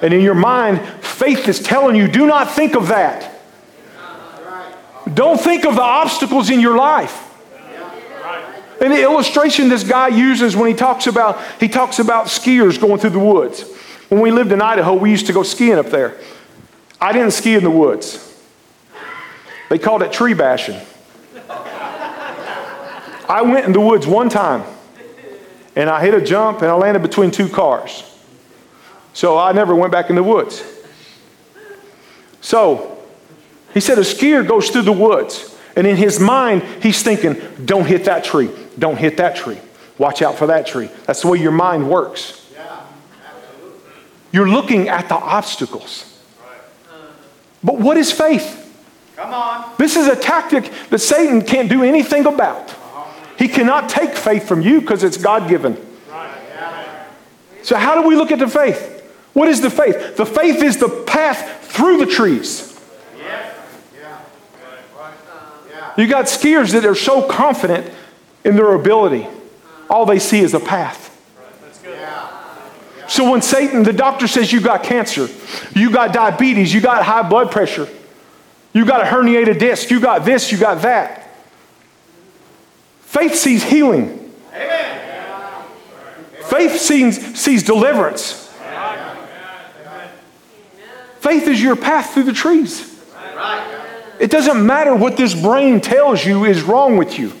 And 0.02 0.14
in 0.14 0.20
your 0.20 0.36
mind, 0.36 0.80
faith 1.04 1.48
is 1.48 1.58
telling 1.58 1.96
you, 1.96 2.06
do 2.06 2.28
not 2.28 2.52
think 2.52 2.76
of 2.76 2.86
that. 2.86 3.40
Don't 5.12 5.40
think 5.40 5.64
of 5.64 5.74
the 5.74 5.82
obstacles 5.82 6.48
in 6.48 6.60
your 6.60 6.76
life. 6.76 7.26
And 8.80 8.92
the 8.92 9.02
illustration 9.02 9.68
this 9.68 9.82
guy 9.82 10.06
uses 10.06 10.54
when 10.54 10.68
he 10.68 10.76
talks 10.76 11.08
about 11.08 11.42
he 11.58 11.66
talks 11.66 11.98
about 11.98 12.26
skiers 12.26 12.80
going 12.80 13.00
through 13.00 13.10
the 13.10 13.18
woods. 13.18 13.64
When 14.10 14.20
we 14.20 14.30
lived 14.30 14.52
in 14.52 14.62
Idaho, 14.62 14.94
we 14.94 15.10
used 15.10 15.26
to 15.26 15.32
go 15.32 15.42
skiing 15.42 15.76
up 15.76 15.86
there. 15.86 16.16
I 17.00 17.12
didn't 17.12 17.30
ski 17.30 17.54
in 17.54 17.64
the 17.64 17.70
woods. 17.70 18.26
They 19.70 19.78
called 19.78 20.02
it 20.02 20.12
tree 20.12 20.34
bashing. 20.34 20.78
I 23.28 23.42
went 23.42 23.64
in 23.64 23.72
the 23.72 23.80
woods 23.80 24.06
one 24.06 24.28
time 24.28 24.64
and 25.76 25.88
I 25.88 26.00
hit 26.00 26.14
a 26.14 26.20
jump 26.20 26.62
and 26.62 26.70
I 26.70 26.74
landed 26.74 27.00
between 27.00 27.30
two 27.30 27.48
cars. 27.48 28.04
So 29.12 29.38
I 29.38 29.52
never 29.52 29.74
went 29.74 29.92
back 29.92 30.10
in 30.10 30.16
the 30.16 30.22
woods. 30.22 30.64
So 32.40 32.98
he 33.72 33.80
said 33.80 33.98
a 33.98 34.02
skier 34.02 34.46
goes 34.46 34.70
through 34.70 34.82
the 34.82 34.92
woods 34.92 35.56
and 35.76 35.86
in 35.86 35.96
his 35.96 36.18
mind 36.18 36.64
he's 36.82 37.02
thinking, 37.02 37.40
don't 37.64 37.86
hit 37.86 38.06
that 38.06 38.24
tree, 38.24 38.50
don't 38.78 38.96
hit 38.96 39.16
that 39.18 39.36
tree, 39.36 39.58
watch 39.96 40.22
out 40.22 40.36
for 40.36 40.48
that 40.48 40.66
tree. 40.66 40.90
That's 41.06 41.22
the 41.22 41.28
way 41.28 41.38
your 41.38 41.52
mind 41.52 41.88
works. 41.88 42.36
You're 44.32 44.48
looking 44.48 44.88
at 44.88 45.08
the 45.08 45.16
obstacles. 45.16 46.09
But 47.62 47.78
what 47.78 47.96
is 47.96 48.10
faith? 48.10 48.56
Come 49.16 49.34
on. 49.34 49.72
This 49.78 49.96
is 49.96 50.06
a 50.06 50.16
tactic 50.16 50.70
that 50.88 50.98
Satan 50.98 51.42
can't 51.42 51.68
do 51.68 51.82
anything 51.82 52.26
about. 52.26 52.74
He 53.38 53.48
cannot 53.48 53.88
take 53.88 54.14
faith 54.14 54.46
from 54.46 54.62
you 54.62 54.80
because 54.80 55.02
it's 55.02 55.16
God 55.16 55.48
given. 55.48 55.76
So, 57.62 57.76
how 57.76 58.00
do 58.00 58.06
we 58.08 58.16
look 58.16 58.32
at 58.32 58.38
the 58.38 58.48
faith? 58.48 58.96
What 59.32 59.48
is 59.48 59.60
the 59.60 59.70
faith? 59.70 60.16
The 60.16 60.26
faith 60.26 60.62
is 60.62 60.78
the 60.78 60.88
path 61.06 61.66
through 61.66 61.98
the 61.98 62.06
trees. 62.06 62.70
You 65.96 66.06
got 66.06 66.26
skiers 66.26 66.72
that 66.72 66.86
are 66.86 66.94
so 66.94 67.28
confident 67.28 67.92
in 68.44 68.56
their 68.56 68.74
ability, 68.74 69.26
all 69.88 70.06
they 70.06 70.18
see 70.18 70.40
is 70.40 70.54
a 70.54 70.60
path. 70.60 71.09
So 73.10 73.28
when 73.28 73.42
Satan, 73.42 73.82
the 73.82 73.92
doctor 73.92 74.28
says 74.28 74.52
you 74.52 74.60
got 74.60 74.84
cancer, 74.84 75.26
you 75.74 75.90
got 75.90 76.12
diabetes, 76.12 76.72
you 76.72 76.80
got 76.80 77.04
high 77.04 77.28
blood 77.28 77.50
pressure, 77.50 77.88
you 78.72 78.84
got 78.84 79.00
a 79.00 79.04
herniated 79.04 79.58
disc, 79.58 79.90
you 79.90 79.98
got 79.98 80.24
this, 80.24 80.52
you 80.52 80.58
got 80.58 80.82
that. 80.82 81.28
Faith 83.00 83.34
sees 83.34 83.64
healing. 83.64 84.32
Amen. 84.54 85.64
Faith 86.44 86.78
sees, 86.78 87.36
sees 87.36 87.64
deliverance. 87.64 88.48
Faith 91.18 91.48
is 91.48 91.60
your 91.60 91.74
path 91.74 92.14
through 92.14 92.22
the 92.22 92.32
trees. 92.32 92.96
It 94.20 94.30
doesn't 94.30 94.64
matter 94.64 94.94
what 94.94 95.16
this 95.16 95.34
brain 95.34 95.80
tells 95.80 96.24
you 96.24 96.44
is 96.44 96.62
wrong 96.62 96.96
with 96.96 97.18
you. 97.18 97.32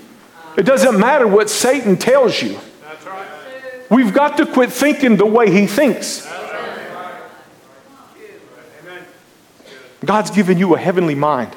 It 0.56 0.64
doesn't 0.64 0.98
matter 0.98 1.28
what 1.28 1.48
Satan 1.48 1.96
tells 1.96 2.42
you. 2.42 2.58
We've 3.90 4.14
got 4.14 4.36
to 4.36 4.46
quit 4.46 4.72
thinking 4.72 5.16
the 5.16 5.26
way 5.26 5.50
he 5.50 5.66
thinks. 5.66 6.26
God's 10.04 10.30
given 10.30 10.58
you 10.58 10.74
a 10.74 10.78
heavenly 10.78 11.14
mind. 11.14 11.54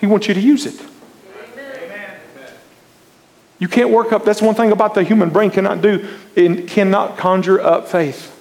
He 0.00 0.06
wants 0.06 0.28
you 0.28 0.34
to 0.34 0.40
use 0.40 0.66
it. 0.66 0.80
You 3.58 3.68
can't 3.68 3.90
work 3.90 4.12
up. 4.12 4.24
That's 4.24 4.42
one 4.42 4.54
thing 4.54 4.72
about 4.72 4.94
the 4.94 5.02
human 5.02 5.30
brain 5.30 5.50
cannot 5.50 5.80
do. 5.80 6.08
It 6.34 6.68
cannot 6.68 7.16
conjure 7.16 7.60
up 7.60 7.88
faith 7.88 8.32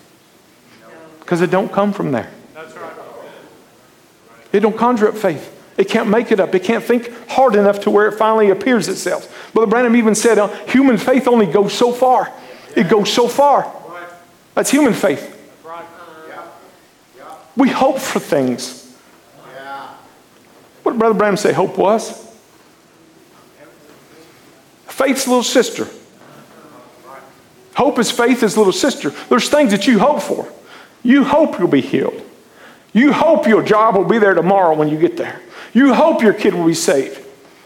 because 1.20 1.42
it 1.42 1.50
don't 1.50 1.72
come 1.72 1.94
from 1.94 2.12
there. 2.12 2.32
It 4.52 4.60
don't 4.60 4.78
conjure 4.78 5.08
up 5.08 5.16
faith. 5.16 5.55
It 5.78 5.90
can't 5.90 6.10
make 6.10 6.32
it 6.32 6.40
up. 6.40 6.56
It 6.56 6.64
can't 6.64 6.84
think 6.84 7.12
hard 7.30 7.56
enough 7.56 7.82
to 7.82 7.92
where 7.92 8.08
it 8.08 8.14
finally 8.14 8.50
appears 8.50 8.88
itself. 8.88 9.52
Brother 9.54 9.70
Branham 9.70 9.96
even 9.96 10.16
said 10.16 10.38
uh, 10.38 10.48
human 10.66 10.98
faith 10.98 11.28
only 11.28 11.46
goes 11.46 11.74
so 11.74 11.92
far. 11.92 12.32
It 12.76 12.90
goes 12.90 13.12
so 13.12 13.28
far. 13.28 13.72
That's 14.54 14.72
human 14.72 14.94
faith. 14.94 15.34
We 17.58 17.70
hope 17.70 18.00
for 18.00 18.20
things. 18.20 18.82
What 20.84 20.92
did 20.92 21.00
Brother 21.00 21.18
Branham 21.18 21.38
say 21.38 21.52
hope 21.52 21.78
was? 21.78 22.22
Faith's 24.88 25.28
little 25.28 25.44
sister. 25.44 25.88
Hope 27.76 28.00
is 28.00 28.12
faith 28.12 28.44
is 28.44 28.56
little 28.56 28.72
sister. 28.72 29.10
There's 29.30 29.50
things 29.50 29.72
that 29.72 29.88
you 29.88 30.00
hope 30.00 30.22
for. 30.22 30.48
You 31.04 31.24
hope 31.24 31.60
you'll 31.60 31.68
be 31.68 31.82
healed. 31.82 32.22
You 32.94 33.12
hope 33.12 33.48
your 33.48 33.62
job 33.62 33.98
will 33.98 34.06
be 34.06 34.20
there 34.20 34.34
tomorrow 34.34 34.74
when 34.76 34.88
you 34.88 34.98
get 34.98 35.18
there. 35.18 35.42
You 35.76 35.94
hope 35.94 36.24
your 36.24 36.34
kid 36.34 36.54
will 36.54 36.66
be 36.66 36.74
saved. 36.74 37.22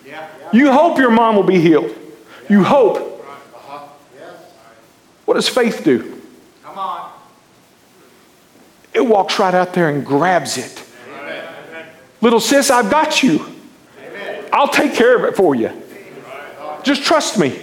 Yeah. 0.06 0.28
You 0.52 0.72
hope 0.72 0.98
your 0.98 1.12
mom 1.12 1.36
will 1.36 1.44
be 1.44 1.62
healed. 1.62 1.96
You 2.50 2.64
hope. 2.64 3.06
What 5.26 5.36
does 5.36 5.48
faith 5.48 5.84
do? 5.84 6.20
Come 6.64 6.80
on. 6.80 7.12
It 8.96 9.06
walks 9.06 9.38
right 9.38 9.54
out 9.54 9.74
there 9.74 9.90
and 9.90 10.04
grabs 10.04 10.58
it. 10.58 10.84
Little 12.20 12.40
sis, 12.40 12.72
I've 12.72 12.90
got 12.90 13.22
you. 13.22 13.46
I'll 14.52 14.70
take 14.70 14.96
care 14.96 15.16
of 15.16 15.24
it 15.26 15.38
for 15.38 15.54
you. 15.54 15.72
Just 16.82 17.04
trust 17.04 17.38
me. 17.38 17.62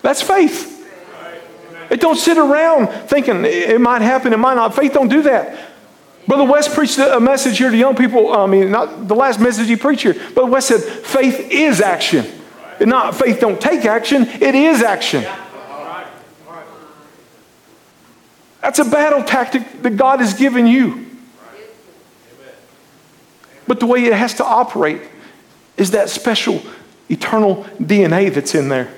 That's 0.00 0.22
faith. 0.22 0.78
It 1.90 2.00
don't 2.00 2.16
sit 2.16 2.38
around 2.38 2.86
thinking 3.08 3.44
it 3.44 3.80
might 3.80 4.00
happen, 4.00 4.32
it 4.32 4.38
might 4.38 4.54
not. 4.54 4.74
Faith 4.74 4.94
don't 4.94 5.08
do 5.08 5.22
that. 5.22 5.69
Brother 6.26 6.44
West 6.44 6.74
preached 6.74 6.98
a 6.98 7.18
message 7.18 7.58
here 7.58 7.70
to 7.70 7.76
young 7.76 7.96
people. 7.96 8.32
I 8.32 8.46
mean, 8.46 8.70
not 8.70 9.08
the 9.08 9.14
last 9.14 9.40
message 9.40 9.66
he 9.66 9.76
preached 9.76 10.02
here. 10.02 10.14
Brother 10.14 10.50
West 10.50 10.68
said, 10.68 10.80
faith 10.80 11.50
is 11.50 11.80
action. 11.80 12.26
And 12.78 12.90
not 12.90 13.14
faith 13.14 13.40
don't 13.40 13.60
take 13.60 13.84
action, 13.84 14.26
it 14.26 14.54
is 14.54 14.82
action. 14.82 15.26
That's 18.60 18.78
a 18.78 18.84
battle 18.84 19.22
tactic 19.24 19.82
that 19.82 19.96
God 19.96 20.20
has 20.20 20.34
given 20.34 20.66
you. 20.66 21.06
But 23.66 23.80
the 23.80 23.86
way 23.86 24.04
it 24.04 24.12
has 24.12 24.34
to 24.34 24.44
operate 24.44 25.02
is 25.76 25.92
that 25.92 26.10
special 26.10 26.62
eternal 27.08 27.64
DNA 27.80 28.32
that's 28.32 28.54
in 28.54 28.68
there. 28.68 28.92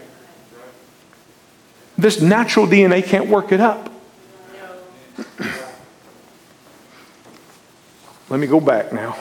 This 1.97 2.21
natural 2.21 2.67
DNA 2.67 3.05
can't 3.05 3.29
work 3.29 3.53
it 3.53 3.61
up. 3.61 3.91
Let 8.33 8.41
me 8.41 8.47
go 8.47 8.61
back 8.61 8.95
now. 8.95 9.15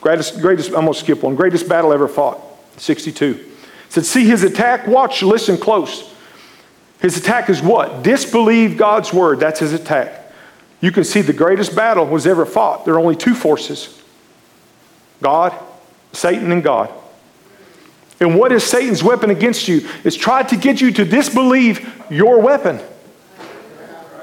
greatest, 0.00 0.40
greatest, 0.40 0.68
I'm 0.70 0.76
going 0.76 0.94
to 0.94 0.98
skip 0.98 1.22
one. 1.22 1.34
Greatest 1.34 1.68
battle 1.68 1.92
ever 1.92 2.08
fought, 2.08 2.40
62. 2.78 3.26
It 3.26 3.92
said, 3.92 4.06
See 4.06 4.24
his 4.24 4.42
attack, 4.42 4.86
watch, 4.86 5.22
listen 5.22 5.58
close. 5.58 6.10
His 7.02 7.18
attack 7.18 7.50
is 7.50 7.60
what? 7.60 8.02
Disbelieve 8.02 8.78
God's 8.78 9.12
word. 9.12 9.40
That's 9.40 9.60
his 9.60 9.74
attack. 9.74 10.32
You 10.80 10.90
can 10.90 11.04
see 11.04 11.20
the 11.20 11.34
greatest 11.34 11.76
battle 11.76 12.06
was 12.06 12.26
ever 12.26 12.46
fought. 12.46 12.86
There 12.86 12.94
are 12.94 12.98
only 12.98 13.16
two 13.16 13.34
forces 13.34 14.02
God, 15.20 15.54
Satan, 16.14 16.50
and 16.50 16.62
God. 16.62 16.90
And 18.20 18.38
what 18.38 18.52
is 18.52 18.62
Satan's 18.62 19.02
weapon 19.02 19.30
against 19.30 19.66
you? 19.66 19.88
It's 20.04 20.16
tried 20.16 20.50
to 20.50 20.56
get 20.56 20.80
you 20.80 20.92
to 20.92 21.04
disbelieve 21.04 22.04
your 22.10 22.40
weapon. 22.40 22.76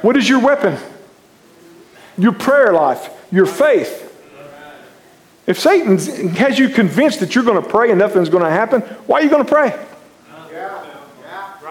What 0.02 0.16
is 0.16 0.30
your 0.30 0.40
weapon? 0.40 0.78
Your 2.18 2.32
prayer 2.32 2.72
life, 2.74 3.10
your 3.32 3.48
faith. 3.48 4.04
If 5.48 5.60
Satan 5.60 5.98
has 6.36 6.60
you 6.60 6.70
convinced 6.70 7.22
that 7.22 7.34
you're 7.34 7.44
going 7.44 7.62
to 7.62 7.68
pray 7.68 7.90
and 7.90 7.98
nothing's 7.98 8.30
going 8.30 8.44
to 8.44 8.50
happen, 8.50 8.82
why 8.82 9.20
are 9.20 9.24
you 9.24 9.30
going 9.30 9.46
to 9.46 9.52
pray? 9.52 9.70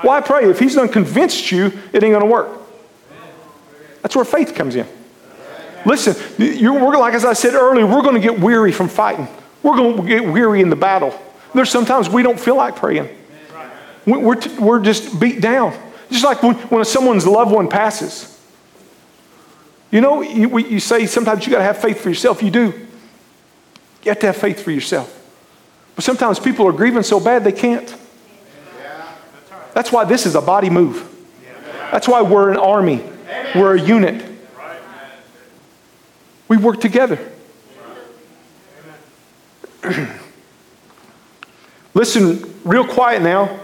Why 0.02 0.20
pray? 0.20 0.50
If 0.50 0.58
he's 0.58 0.74
done 0.74 0.88
convinced 0.88 1.52
you, 1.52 1.66
it 1.92 2.02
ain't 2.02 2.12
going 2.12 2.20
to 2.20 2.26
work. 2.26 2.48
That's 4.02 4.16
where 4.16 4.24
faith 4.24 4.54
comes 4.54 4.76
in. 4.76 4.86
Listen, 5.84 6.16
we're, 6.38 6.98
like 6.98 7.14
as 7.14 7.24
I 7.24 7.34
said 7.34 7.54
earlier, 7.54 7.86
we're 7.86 8.02
going 8.02 8.14
to 8.14 8.20
get 8.20 8.40
weary 8.40 8.72
from 8.72 8.88
fighting. 8.88 9.28
We're 9.62 9.76
going 9.76 9.96
to 9.96 10.02
get 10.02 10.24
weary 10.24 10.60
in 10.60 10.70
the 10.70 10.76
battle. 10.76 11.20
There's 11.56 11.70
sometimes 11.70 12.10
we 12.10 12.22
don't 12.22 12.38
feel 12.38 12.56
like 12.56 12.76
praying. 12.76 13.08
We're, 14.04 14.38
we're 14.60 14.80
just 14.80 15.18
beat 15.18 15.40
down. 15.40 15.74
Just 16.10 16.22
like 16.22 16.42
when, 16.42 16.54
when 16.54 16.84
someone's 16.84 17.26
loved 17.26 17.50
one 17.50 17.66
passes. 17.68 18.38
You 19.90 20.02
know, 20.02 20.20
you, 20.20 20.58
you 20.58 20.78
say 20.80 21.06
sometimes 21.06 21.46
you 21.46 21.52
got 21.52 21.58
to 21.58 21.64
have 21.64 21.78
faith 21.78 22.00
for 22.00 22.10
yourself. 22.10 22.42
You 22.42 22.50
do. 22.50 22.86
You 24.02 24.10
have 24.10 24.18
to 24.18 24.26
have 24.26 24.36
faith 24.36 24.62
for 24.62 24.70
yourself. 24.70 25.12
But 25.94 26.04
sometimes 26.04 26.38
people 26.38 26.66
are 26.68 26.72
grieving 26.72 27.02
so 27.02 27.18
bad 27.18 27.42
they 27.42 27.52
can't. 27.52 27.96
That's 29.72 29.90
why 29.90 30.04
this 30.04 30.26
is 30.26 30.34
a 30.34 30.42
body 30.42 30.68
move. 30.68 31.10
That's 31.90 32.06
why 32.06 32.20
we're 32.20 32.50
an 32.50 32.58
army. 32.58 33.02
We're 33.54 33.76
a 33.76 33.80
unit. 33.80 34.22
We 36.48 36.58
work 36.58 36.82
together. 36.82 37.18
Listen 41.96 42.54
real 42.62 42.86
quiet 42.86 43.22
now. 43.22 43.58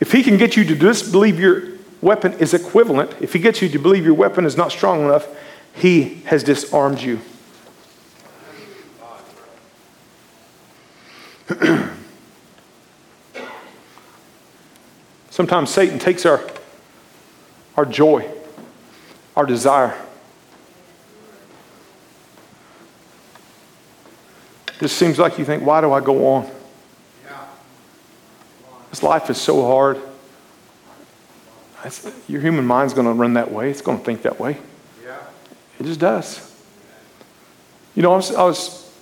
If 0.00 0.10
he 0.10 0.24
can 0.24 0.36
get 0.36 0.56
you 0.56 0.64
to 0.64 0.74
disbelieve 0.74 1.38
your 1.38 1.74
weapon 2.00 2.32
is 2.40 2.54
equivalent, 2.54 3.14
if 3.20 3.32
he 3.32 3.38
gets 3.38 3.62
you 3.62 3.68
to 3.68 3.78
believe 3.78 4.04
your 4.04 4.14
weapon 4.14 4.44
is 4.44 4.56
not 4.56 4.72
strong 4.72 5.04
enough, 5.04 5.28
he 5.76 6.22
has 6.24 6.42
disarmed 6.42 7.00
you. 7.00 7.20
Sometimes 15.30 15.70
Satan 15.70 16.00
takes 16.00 16.26
our, 16.26 16.44
our 17.76 17.86
joy, 17.86 18.28
our 19.36 19.46
desire. 19.46 19.96
It 24.80 24.88
seems 24.88 25.20
like 25.20 25.38
you 25.38 25.44
think, 25.44 25.62
why 25.64 25.80
do 25.80 25.92
I 25.92 26.00
go 26.00 26.26
on? 26.26 26.50
This 28.92 29.02
life 29.02 29.30
is 29.30 29.40
so 29.40 29.64
hard. 29.64 29.98
your 32.28 32.42
human 32.42 32.66
mind's 32.66 32.92
going 32.92 33.06
to 33.06 33.14
run 33.14 33.32
that 33.34 33.50
way. 33.50 33.70
It's 33.70 33.80
going 33.80 33.98
to 33.98 34.04
think 34.04 34.20
that 34.22 34.38
way. 34.38 34.58
Yeah. 35.02 35.16
It 35.80 35.84
just 35.84 35.98
does. 35.98 36.54
You 37.94 38.02
know, 38.02 38.12
I 38.12 38.16
was, 38.16 38.34
I 38.34 38.42
was 38.42 38.94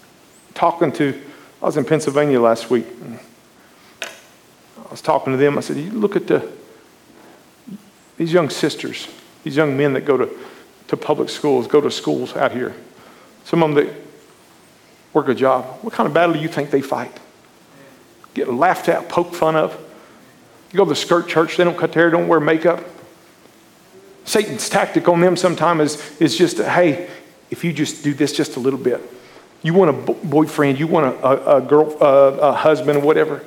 talking 0.54 0.92
to, 0.92 1.20
I 1.60 1.64
was 1.64 1.76
in 1.76 1.84
Pennsylvania 1.84 2.40
last 2.40 2.70
week. 2.70 2.86
I 4.00 4.90
was 4.92 5.02
talking 5.02 5.32
to 5.32 5.36
them. 5.36 5.58
I 5.58 5.60
said, 5.60 5.76
you 5.76 5.90
look 5.90 6.14
at 6.14 6.28
the, 6.28 6.48
these 8.16 8.32
young 8.32 8.48
sisters, 8.48 9.08
these 9.42 9.56
young 9.56 9.76
men 9.76 9.94
that 9.94 10.02
go 10.02 10.16
to, 10.16 10.30
to 10.86 10.96
public 10.96 11.30
schools, 11.30 11.66
go 11.66 11.80
to 11.80 11.90
schools 11.90 12.36
out 12.36 12.52
here. 12.52 12.76
Some 13.42 13.64
of 13.64 13.74
them 13.74 13.84
that 13.84 13.94
work 15.12 15.26
a 15.26 15.34
job. 15.34 15.64
What 15.82 15.92
kind 15.92 16.06
of 16.06 16.14
battle 16.14 16.36
do 16.36 16.40
you 16.40 16.46
think 16.48 16.70
they 16.70 16.80
fight? 16.80 17.18
Get 18.44 18.52
laughed 18.52 18.88
at, 18.88 19.08
poked 19.08 19.34
fun 19.34 19.56
of. 19.56 19.72
You 20.72 20.76
go 20.76 20.84
to 20.84 20.90
the 20.90 20.96
skirt 20.96 21.28
church, 21.28 21.56
they 21.56 21.64
don't 21.64 21.76
cut 21.76 21.92
their 21.92 22.04
hair, 22.04 22.10
don't 22.10 22.28
wear 22.28 22.40
makeup. 22.40 22.84
Satan's 24.24 24.68
tactic 24.68 25.08
on 25.08 25.20
them 25.20 25.36
sometimes 25.36 25.94
is, 25.94 26.20
is 26.20 26.38
just, 26.38 26.58
hey, 26.58 27.08
if 27.50 27.64
you 27.64 27.72
just 27.72 28.04
do 28.04 28.14
this 28.14 28.32
just 28.32 28.56
a 28.56 28.60
little 28.60 28.78
bit, 28.78 29.00
you 29.62 29.74
want 29.74 29.90
a 29.90 30.12
boyfriend, 30.12 30.78
you 30.78 30.86
want 30.86 31.06
a, 31.06 31.26
a, 31.26 31.56
a 31.56 31.60
girl, 31.60 31.96
uh, 32.00 32.50
a 32.50 32.52
husband, 32.52 32.98
or 32.98 33.02
whatever. 33.02 33.44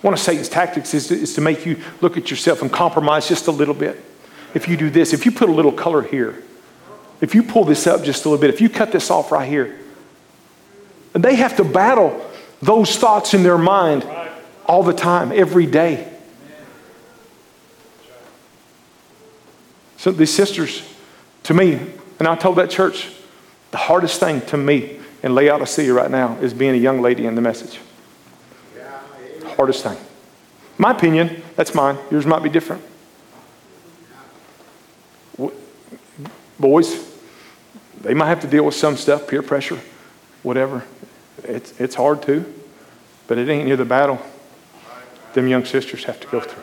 One 0.00 0.14
of 0.14 0.20
Satan's 0.20 0.48
tactics 0.48 0.94
is 0.94 1.10
is 1.10 1.34
to 1.34 1.40
make 1.40 1.66
you 1.66 1.82
look 2.00 2.16
at 2.16 2.30
yourself 2.30 2.62
and 2.62 2.72
compromise 2.72 3.28
just 3.28 3.46
a 3.46 3.50
little 3.50 3.74
bit. 3.74 4.02
If 4.54 4.68
you 4.68 4.76
do 4.76 4.90
this, 4.90 5.12
if 5.12 5.24
you 5.26 5.32
put 5.32 5.48
a 5.48 5.52
little 5.52 5.72
color 5.72 6.02
here, 6.02 6.42
if 7.20 7.34
you 7.34 7.42
pull 7.42 7.64
this 7.64 7.86
up 7.86 8.02
just 8.02 8.24
a 8.24 8.28
little 8.28 8.40
bit, 8.40 8.50
if 8.50 8.60
you 8.60 8.68
cut 8.68 8.90
this 8.90 9.10
off 9.10 9.30
right 9.32 9.48
here, 9.48 9.78
and 11.14 11.22
they 11.22 11.36
have 11.36 11.56
to 11.56 11.64
battle 11.64 12.24
those 12.62 12.96
thoughts 12.96 13.34
in 13.34 13.42
their 13.42 13.58
mind 13.58 14.06
all 14.64 14.82
the 14.82 14.94
time, 14.94 15.32
every 15.32 15.66
day. 15.66 16.08
So 19.96 20.12
these 20.12 20.32
sisters, 20.32 20.82
to 21.44 21.54
me, 21.54 21.80
and 22.18 22.28
I 22.28 22.36
told 22.36 22.56
that 22.56 22.70
church, 22.70 23.10
the 23.72 23.76
hardest 23.76 24.20
thing 24.20 24.40
to 24.46 24.56
me 24.56 25.00
in 25.22 25.34
Laodicea 25.34 25.92
right 25.92 26.10
now 26.10 26.36
is 26.38 26.54
being 26.54 26.74
a 26.74 26.78
young 26.78 27.00
lady 27.00 27.26
in 27.26 27.34
the 27.34 27.40
message. 27.40 27.80
Hardest 29.56 29.82
thing. 29.84 29.98
My 30.78 30.92
opinion, 30.92 31.42
that's 31.56 31.74
mine. 31.74 31.98
Yours 32.10 32.26
might 32.26 32.42
be 32.42 32.48
different. 32.48 32.82
Boys, 36.58 37.12
they 38.00 38.14
might 38.14 38.28
have 38.28 38.40
to 38.40 38.46
deal 38.46 38.64
with 38.64 38.74
some 38.74 38.96
stuff, 38.96 39.26
peer 39.28 39.42
pressure, 39.42 39.80
whatever. 40.42 40.84
It's, 41.44 41.80
it's 41.80 41.94
hard 41.94 42.22
too, 42.22 42.52
but 43.26 43.38
it 43.38 43.48
ain't 43.48 43.66
near 43.66 43.76
the 43.76 43.84
battle 43.84 44.20
them 45.34 45.48
young 45.48 45.64
sisters 45.64 46.04
have 46.04 46.20
to 46.20 46.26
go 46.28 46.40
through. 46.40 46.62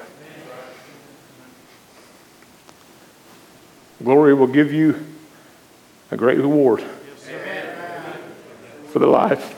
Glory 4.04 4.34
will 4.34 4.48
give 4.48 4.72
you 4.72 5.06
a 6.12 6.18
great 6.18 6.38
reward 6.38 6.84
for 8.92 9.00
the 9.00 9.08
life. 9.08 9.56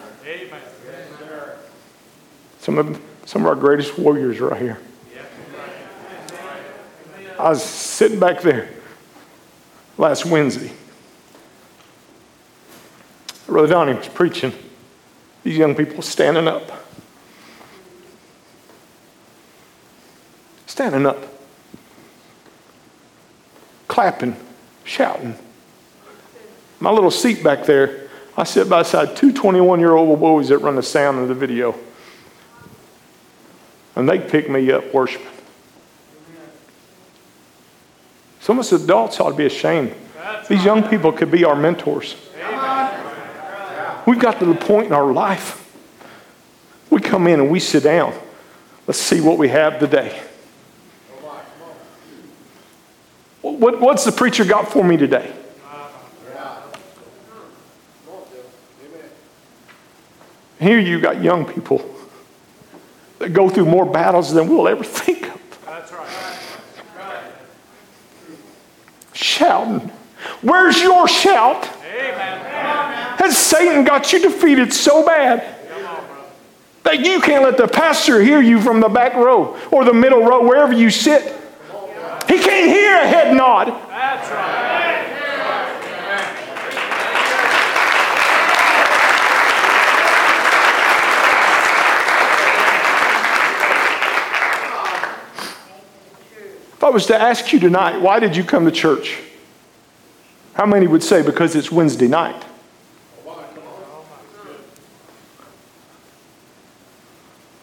Some 2.59 2.77
of, 2.77 3.01
some 3.25 3.43
of 3.43 3.47
our 3.47 3.55
greatest 3.55 3.97
warriors 3.97 4.39
are 4.39 4.49
right 4.49 4.61
here. 4.61 4.79
I 7.37 7.49
was 7.49 7.63
sitting 7.63 8.19
back 8.19 8.41
there 8.41 8.69
last 9.97 10.25
Wednesday. 10.25 10.71
Brother 13.47 13.67
Donnie 13.67 13.93
was 13.93 14.07
preaching. 14.07 14.53
These 15.43 15.57
young 15.57 15.75
people 15.75 16.01
standing 16.01 16.47
up. 16.47 16.71
Standing 20.67 21.05
up. 21.05 21.17
Clapping, 23.87 24.35
shouting. 24.83 25.35
My 26.79 26.91
little 26.91 27.11
seat 27.11 27.43
back 27.43 27.65
there, 27.65 28.09
I 28.37 28.43
sit 28.43 28.69
beside 28.69 29.15
two 29.15 29.33
21 29.33 29.79
year 29.79 29.93
old 29.93 30.19
boys 30.19 30.49
that 30.49 30.59
run 30.59 30.75
the 30.75 30.83
sound 30.83 31.19
of 31.19 31.27
the 31.27 31.35
video. 31.35 31.75
And 33.95 34.07
they 34.07 34.19
pick 34.19 34.49
me 34.49 34.71
up 34.71 34.93
worshiping. 34.93 35.27
Some 38.39 38.57
of 38.57 38.65
us 38.65 38.71
adults 38.71 39.19
ought 39.19 39.31
to 39.31 39.35
be 39.35 39.45
ashamed. 39.45 39.93
These 40.49 40.65
young 40.65 40.87
people 40.87 41.11
could 41.11 41.29
be 41.29 41.43
our 41.43 41.55
mentors. 41.55 42.15
We've 44.05 44.19
got 44.19 44.39
to 44.39 44.45
the 44.45 44.55
point 44.55 44.87
in 44.87 44.93
our 44.93 45.11
life. 45.11 45.57
We 46.89 46.99
come 46.99 47.27
in 47.27 47.39
and 47.39 47.49
we 47.49 47.59
sit 47.59 47.83
down. 47.83 48.13
Let's 48.87 48.99
see 48.99 49.21
what 49.21 49.37
we 49.37 49.49
have 49.49 49.79
today. 49.79 50.21
What, 53.41 53.79
what's 53.79 54.05
the 54.05 54.11
preacher 54.11 54.45
got 54.45 54.71
for 54.71 54.83
me 54.83 54.97
today? 54.97 55.33
Here 60.59 60.77
you 60.77 60.99
got 60.99 61.23
young 61.23 61.45
people 61.51 61.83
that 63.17 63.29
go 63.29 63.49
through 63.49 63.65
more 63.65 63.85
battles 63.85 64.31
than 64.31 64.47
we'll 64.47 64.67
ever 64.67 64.83
think 64.83 65.27
of. 65.27 65.59
That's 65.65 65.91
right. 65.91 66.07
Shouting. 69.13 69.91
Where's 70.41 70.79
your 70.79 71.07
shout? 71.07 71.67
Amen. 71.83 73.10
Has 73.21 73.37
Satan 73.37 73.83
got 73.83 74.11
you 74.11 74.19
defeated 74.19 74.73
so 74.73 75.05
bad 75.05 75.45
that 76.81 77.05
you 77.05 77.21
can't 77.21 77.43
let 77.43 77.55
the 77.55 77.67
pastor 77.67 78.19
hear 78.19 78.41
you 78.41 78.59
from 78.59 78.79
the 78.79 78.89
back 78.89 79.13
row 79.13 79.55
or 79.69 79.85
the 79.85 79.93
middle 79.93 80.23
row, 80.25 80.41
wherever 80.43 80.73
you 80.73 80.89
sit? 80.89 81.21
He 82.27 82.39
can't 82.39 82.71
hear 82.71 82.95
a 82.95 83.05
head 83.05 83.35
nod. 83.37 83.67
That's 83.67 84.31
right. 84.31 85.07
If 96.73 96.83
I 96.83 96.89
was 96.89 97.05
to 97.05 97.21
ask 97.21 97.53
you 97.53 97.59
tonight, 97.59 98.01
why 98.01 98.19
did 98.19 98.35
you 98.35 98.43
come 98.43 98.65
to 98.65 98.71
church? 98.71 99.19
How 100.55 100.65
many 100.65 100.87
would 100.87 101.03
say 101.03 101.21
because 101.21 101.55
it's 101.55 101.71
Wednesday 101.71 102.07
night? 102.07 102.45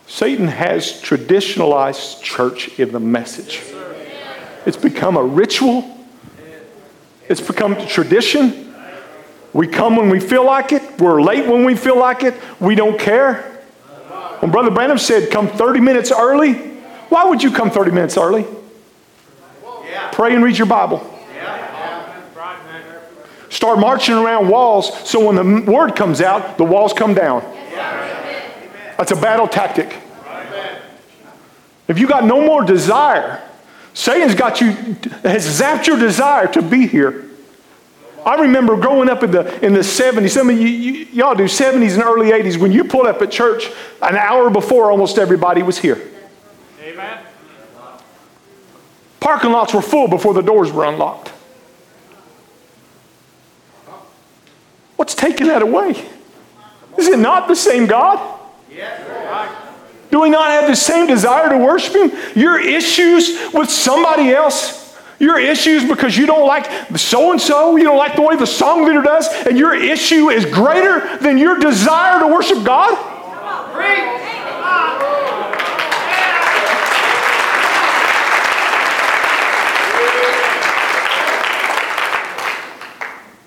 Satan 0.08 0.48
has 0.48 0.90
traditionalized 1.02 2.22
church 2.22 2.78
in 2.78 2.92
the 2.92 2.98
message. 2.98 3.62
It's 4.64 4.76
become 4.76 5.18
a 5.18 5.22
ritual, 5.22 5.96
it's 7.28 7.42
become 7.42 7.76
tradition. 7.86 8.64
We 9.52 9.66
come 9.66 9.96
when 9.96 10.08
we 10.08 10.18
feel 10.18 10.44
like 10.44 10.72
it, 10.72 10.98
we're 10.98 11.22
late 11.22 11.46
when 11.46 11.64
we 11.64 11.76
feel 11.76 11.98
like 11.98 12.22
it, 12.22 12.34
we 12.58 12.74
don't 12.74 12.98
care. 12.98 13.42
When 14.40 14.50
Brother 14.50 14.70
Branham 14.70 14.98
said, 14.98 15.30
Come 15.30 15.48
30 15.48 15.80
minutes 15.80 16.10
early, 16.10 16.54
why 17.10 17.24
would 17.24 17.42
you 17.42 17.50
come 17.50 17.70
30 17.70 17.90
minutes 17.90 18.16
early? 18.16 18.46
Pray 20.12 20.34
and 20.34 20.42
read 20.42 20.56
your 20.56 20.66
Bible. 20.66 20.98
Start 23.50 23.78
marching 23.78 24.14
around 24.14 24.48
walls 24.48 25.08
so 25.08 25.26
when 25.30 25.36
the 25.36 25.70
word 25.70 25.96
comes 25.96 26.20
out, 26.20 26.56
the 26.56 26.64
walls 26.64 26.92
come 26.92 27.14
down. 27.14 27.42
That's 28.98 29.12
a 29.12 29.16
battle 29.16 29.46
tactic. 29.46 29.96
If 31.86 31.98
you 31.98 32.06
got 32.06 32.24
no 32.24 32.44
more 32.44 32.62
desire, 32.62 33.42
Satan's 33.94 34.34
got 34.34 34.60
you, 34.60 34.72
has 35.22 35.60
zapped 35.60 35.86
your 35.86 35.98
desire 35.98 36.48
to 36.48 36.60
be 36.60 36.86
here. 36.86 37.24
I 38.26 38.34
remember 38.42 38.76
growing 38.76 39.08
up 39.08 39.22
in 39.22 39.30
the, 39.30 39.64
in 39.64 39.72
the 39.72 39.80
70s, 39.80 40.30
some 40.30 40.50
of 40.50 40.58
you, 40.58 40.66
you, 40.66 41.06
y'all 41.12 41.34
do 41.34 41.44
70s 41.44 41.94
and 41.94 42.02
early 42.02 42.30
80s, 42.32 42.58
when 42.58 42.72
you 42.72 42.84
pulled 42.84 43.06
up 43.06 43.22
at 43.22 43.30
church 43.30 43.70
an 44.02 44.16
hour 44.16 44.50
before 44.50 44.90
almost 44.90 45.16
everybody 45.16 45.62
was 45.62 45.78
here. 45.78 46.02
Amen. 46.82 47.20
Parking 49.20 49.52
lots 49.52 49.72
were 49.72 49.80
full 49.80 50.08
before 50.08 50.34
the 50.34 50.42
doors 50.42 50.72
were 50.72 50.84
unlocked. 50.84 51.28
What's 54.96 55.14
taking 55.14 55.46
that 55.46 55.62
away? 55.62 55.90
Is 56.98 57.06
it 57.06 57.20
not 57.20 57.46
the 57.46 57.54
same 57.54 57.86
God? 57.86 58.37
Do 60.10 60.20
we 60.22 60.30
not 60.30 60.50
have 60.50 60.68
the 60.68 60.76
same 60.76 61.06
desire 61.06 61.50
to 61.50 61.58
worship 61.58 61.94
Him? 61.94 62.12
Your 62.34 62.58
issues 62.58 63.52
with 63.52 63.70
somebody 63.70 64.30
else, 64.30 64.96
your 65.18 65.38
issues 65.38 65.86
because 65.86 66.16
you 66.16 66.26
don't 66.26 66.46
like 66.46 66.96
so 66.96 67.32
and 67.32 67.40
so, 67.40 67.76
you 67.76 67.84
don't 67.84 67.98
like 67.98 68.16
the 68.16 68.22
way 68.22 68.36
the 68.36 68.46
song 68.46 68.86
leader 68.86 69.02
does, 69.02 69.28
and 69.46 69.58
your 69.58 69.74
issue 69.74 70.30
is 70.30 70.44
greater 70.46 71.18
than 71.18 71.36
your 71.38 71.58
desire 71.58 72.20
to 72.20 72.26
worship 72.26 72.64
God? 72.64 73.16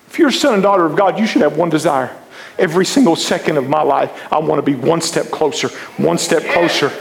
If 0.08 0.18
you're 0.18 0.28
a 0.28 0.32
son 0.32 0.54
and 0.54 0.62
daughter 0.62 0.84
of 0.84 0.94
God, 0.94 1.18
you 1.18 1.26
should 1.26 1.40
have 1.40 1.56
one 1.56 1.70
desire. 1.70 2.14
Every 2.58 2.84
single 2.84 3.16
second 3.16 3.56
of 3.56 3.68
my 3.68 3.82
life, 3.82 4.32
I 4.32 4.38
want 4.38 4.58
to 4.58 4.62
be 4.62 4.74
one 4.74 5.00
step 5.00 5.30
closer, 5.30 5.68
one 5.96 6.18
step 6.18 6.44
closer. 6.52 6.92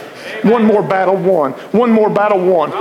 One 0.44 0.64
more 0.64 0.82
battle 0.82 1.18
won, 1.18 1.52
one 1.72 1.92
more 1.92 2.10
battle 2.10 2.40
won. 2.40 2.72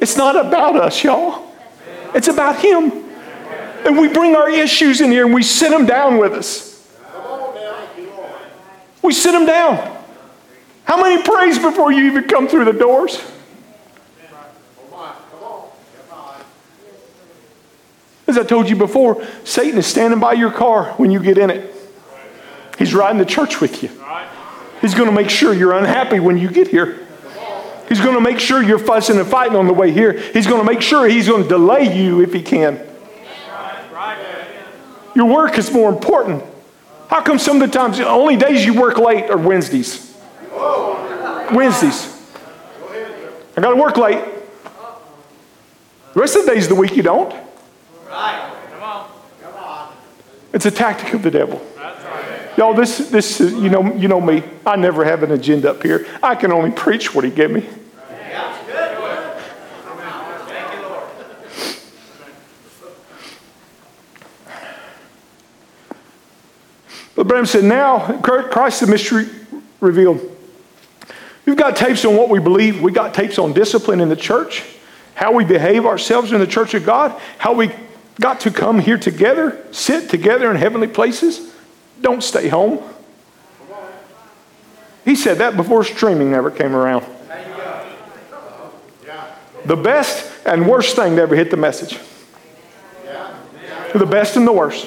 It's 0.00 0.16
not 0.16 0.34
about 0.34 0.76
us, 0.76 1.04
y'all. 1.04 1.52
It's 2.14 2.28
about 2.28 2.56
Him. 2.56 2.90
And 3.84 3.98
we 3.98 4.08
bring 4.08 4.34
our 4.34 4.48
issues 4.48 5.00
in 5.00 5.10
here 5.10 5.24
and 5.24 5.34
we 5.34 5.42
sit 5.42 5.70
them 5.70 5.86
down 5.86 6.18
with 6.18 6.32
us. 6.32 6.70
We 9.02 9.12
sit 9.12 9.32
them 9.32 9.46
down. 9.46 9.98
How 10.84 11.00
many 11.00 11.22
prays 11.22 11.58
before 11.58 11.92
you 11.92 12.06
even 12.06 12.24
come 12.24 12.48
through 12.48 12.66
the 12.66 12.72
doors? 12.72 13.22
As 18.30 18.38
I 18.38 18.44
told 18.44 18.70
you 18.70 18.76
before, 18.76 19.26
Satan 19.42 19.76
is 19.76 19.88
standing 19.88 20.20
by 20.20 20.34
your 20.34 20.52
car 20.52 20.92
when 20.92 21.10
you 21.10 21.20
get 21.20 21.36
in 21.36 21.50
it. 21.50 21.74
He's 22.78 22.94
riding 22.94 23.18
the 23.18 23.24
church 23.24 23.60
with 23.60 23.82
you. 23.82 23.88
He's 24.80 24.94
going 24.94 25.08
to 25.08 25.12
make 25.12 25.28
sure 25.28 25.52
you're 25.52 25.72
unhappy 25.72 26.20
when 26.20 26.38
you 26.38 26.48
get 26.48 26.68
here. 26.68 27.08
He's 27.88 28.00
going 28.00 28.14
to 28.14 28.20
make 28.20 28.38
sure 28.38 28.62
you're 28.62 28.78
fussing 28.78 29.18
and 29.18 29.26
fighting 29.26 29.56
on 29.56 29.66
the 29.66 29.72
way 29.72 29.90
here. 29.90 30.12
He's 30.12 30.46
going 30.46 30.64
to 30.64 30.72
make 30.72 30.80
sure 30.80 31.08
he's 31.08 31.26
going 31.26 31.42
to 31.42 31.48
delay 31.48 31.92
you 31.92 32.20
if 32.20 32.32
he 32.32 32.40
can. 32.40 32.80
Your 35.16 35.26
work 35.26 35.58
is 35.58 35.72
more 35.72 35.90
important. 35.90 36.44
How 37.08 37.22
come 37.22 37.40
some 37.40 37.60
of 37.60 37.68
the 37.68 37.76
times 37.76 37.98
the 37.98 38.08
only 38.08 38.36
days 38.36 38.64
you 38.64 38.80
work 38.80 38.96
late 38.96 39.28
are 39.28 39.38
Wednesdays? 39.38 40.16
Wednesdays. 41.52 42.16
I 43.56 43.60
got 43.60 43.70
to 43.70 43.76
work 43.76 43.96
late. 43.96 44.24
The 46.14 46.20
rest 46.20 46.36
of 46.36 46.46
the 46.46 46.52
days 46.52 46.66
of 46.66 46.68
the 46.68 46.76
week 46.76 46.94
you 46.94 47.02
don't. 47.02 47.49
It's 50.52 50.66
a 50.66 50.70
tactic 50.70 51.14
of 51.14 51.22
the 51.22 51.30
devil. 51.30 51.64
Y'all, 52.56 52.74
this, 52.74 52.98
this 53.08 53.40
is, 53.40 53.52
you 53.52 53.70
know, 53.70 53.94
you 53.94 54.08
know 54.08 54.20
me. 54.20 54.42
I 54.66 54.76
never 54.76 55.04
have 55.04 55.22
an 55.22 55.30
agenda 55.30 55.70
up 55.70 55.82
here. 55.82 56.06
I 56.22 56.34
can 56.34 56.52
only 56.52 56.72
preach 56.72 57.14
what 57.14 57.24
he 57.24 57.30
gave 57.30 57.50
me. 57.50 57.66
But 67.14 67.28
Branham 67.28 67.46
said, 67.46 67.64
now 67.64 68.18
Christ 68.22 68.80
the 68.80 68.86
mystery 68.86 69.26
revealed. 69.80 70.20
We've 71.44 71.56
got 71.56 71.76
tapes 71.76 72.04
on 72.04 72.16
what 72.16 72.28
we 72.28 72.40
believe. 72.40 72.80
We've 72.80 72.94
got 72.94 73.14
tapes 73.14 73.38
on 73.38 73.52
discipline 73.52 74.00
in 74.00 74.08
the 74.08 74.16
church, 74.16 74.64
how 75.14 75.32
we 75.32 75.44
behave 75.44 75.86
ourselves 75.86 76.32
in 76.32 76.40
the 76.40 76.46
church 76.46 76.74
of 76.74 76.84
God, 76.84 77.20
how 77.38 77.52
we 77.52 77.70
got 78.20 78.40
to 78.40 78.50
come 78.50 78.78
here 78.78 78.98
together, 78.98 79.64
sit 79.72 80.08
together 80.10 80.50
in 80.50 80.56
heavenly 80.56 80.86
places. 80.86 81.52
Don't 82.00 82.22
stay 82.22 82.48
home. 82.48 82.82
He 85.04 85.16
said 85.16 85.38
that 85.38 85.56
before 85.56 85.82
streaming 85.82 86.34
ever 86.34 86.50
came 86.50 86.76
around. 86.76 87.04
The 89.64 89.76
best 89.76 90.30
and 90.46 90.68
worst 90.68 90.96
thing 90.96 91.16
to 91.16 91.22
ever 91.22 91.34
hit 91.34 91.50
the 91.50 91.56
message. 91.56 91.98
The 93.94 94.06
best 94.06 94.36
and 94.36 94.46
the 94.46 94.52
worst. 94.52 94.86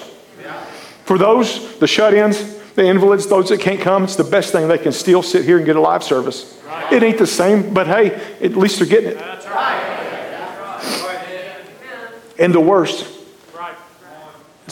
For 1.05 1.17
those, 1.17 1.77
the 1.79 1.87
shut 1.87 2.13
ins, 2.13 2.61
the 2.75 2.85
invalids, 2.85 3.27
those 3.27 3.49
that 3.49 3.59
can't 3.59 3.81
come, 3.81 4.05
it's 4.05 4.15
the 4.15 4.23
best 4.23 4.51
thing 4.51 4.67
they 4.67 4.77
can 4.77 4.93
still 4.93 5.21
sit 5.21 5.45
here 5.45 5.57
and 5.57 5.65
get 5.65 5.75
a 5.75 5.81
live 5.81 6.03
service. 6.03 6.59
It 6.91 7.03
ain't 7.03 7.17
the 7.17 7.27
same, 7.27 7.73
but 7.73 7.87
hey, 7.87 8.13
at 8.41 8.55
least 8.55 8.79
they're 8.79 8.87
getting 8.87 9.11
it. 9.11 9.17
And 12.39 12.53
the 12.53 12.59
worst, 12.59 13.12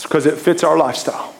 it's 0.01 0.07
because 0.07 0.25
it 0.25 0.39
fits 0.39 0.63
our 0.63 0.75
lifestyle. 0.79 1.31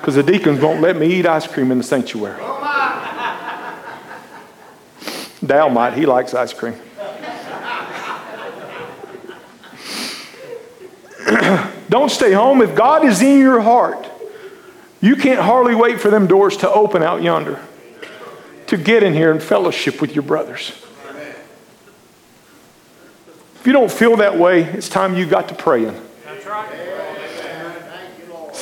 Because 0.00 0.16
the 0.16 0.24
deacons 0.24 0.60
won't 0.60 0.80
let 0.80 0.96
me 0.96 1.06
eat 1.06 1.24
ice 1.24 1.46
cream 1.46 1.70
in 1.70 1.78
the 1.78 1.84
sanctuary. 1.84 2.42
Dal 5.46 5.70
might, 5.70 5.92
he 5.92 6.04
likes 6.04 6.34
ice 6.34 6.52
cream. 6.52 6.74
Don't 11.88 12.10
stay 12.10 12.32
home. 12.32 12.60
If 12.60 12.74
God 12.74 13.04
is 13.04 13.22
in 13.22 13.38
your 13.38 13.60
heart, 13.60 14.10
you 15.00 15.14
can't 15.14 15.40
hardly 15.40 15.76
wait 15.76 16.00
for 16.00 16.10
them 16.10 16.26
doors 16.26 16.56
to 16.56 16.68
open 16.68 17.04
out 17.04 17.22
yonder 17.22 17.60
to 18.66 18.76
get 18.76 19.04
in 19.04 19.14
here 19.14 19.30
and 19.30 19.40
fellowship 19.40 20.00
with 20.00 20.12
your 20.16 20.24
brothers. 20.24 20.72
If 23.60 23.62
you 23.64 23.72
don't 23.72 23.92
feel 23.92 24.16
that 24.16 24.36
way, 24.36 24.64
it's 24.64 24.88
time 24.88 25.14
you 25.16 25.24
got 25.24 25.48
to 25.50 25.54
praying. 25.54 25.94
That's 26.24 26.44
right. 26.46 26.91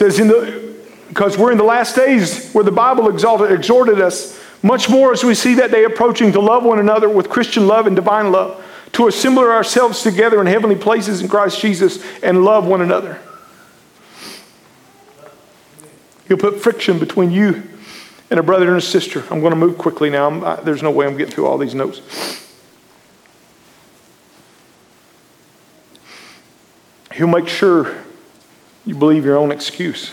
Says 0.01 0.19
in 0.19 0.29
the 0.29 0.75
because 1.11 1.37
we're 1.37 1.53
in 1.53 1.59
the 1.59 1.65
last 1.65 1.95
days 1.95 2.51
where 2.53 2.65
the 2.65 2.73
Bible 2.73 3.11
exalted, 3.11 3.53
exhorted 3.53 4.01
us 4.01 4.41
much 4.63 4.89
more 4.89 5.13
as 5.13 5.23
we 5.23 5.35
see 5.35 5.57
that 5.57 5.71
day 5.71 5.85
approaching 5.85 6.33
to 6.33 6.41
love 6.41 6.65
one 6.65 6.79
another 6.79 7.07
with 7.07 7.29
Christian 7.29 7.67
love 7.67 7.87
and 7.87 7.95
divine 7.95 8.33
love, 8.33 8.65
to 8.93 9.09
assemble 9.09 9.43
ourselves 9.43 10.03
together 10.03 10.41
in 10.41 10.47
heavenly 10.47 10.77
places 10.77 11.21
in 11.21 11.29
Christ 11.29 11.61
Jesus 11.61 12.03
and 12.23 12.47
love 12.47 12.65
one 12.67 12.81
another. 12.81 13.21
He'll 16.29 16.39
put 16.39 16.63
friction 16.63 16.99
between 16.99 17.31
you 17.31 17.63
and 18.31 18.41
a 18.41 18.43
brother 18.43 18.69
and 18.69 18.79
a 18.79 18.81
sister. 18.81 19.23
I'm 19.31 19.41
going 19.41 19.53
to 19.53 19.57
move 19.57 19.77
quickly 19.77 20.09
now. 20.09 20.43
I, 20.43 20.63
there's 20.63 20.83
no 20.83 20.91
way 20.91 21.07
I'm 21.07 21.19
getting 21.19 21.35
through 21.35 21.47
all 21.47 21.59
these 21.59 21.75
notes. 21.75 22.01
He'll 27.13 27.27
make 27.27 27.49
sure 27.49 28.03
you 28.85 28.95
believe 28.95 29.25
your 29.25 29.37
own 29.37 29.53
excuse. 29.53 30.13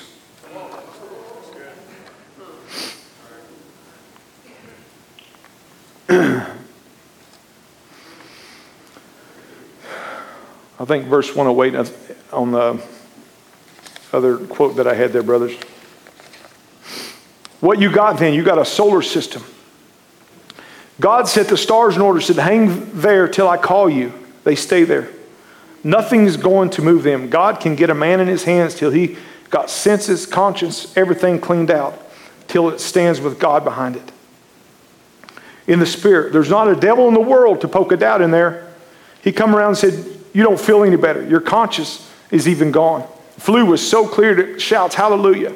I 10.80 10.86
think 10.86 11.06
verse 11.06 11.36
108 11.36 11.76
uh, 11.76 12.36
on 12.36 12.52
the 12.52 12.82
other 14.14 14.38
quote 14.38 14.76
that 14.78 14.88
I 14.88 14.94
had 14.94 15.12
there, 15.12 15.24
brothers. 15.24 15.58
What 17.60 17.80
you 17.80 17.92
got 17.92 18.20
then? 18.20 18.34
You 18.34 18.44
got 18.44 18.60
a 18.60 18.66
solar 18.66 19.02
system. 19.02 19.44
God 21.00 21.28
set 21.28 21.48
the 21.48 21.58
stars 21.58 21.96
in 21.96 22.02
order, 22.02 22.22
said, 22.22 22.38
hang 22.38 22.92
there 23.00 23.28
till 23.28 23.50
I 23.50 23.58
call 23.58 23.90
you. 23.90 24.14
They 24.44 24.56
stay 24.56 24.84
there. 24.84 25.10
Nothing's 25.84 26.38
going 26.38 26.70
to 26.72 26.82
move 26.82 27.04
them. 27.04 27.30
God 27.30 27.60
can 27.60 27.76
get 27.76 27.90
a 27.90 27.96
man 27.96 28.20
in 28.20 28.28
his 28.28 28.44
hands 28.44 28.76
till 28.76 28.92
he 28.92 29.18
got 29.50 29.70
senses, 29.70 30.26
conscience, 30.26 30.96
everything 30.98 31.40
cleaned 31.40 31.72
out, 31.72 32.02
till 32.48 32.70
it 32.70 32.80
stands 32.80 33.22
with 33.22 33.40
God 33.40 33.64
behind 33.64 33.96
it. 33.96 34.12
In 35.68 35.80
the 35.80 35.86
spirit, 35.86 36.34
there's 36.34 36.50
not 36.50 36.68
a 36.68 36.76
devil 36.76 37.08
in 37.08 37.14
the 37.14 37.22
world 37.22 37.62
to 37.62 37.68
poke 37.68 37.92
a 37.92 37.98
doubt 37.98 38.22
in 38.22 38.32
there. 38.32 38.68
He 39.22 39.32
come 39.32 39.56
around 39.56 39.70
and 39.70 39.78
said, 39.78 40.06
You 40.34 40.44
don't 40.44 40.60
feel 40.60 40.84
any 40.84 40.96
better. 40.96 41.26
Your 41.28 41.42
conscience 41.42 42.10
is 42.32 42.48
even 42.48 42.72
gone. 42.72 43.08
Flue 43.38 43.66
was 43.66 43.88
so 43.88 44.08
clear 44.08 44.34
that 44.36 44.62
shouts, 44.62 44.96
Hallelujah. 44.96 45.54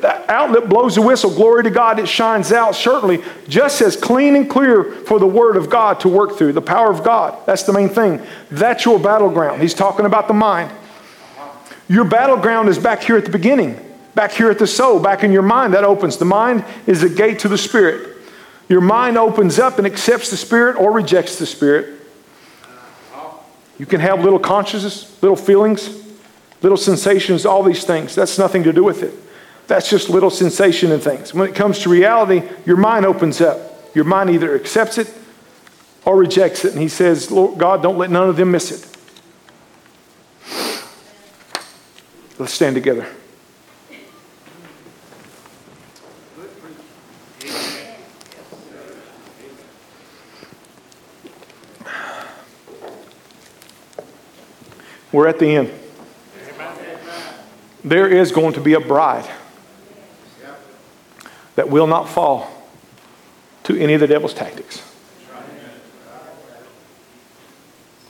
The 0.00 0.32
outlet 0.32 0.68
blows 0.68 0.94
the 0.94 1.02
whistle. 1.02 1.34
Glory 1.34 1.62
to 1.64 1.70
God. 1.70 1.98
It 1.98 2.08
shines 2.08 2.52
out, 2.52 2.74
certainly, 2.74 3.22
just 3.48 3.82
as 3.82 3.96
clean 3.96 4.34
and 4.34 4.48
clear 4.48 4.84
for 4.84 5.18
the 5.18 5.26
Word 5.26 5.56
of 5.56 5.68
God 5.68 6.00
to 6.00 6.08
work 6.08 6.38
through. 6.38 6.52
The 6.52 6.62
power 6.62 6.90
of 6.90 7.04
God. 7.04 7.36
That's 7.46 7.64
the 7.64 7.72
main 7.72 7.88
thing. 7.88 8.20
That's 8.50 8.84
your 8.84 8.98
battleground. 8.98 9.60
He's 9.60 9.74
talking 9.74 10.06
about 10.06 10.28
the 10.28 10.34
mind. 10.34 10.70
Your 11.88 12.04
battleground 12.04 12.68
is 12.68 12.78
back 12.78 13.02
here 13.02 13.16
at 13.16 13.24
the 13.24 13.30
beginning, 13.30 13.78
back 14.14 14.32
here 14.32 14.50
at 14.50 14.58
the 14.58 14.66
soul, 14.66 15.00
back 15.00 15.24
in 15.24 15.32
your 15.32 15.42
mind. 15.42 15.74
That 15.74 15.84
opens. 15.84 16.16
The 16.16 16.24
mind 16.24 16.64
is 16.86 17.00
the 17.00 17.08
gate 17.08 17.40
to 17.40 17.48
the 17.48 17.58
Spirit. 17.58 18.16
Your 18.68 18.80
mind 18.80 19.18
opens 19.18 19.58
up 19.58 19.78
and 19.78 19.86
accepts 19.86 20.30
the 20.30 20.36
Spirit 20.36 20.76
or 20.76 20.92
rejects 20.92 21.38
the 21.38 21.46
Spirit. 21.46 22.00
You 23.76 23.86
can 23.86 24.00
have 24.00 24.22
little 24.22 24.38
consciousness, 24.38 25.20
little 25.22 25.36
feelings, 25.36 25.90
little 26.62 26.78
sensations, 26.78 27.44
all 27.44 27.62
these 27.62 27.84
things. 27.84 28.14
That's 28.14 28.38
nothing 28.38 28.62
to 28.62 28.72
do 28.72 28.84
with 28.84 29.02
it. 29.02 29.12
That's 29.70 29.88
just 29.88 30.10
little 30.10 30.30
sensation 30.30 30.90
and 30.90 31.00
things. 31.00 31.32
When 31.32 31.48
it 31.48 31.54
comes 31.54 31.78
to 31.84 31.88
reality, 31.90 32.42
your 32.66 32.76
mind 32.76 33.06
opens 33.06 33.40
up. 33.40 33.94
Your 33.94 34.02
mind 34.02 34.30
either 34.30 34.52
accepts 34.56 34.98
it 34.98 35.14
or 36.04 36.16
rejects 36.16 36.64
it. 36.64 36.72
And 36.72 36.82
he 36.82 36.88
says, 36.88 37.30
Lord 37.30 37.56
God, 37.56 37.80
don't 37.80 37.96
let 37.96 38.10
none 38.10 38.28
of 38.28 38.36
them 38.36 38.50
miss 38.50 38.72
it. 38.72 38.84
Let's 42.40 42.52
stand 42.52 42.74
together. 42.74 43.06
We're 55.12 55.28
at 55.28 55.38
the 55.38 55.46
end. 55.46 55.72
There 57.84 58.08
is 58.08 58.32
going 58.32 58.54
to 58.54 58.60
be 58.60 58.72
a 58.72 58.80
bride 58.80 59.30
that 61.60 61.68
will 61.68 61.86
not 61.86 62.08
fall 62.08 62.50
to 63.64 63.78
any 63.78 63.92
of 63.92 64.00
the 64.00 64.06
devil's 64.06 64.32
tactics. 64.32 64.78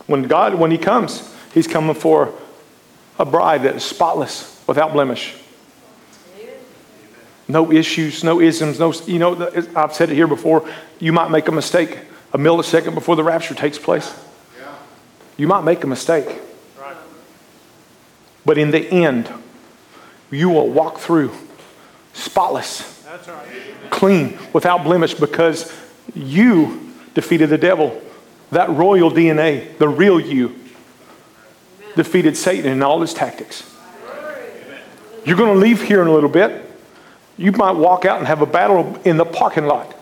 When 0.07 0.23
God, 0.29 0.55
when 0.55 0.71
He 0.71 0.79
comes, 0.79 1.29
He's 1.53 1.67
coming 1.67 1.97
for 1.97 2.33
a 3.19 3.25
bride 3.25 3.65
that 3.65 3.75
is 3.75 3.83
spotless, 3.83 4.63
without 4.69 4.93
blemish. 4.93 5.35
No 7.49 7.73
issues, 7.73 8.23
no 8.23 8.41
isms, 8.41 8.79
no, 8.79 8.93
you 9.09 9.19
know, 9.19 9.51
I've 9.75 9.95
said 9.95 10.11
it 10.11 10.15
here 10.15 10.29
before. 10.29 10.71
You 11.01 11.13
might 11.13 11.33
make 11.33 11.49
a 11.49 11.53
mistake 11.53 11.99
a 12.33 12.39
millisecond 12.39 12.95
before 12.95 13.17
the 13.17 13.25
rapture 13.25 13.57
takes 13.57 13.81
place. 13.81 14.17
You 15.37 15.49
might 15.49 15.63
make 15.63 15.83
a 15.83 15.89
mistake. 15.89 16.41
But 18.47 18.59
in 18.59 18.71
the 18.71 18.89
end, 18.89 19.29
you 20.31 20.51
will 20.51 20.69
walk 20.69 20.99
through 20.99 21.33
spotless 22.13 23.00
right. 23.11 23.91
Clean, 23.91 24.39
without 24.53 24.85
blemish, 24.85 25.15
because 25.15 25.73
you 26.15 26.93
defeated 27.15 27.51
the 27.51 27.59
devil. 27.59 28.01
That 28.51 28.71
royal 28.71 29.11
DNA, 29.11 29.77
the 29.79 29.89
real 29.89 30.21
you, 30.21 30.57
defeated 31.97 32.37
Satan 32.37 32.71
and 32.71 32.83
all 32.83 33.01
his 33.01 33.15
tactics. 33.15 33.67
You're 35.25 35.37
going 35.37 35.53
to 35.53 35.59
leave 35.59 35.83
here 35.83 36.01
in 36.03 36.09
a 36.09 36.13
little 36.13 36.31
bit. 36.31 36.67
You 37.37 37.53
might 37.53 37.73
walk 37.73 38.05
out 38.05 38.19
and 38.19 38.27
have 38.27 38.43
a 38.43 38.47
battle 38.47 38.99
in 39.05 39.17
the 39.17 39.25
parking 39.25 39.67
lot. 39.67 39.95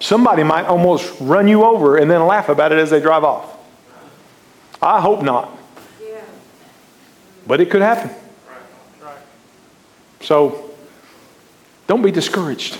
Somebody 0.00 0.42
might 0.42 0.66
almost 0.66 1.14
run 1.20 1.48
you 1.48 1.64
over 1.64 1.96
and 1.96 2.10
then 2.10 2.26
laugh 2.26 2.48
about 2.48 2.72
it 2.72 2.78
as 2.78 2.90
they 2.90 3.00
drive 3.00 3.24
off. 3.24 3.56
I 4.82 5.00
hope 5.00 5.22
not. 5.22 5.56
But 7.46 7.60
it 7.60 7.70
could 7.70 7.82
happen. 7.82 8.10
So 10.20 10.73
don't 11.86 12.02
be 12.02 12.10
discouraged. 12.10 12.78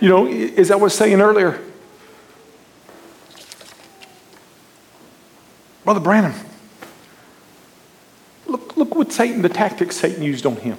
You 0.00 0.08
know, 0.08 0.26
as 0.26 0.70
I 0.70 0.76
was 0.76 0.94
saying 0.94 1.20
earlier, 1.20 1.60
Brother 5.84 6.00
Branham, 6.00 6.34
look, 8.46 8.76
look 8.76 8.94
what 8.94 9.12
Satan, 9.12 9.42
the 9.42 9.48
tactics 9.48 9.96
Satan 9.96 10.22
used 10.22 10.46
on 10.46 10.56
him. 10.56 10.78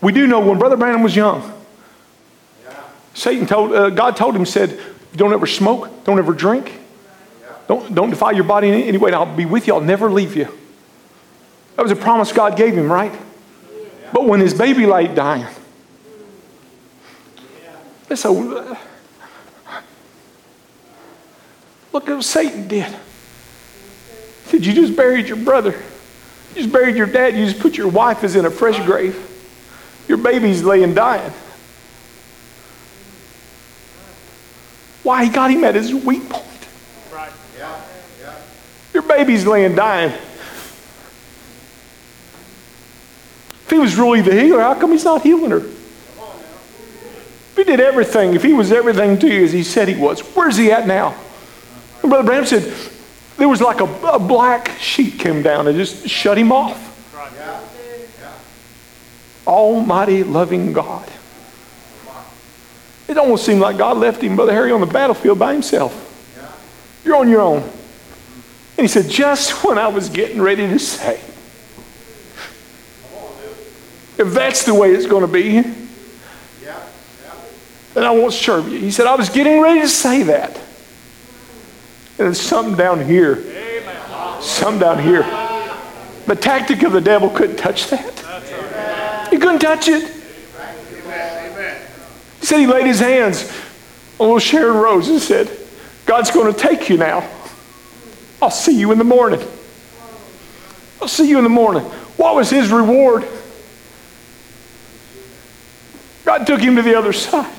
We 0.00 0.12
do 0.12 0.26
know 0.26 0.40
when 0.40 0.58
Brother 0.58 0.76
Branham 0.76 1.02
was 1.02 1.14
young, 1.14 1.52
Satan 3.14 3.46
told, 3.46 3.72
uh, 3.72 3.90
God 3.90 4.16
told 4.16 4.34
him, 4.34 4.44
said, 4.44 4.78
don't 5.14 5.32
ever 5.32 5.46
smoke, 5.46 6.04
don't 6.04 6.18
ever 6.18 6.32
drink, 6.32 6.78
don't, 7.68 7.94
don't 7.94 8.10
defile 8.10 8.34
your 8.34 8.44
body 8.44 8.68
in 8.68 8.74
any 8.74 8.98
way, 8.98 9.08
and 9.08 9.16
I'll 9.16 9.36
be 9.36 9.44
with 9.44 9.66
you, 9.66 9.74
I'll 9.74 9.80
never 9.80 10.10
leave 10.10 10.36
you. 10.36 10.48
That 11.76 11.82
was 11.82 11.92
a 11.92 11.96
promise 11.96 12.32
God 12.32 12.56
gave 12.56 12.74
him, 12.74 12.90
right? 12.90 13.12
But 14.12 14.26
when 14.26 14.40
his 14.40 14.52
baby 14.52 14.84
lay 14.86 15.06
dying, 15.06 15.46
so, 18.16 18.32
look 21.92 22.08
at 22.08 22.14
what 22.14 22.24
Satan 22.24 22.68
did. 22.68 22.86
He 22.86 24.50
said, 24.50 24.66
You 24.66 24.72
just 24.72 24.96
buried 24.96 25.28
your 25.28 25.36
brother. 25.38 25.70
You 26.50 26.62
just 26.62 26.72
buried 26.72 26.96
your 26.96 27.06
dad. 27.06 27.36
You 27.36 27.46
just 27.46 27.60
put 27.60 27.76
your 27.76 27.88
wife 27.88 28.24
as 28.24 28.36
in 28.36 28.44
a 28.44 28.50
fresh 28.50 28.84
grave. 28.84 29.16
Your 30.08 30.18
baby's 30.18 30.62
laying 30.62 30.94
dying. 30.94 31.32
Why? 35.02 35.24
He 35.24 35.30
got 35.30 35.50
him 35.50 35.64
at 35.64 35.74
his 35.74 35.94
weak 35.94 36.28
point. 36.28 36.46
Right. 37.12 37.32
Yeah. 37.56 37.80
Yeah. 38.20 38.34
Your 38.94 39.02
baby's 39.02 39.46
laying 39.46 39.74
dying. 39.74 40.12
If 43.64 43.70
he 43.70 43.78
was 43.78 43.96
really 43.96 44.20
the 44.20 44.38
healer, 44.38 44.60
how 44.60 44.74
come 44.74 44.92
he's 44.92 45.04
not 45.04 45.22
healing 45.22 45.50
her? 45.50 45.62
If 47.52 47.58
he 47.58 47.64
did 47.64 47.80
everything, 47.80 48.34
if 48.34 48.42
he 48.42 48.54
was 48.54 48.72
everything 48.72 49.18
to 49.18 49.28
you 49.28 49.44
as 49.44 49.52
he 49.52 49.62
said 49.62 49.86
he 49.86 49.94
was, 49.94 50.20
where's 50.34 50.56
he 50.56 50.72
at 50.72 50.86
now? 50.86 51.14
And 52.00 52.10
Brother 52.10 52.24
Branham 52.24 52.46
said, 52.46 52.72
there 53.36 53.48
was 53.48 53.60
like 53.60 53.80
a, 53.80 53.84
a 54.06 54.18
black 54.18 54.70
sheet 54.78 55.18
came 55.18 55.42
down 55.42 55.66
and 55.66 55.76
just 55.76 56.08
shut 56.08 56.38
him 56.38 56.50
off. 56.50 56.90
Almighty 59.46 60.22
loving 60.22 60.72
God. 60.72 61.08
It 63.08 63.18
almost 63.18 63.44
seemed 63.44 63.60
like 63.60 63.76
God 63.76 63.98
left 63.98 64.22
him, 64.22 64.36
Brother 64.36 64.52
Harry, 64.52 64.72
on 64.72 64.80
the 64.80 64.86
battlefield 64.86 65.38
by 65.38 65.52
himself. 65.52 66.08
You're 67.04 67.16
on 67.16 67.28
your 67.28 67.42
own. 67.42 67.62
And 67.62 68.84
he 68.84 68.88
said, 68.88 69.10
just 69.10 69.64
when 69.64 69.76
I 69.76 69.88
was 69.88 70.08
getting 70.08 70.40
ready 70.40 70.66
to 70.66 70.78
say, 70.78 71.20
if 74.18 74.32
that's 74.32 74.64
the 74.64 74.74
way 74.74 74.92
it's 74.92 75.06
going 75.06 75.26
to 75.26 75.32
be, 75.32 75.81
and 77.94 78.04
I 78.04 78.10
won't 78.10 78.32
serve 78.32 78.68
you. 78.68 78.78
He 78.78 78.90
said, 78.90 79.06
I 79.06 79.14
was 79.14 79.28
getting 79.28 79.60
ready 79.60 79.80
to 79.80 79.88
say 79.88 80.22
that. 80.24 80.56
And 80.56 82.26
there's 82.26 82.40
something 82.40 82.76
down 82.76 83.04
here. 83.04 83.44
Some 84.40 84.78
down 84.78 85.02
here. 85.02 85.22
The 86.26 86.36
tactic 86.36 86.82
of 86.82 86.92
the 86.92 87.00
devil 87.00 87.30
couldn't 87.30 87.56
touch 87.56 87.90
that. 87.90 89.28
He 89.30 89.38
couldn't 89.38 89.60
touch 89.60 89.88
it. 89.88 90.02
He 92.40 92.46
said 92.46 92.58
he 92.58 92.66
laid 92.66 92.86
his 92.86 93.00
hands 93.00 93.50
on 94.18 94.26
little 94.26 94.38
Sharon 94.38 94.76
Rose 94.76 95.08
and 95.08 95.20
said, 95.20 95.50
God's 96.06 96.30
going 96.30 96.52
to 96.52 96.58
take 96.58 96.88
you 96.88 96.96
now. 96.96 97.28
I'll 98.40 98.50
see 98.50 98.78
you 98.78 98.92
in 98.92 98.98
the 98.98 99.04
morning. 99.04 99.40
I'll 101.00 101.08
see 101.08 101.28
you 101.28 101.38
in 101.38 101.44
the 101.44 101.50
morning. 101.50 101.82
What 102.16 102.34
was 102.34 102.50
his 102.50 102.70
reward? 102.70 103.26
God 106.24 106.46
took 106.46 106.60
him 106.60 106.76
to 106.76 106.82
the 106.82 106.96
other 106.96 107.12
side. 107.12 107.52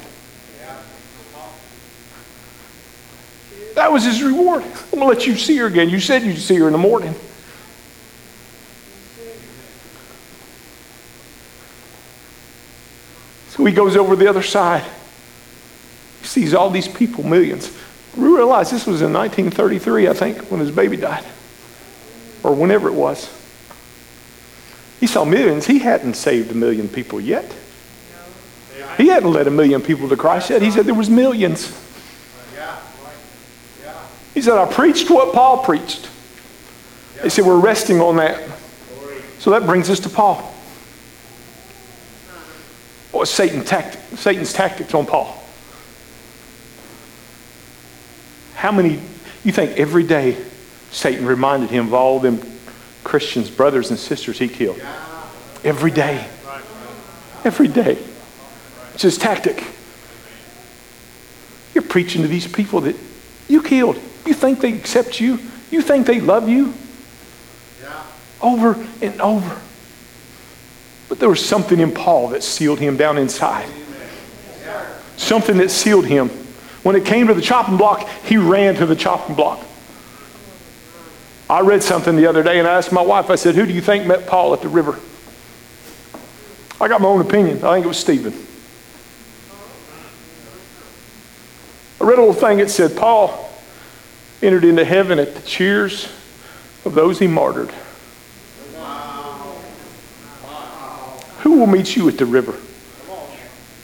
That 3.76 3.92
was 3.92 4.04
his 4.04 4.22
reward. 4.22 4.64
I'm 4.64 5.00
going 5.00 5.02
to 5.02 5.06
let 5.06 5.26
you 5.26 5.36
see 5.36 5.58
her 5.58 5.66
again. 5.66 5.90
You 5.90 6.00
said 6.00 6.24
you'd 6.24 6.38
see 6.38 6.58
her 6.58 6.68
in 6.68 6.74
the 6.74 6.78
morning. 6.78 7.16
So 13.50 13.66
he 13.66 13.74
goes 13.74 13.96
over 13.96 14.16
the 14.16 14.28
other 14.28 14.42
side. 14.42 14.84
He 16.22 16.28
sees 16.28 16.54
all 16.54 16.70
these 16.70 16.88
people, 16.88 17.24
millions. 17.24 17.76
We 18.18 18.28
realize 18.28 18.70
this 18.72 18.86
was 18.86 19.02
in 19.02 19.14
1933, 19.14 20.08
I 20.08 20.14
think, 20.14 20.52
when 20.52 20.60
his 20.60 20.72
baby 20.72 20.98
died, 20.98 21.26
or 22.44 22.56
whenever 22.56 22.88
it 22.88 22.94
was. 22.94 23.32
He 25.00 25.08
saw 25.08 25.26
millions. 25.26 25.68
He 25.68 25.80
hadn't 25.80 26.16
saved 26.16 26.52
a 26.52 26.56
million 26.56 26.88
people 26.88 27.20
yet. 27.20 27.54
He 28.98 29.08
hadn't 29.08 29.32
led 29.32 29.48
a 29.48 29.52
million 29.52 29.82
people 29.82 30.08
to 30.10 30.16
Christ 30.16 30.50
yet. 30.50 30.62
He 30.62 30.72
said 30.72 30.86
there 30.86 30.94
was 30.94 31.10
millions. 31.10 31.72
He 34.34 34.42
said, 34.42 34.58
I 34.58 34.72
preached 34.72 35.10
what 35.10 35.34
Paul 35.34 35.64
preached. 35.64 36.10
He 37.22 37.30
said, 37.30 37.46
we're 37.46 37.60
resting 37.60 38.02
on 38.02 38.18
that. 38.18 38.42
So 39.40 39.52
that 39.52 39.66
brings 39.66 39.90
us 39.90 40.00
to 40.02 40.10
Paul. 40.10 40.38
What 43.12 43.28
Satan 43.28 43.64
tactic, 43.64 44.00
Satan's 44.18 44.54
tactics 44.54 44.94
on 44.94 45.06
Paul? 45.06 45.38
How 48.56 48.72
many, 48.72 49.00
you 49.44 49.52
think 49.52 49.78
every 49.78 50.04
day 50.04 50.38
Satan 50.92 51.26
reminded 51.26 51.70
him 51.70 51.88
of 51.88 51.94
all 51.94 52.20
them 52.20 52.42
Christians, 53.04 53.50
brothers 53.52 53.90
and 53.90 54.00
sisters 54.00 54.40
he 54.40 54.48
killed? 54.48 54.82
Every 55.64 55.92
day. 55.92 56.26
Every 57.44 57.68
day. 57.68 57.98
It's 58.94 59.04
his 59.04 59.18
tactic. 59.18 59.64
You're 61.76 61.84
preaching 61.84 62.22
to 62.22 62.28
these 62.28 62.48
people 62.48 62.82
that 62.82 62.96
you 63.48 63.62
killed. 63.62 64.00
You 64.26 64.34
think 64.34 64.60
they 64.62 64.74
accept 64.74 65.20
you? 65.20 65.40
You 65.72 65.82
think 65.82 66.08
they 66.08 66.22
love 66.22 66.48
you? 66.48 66.74
Yeah. 67.82 68.04
Over 68.42 68.86
and 69.02 69.20
over. 69.22 69.60
But 71.10 71.20
there 71.20 71.30
was 71.30 71.46
something 71.46 71.80
in 71.80 71.92
Paul 71.92 72.30
that 72.30 72.44
sealed 72.44 72.80
him 72.80 72.98
down 72.98 73.18
inside. 73.18 73.70
Something 75.18 75.58
that 75.58 75.70
sealed 75.70 76.06
him. 76.06 76.30
When 76.82 76.96
it 76.96 77.06
came 77.06 77.28
to 77.28 77.34
the 77.34 77.42
chopping 77.42 77.78
block, 77.78 78.08
he 78.24 78.38
ran 78.38 78.76
to 78.76 78.86
the 78.86 78.96
chopping 78.96 79.36
block. 79.36 79.64
I 81.50 81.62
read 81.62 81.84
something 81.84 82.16
the 82.16 82.26
other 82.26 82.42
day 82.42 82.60
and 82.60 82.68
I 82.68 82.74
asked 82.74 82.92
my 82.92 83.02
wife, 83.02 83.30
I 83.30 83.36
said, 83.36 83.56
Who 83.56 83.66
do 83.66 83.74
you 83.74 83.82
think 83.82 84.08
met 84.08 84.28
Paul 84.28 84.54
at 84.54 84.62
the 84.62 84.70
river? 84.70 85.00
I 86.82 86.88
got 86.88 87.00
my 87.00 87.08
own 87.08 87.22
opinion. 87.22 87.58
I 87.64 87.74
think 87.74 87.86
it 87.86 87.88
was 87.88 87.98
Stephen. 87.98 88.34
I 92.02 92.06
read 92.06 92.18
a 92.18 92.22
little 92.22 92.34
thing 92.34 92.58
that 92.58 92.70
said, 92.70 92.98
Paul 92.98 93.53
entered 94.44 94.66
into 94.66 94.84
heaven 94.84 95.20
at 95.20 95.34
the 95.36 95.41
cheers 95.41 96.06
of 96.86 96.94
those 96.94 97.20
he 97.20 97.28
martyred. 97.28 97.72
Who 101.39 101.60
will 101.60 101.68
meet 101.68 101.96
you 101.96 102.08
at 102.10 102.18
the 102.18 102.26
river? 102.26 102.56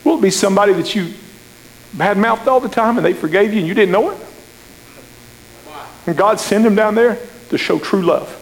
Will 0.04 0.18
it 0.18 0.22
be 0.22 0.32
somebody 0.32 0.74
that 0.74 0.96
you 0.96 1.14
bad 1.94 2.18
mouthed 2.18 2.48
all 2.48 2.60
the 2.60 2.70
time 2.70 2.98
and 2.98 3.06
they 3.06 3.14
forgave 3.14 3.54
you 3.54 3.60
and 3.60 3.68
you 3.68 3.74
didn't 3.74 3.92
know 3.92 4.12
it? 4.12 4.18
And 6.08 6.18
God 6.18 6.40
sent 6.40 6.66
him 6.66 6.76
down 6.76 6.96
there 6.96 7.18
to 7.50 7.58
show 7.58 7.80
true 7.80 8.02
love. 8.02 8.36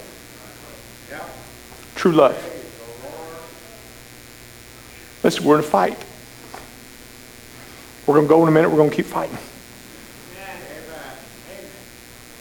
True 1.95 2.11
love. 2.11 2.35
Listen, 5.23 5.43
we're 5.43 5.55
in 5.55 5.61
a 5.61 5.63
fight. 5.63 5.97
We're 8.05 8.15
going 8.15 8.27
to 8.27 8.29
go 8.29 8.43
in 8.43 8.47
a 8.47 8.51
minute. 8.51 8.69
We're 8.69 8.77
going 8.77 8.91
to 8.91 8.95
keep 8.95 9.07
fighting. 9.07 9.37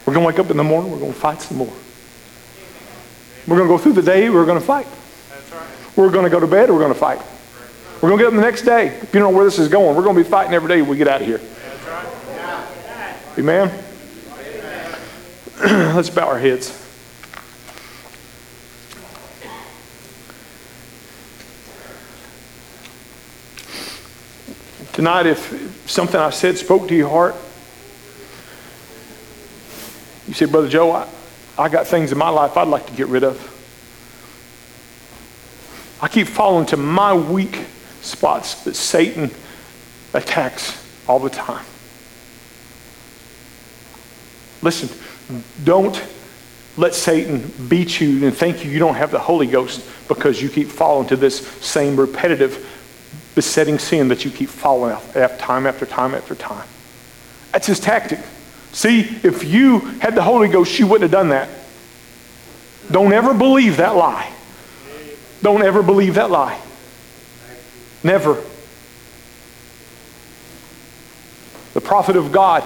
We're 0.07 0.15
going 0.15 0.23
to 0.23 0.27
wake 0.29 0.39
up 0.39 0.51
in 0.53 0.57
the 0.57 0.65
morning, 0.65 0.93
we're 0.93 1.01
going 1.01 1.13
to 1.13 1.19
fight 1.19 1.43
some 1.43 1.59
more. 1.59 1.73
We're 3.47 3.57
going 3.57 3.69
to 3.69 3.75
go 3.75 3.79
through 3.79 3.95
the 3.95 4.03
day, 4.03 4.31
we're 4.31 4.47
going 4.47 4.61
to 4.61 4.65
fight. 4.65 4.87
We're 5.97 6.11
going 6.11 6.25
to 6.25 6.31
go 6.31 6.39
to 6.39 6.47
bed, 6.47 6.71
we're 6.71 6.79
going 6.79 6.95
to 6.95 6.99
fight. 6.99 7.21
We're 8.01 8.11
going 8.11 8.19
to 8.19 8.25
get 8.25 8.29
up 8.29 8.35
the 8.35 8.41
next 8.41 8.63
day. 8.63 8.89
If 8.89 9.13
you 9.13 9.21
don't 9.21 9.33
know 9.33 9.37
where 9.37 9.45
this 9.45 9.59
is 9.59 9.69
going, 9.69 9.97
we're 9.97 10.05
going 10.05 10.17
to 10.17 10.23
be 10.23 10.29
fighting 10.29 10.55
every 10.55 10.69
day 10.69 10.81
we 10.81 10.97
get 10.97 11.09
out 11.09 11.23
of 11.23 11.27
here. 11.27 11.41
Amen? 13.39 13.71
Let's 15.97 16.11
bow 16.11 16.29
our 16.29 16.39
heads. 16.39 16.83
Tonight, 24.93 25.27
if 25.27 25.91
something 25.91 26.19
I 26.19 26.31
said 26.31 26.57
spoke 26.57 26.89
to 26.89 26.95
your 26.95 27.11
heart, 27.11 27.35
you 30.27 30.35
say, 30.35 30.47
Brother 30.47 30.68
Joe, 30.68 30.91
I, 30.93 31.09
I 31.59 31.68
got 31.68 31.87
things 31.87 32.12
in 32.12 32.18
my 32.18 32.29
life 32.29 32.57
I'd 32.57 32.68
like 32.68 32.87
to 32.87 32.93
get 32.93 33.09
rid 33.09 33.24
of. 33.24 33.53
I 36.01 36.09
keep 36.09 36.27
falling 36.27 36.66
to 36.66 36.77
my 36.77 37.14
weak 37.14 37.64
spots 38.03 38.64
that 38.64 38.74
Satan 38.74 39.31
attacks 40.12 40.83
all 41.09 41.18
the 41.18 41.31
time. 41.31 41.64
Listen, 44.62 44.89
don't 45.64 46.03
let 46.77 46.95
Satan 46.95 47.51
beat 47.68 48.01
you 48.01 48.27
and 48.27 48.37
think 48.37 48.64
you 48.64 48.70
you 48.70 48.79
don't 48.79 48.95
have 48.95 49.11
the 49.11 49.18
Holy 49.18 49.47
Ghost 49.47 49.87
because 50.09 50.43
you 50.43 50.49
keep 50.49 50.68
falling 50.68 51.09
to 51.09 51.16
this 51.16 51.47
same 51.64 51.99
repetitive, 51.99 52.66
besetting 53.35 53.79
sin 53.79 54.09
that 54.09 54.24
you 54.24 54.31
keep 54.31 54.49
falling 54.49 54.93
after 54.93 55.39
time 55.39 55.66
after 55.66 55.87
time 55.87 56.14
after 56.14 56.35
time. 56.35 56.66
That's 57.53 57.66
his 57.66 57.81
tactic. 57.81 58.20
See, 58.73 59.01
if 59.01 59.45
you 59.45 59.79
had 59.79 60.14
the 60.14 60.23
Holy 60.23 60.49
Ghost, 60.49 60.79
you 60.79 60.87
wouldn't 60.87 61.11
have 61.11 61.19
done 61.19 61.31
that. 61.31 61.49
Don't 62.91 63.12
ever 63.12 63.35
believe 63.35 63.79
that 63.79 63.97
lie. 63.97 64.33
Don't 65.43 65.62
ever 65.62 65.83
believe 65.83 66.14
that 66.14 66.31
lie. 66.31 66.61
Never. 68.03 68.43
The 71.75 71.81
prophet 71.81 72.17
of 72.17 72.33
God 72.33 72.64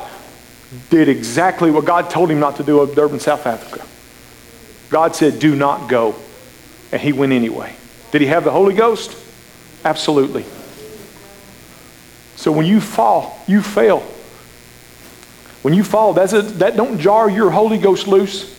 did 0.89 1.09
exactly 1.09 1.71
what 1.71 1.85
God 1.85 2.11
told 2.11 2.31
him 2.31 2.39
not 2.39 2.57
to 2.57 2.63
do 2.63 2.83
in 2.83 2.95
Durban, 2.95 3.21
South 3.21 3.47
Africa. 3.47 3.85
God 4.91 5.17
said, 5.17 5.39
Do 5.39 5.55
not 5.57 5.89
go. 5.89 6.15
And 6.93 7.01
he 7.01 7.13
went 7.13 7.33
anyway. 7.33 7.75
Did 8.13 8.21
he 8.21 8.27
have 8.27 8.45
the 8.45 8.51
Holy 8.51 8.75
Ghost? 8.75 9.17
Absolutely. 9.85 10.45
So 12.37 12.53
when 12.53 12.67
you 12.67 12.81
fall, 12.81 13.39
you 13.47 13.63
fail. 13.63 14.07
When 15.63 15.75
you 15.75 15.85
fall, 15.85 16.15
that's 16.15 16.33
a, 16.33 16.43
that 16.43 16.77
don't 16.77 16.99
jar 16.99 17.29
your 17.29 17.51
Holy 17.51 17.79
Ghost 17.79 18.09
loose. 18.09 18.57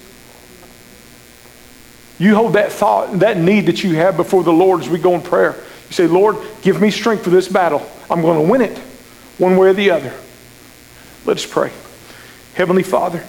You 2.20 2.36
hold 2.36 2.54
that 2.54 2.72
thought, 2.72 3.20
that 3.20 3.38
need 3.38 3.66
that 3.66 3.84
you 3.84 3.95
have 3.95 4.16
before 4.16 4.43
the 4.43 4.54
Lord 4.54 4.82
as 4.82 4.89
we 4.89 4.99
go 4.99 5.16
in 5.16 5.22
prayer. 5.22 5.56
You 5.89 5.93
say, 5.93 6.08
Lord, 6.08 6.38
give 6.62 6.80
me 6.80 6.91
strength 6.91 7.24
for 7.24 7.32
this 7.32 7.47
battle. 7.47 7.86
I'm 8.10 8.22
going 8.22 8.45
to 8.45 8.52
win 8.52 8.62
it 8.62 8.78
one 9.39 9.58
way 9.58 9.70
or 9.70 9.74
the 9.74 9.89
other. 9.89 10.14
Let 11.26 11.38
us 11.38 11.45
pray. 11.45 11.72
Heavenly 12.54 12.84
Father, 12.84 13.24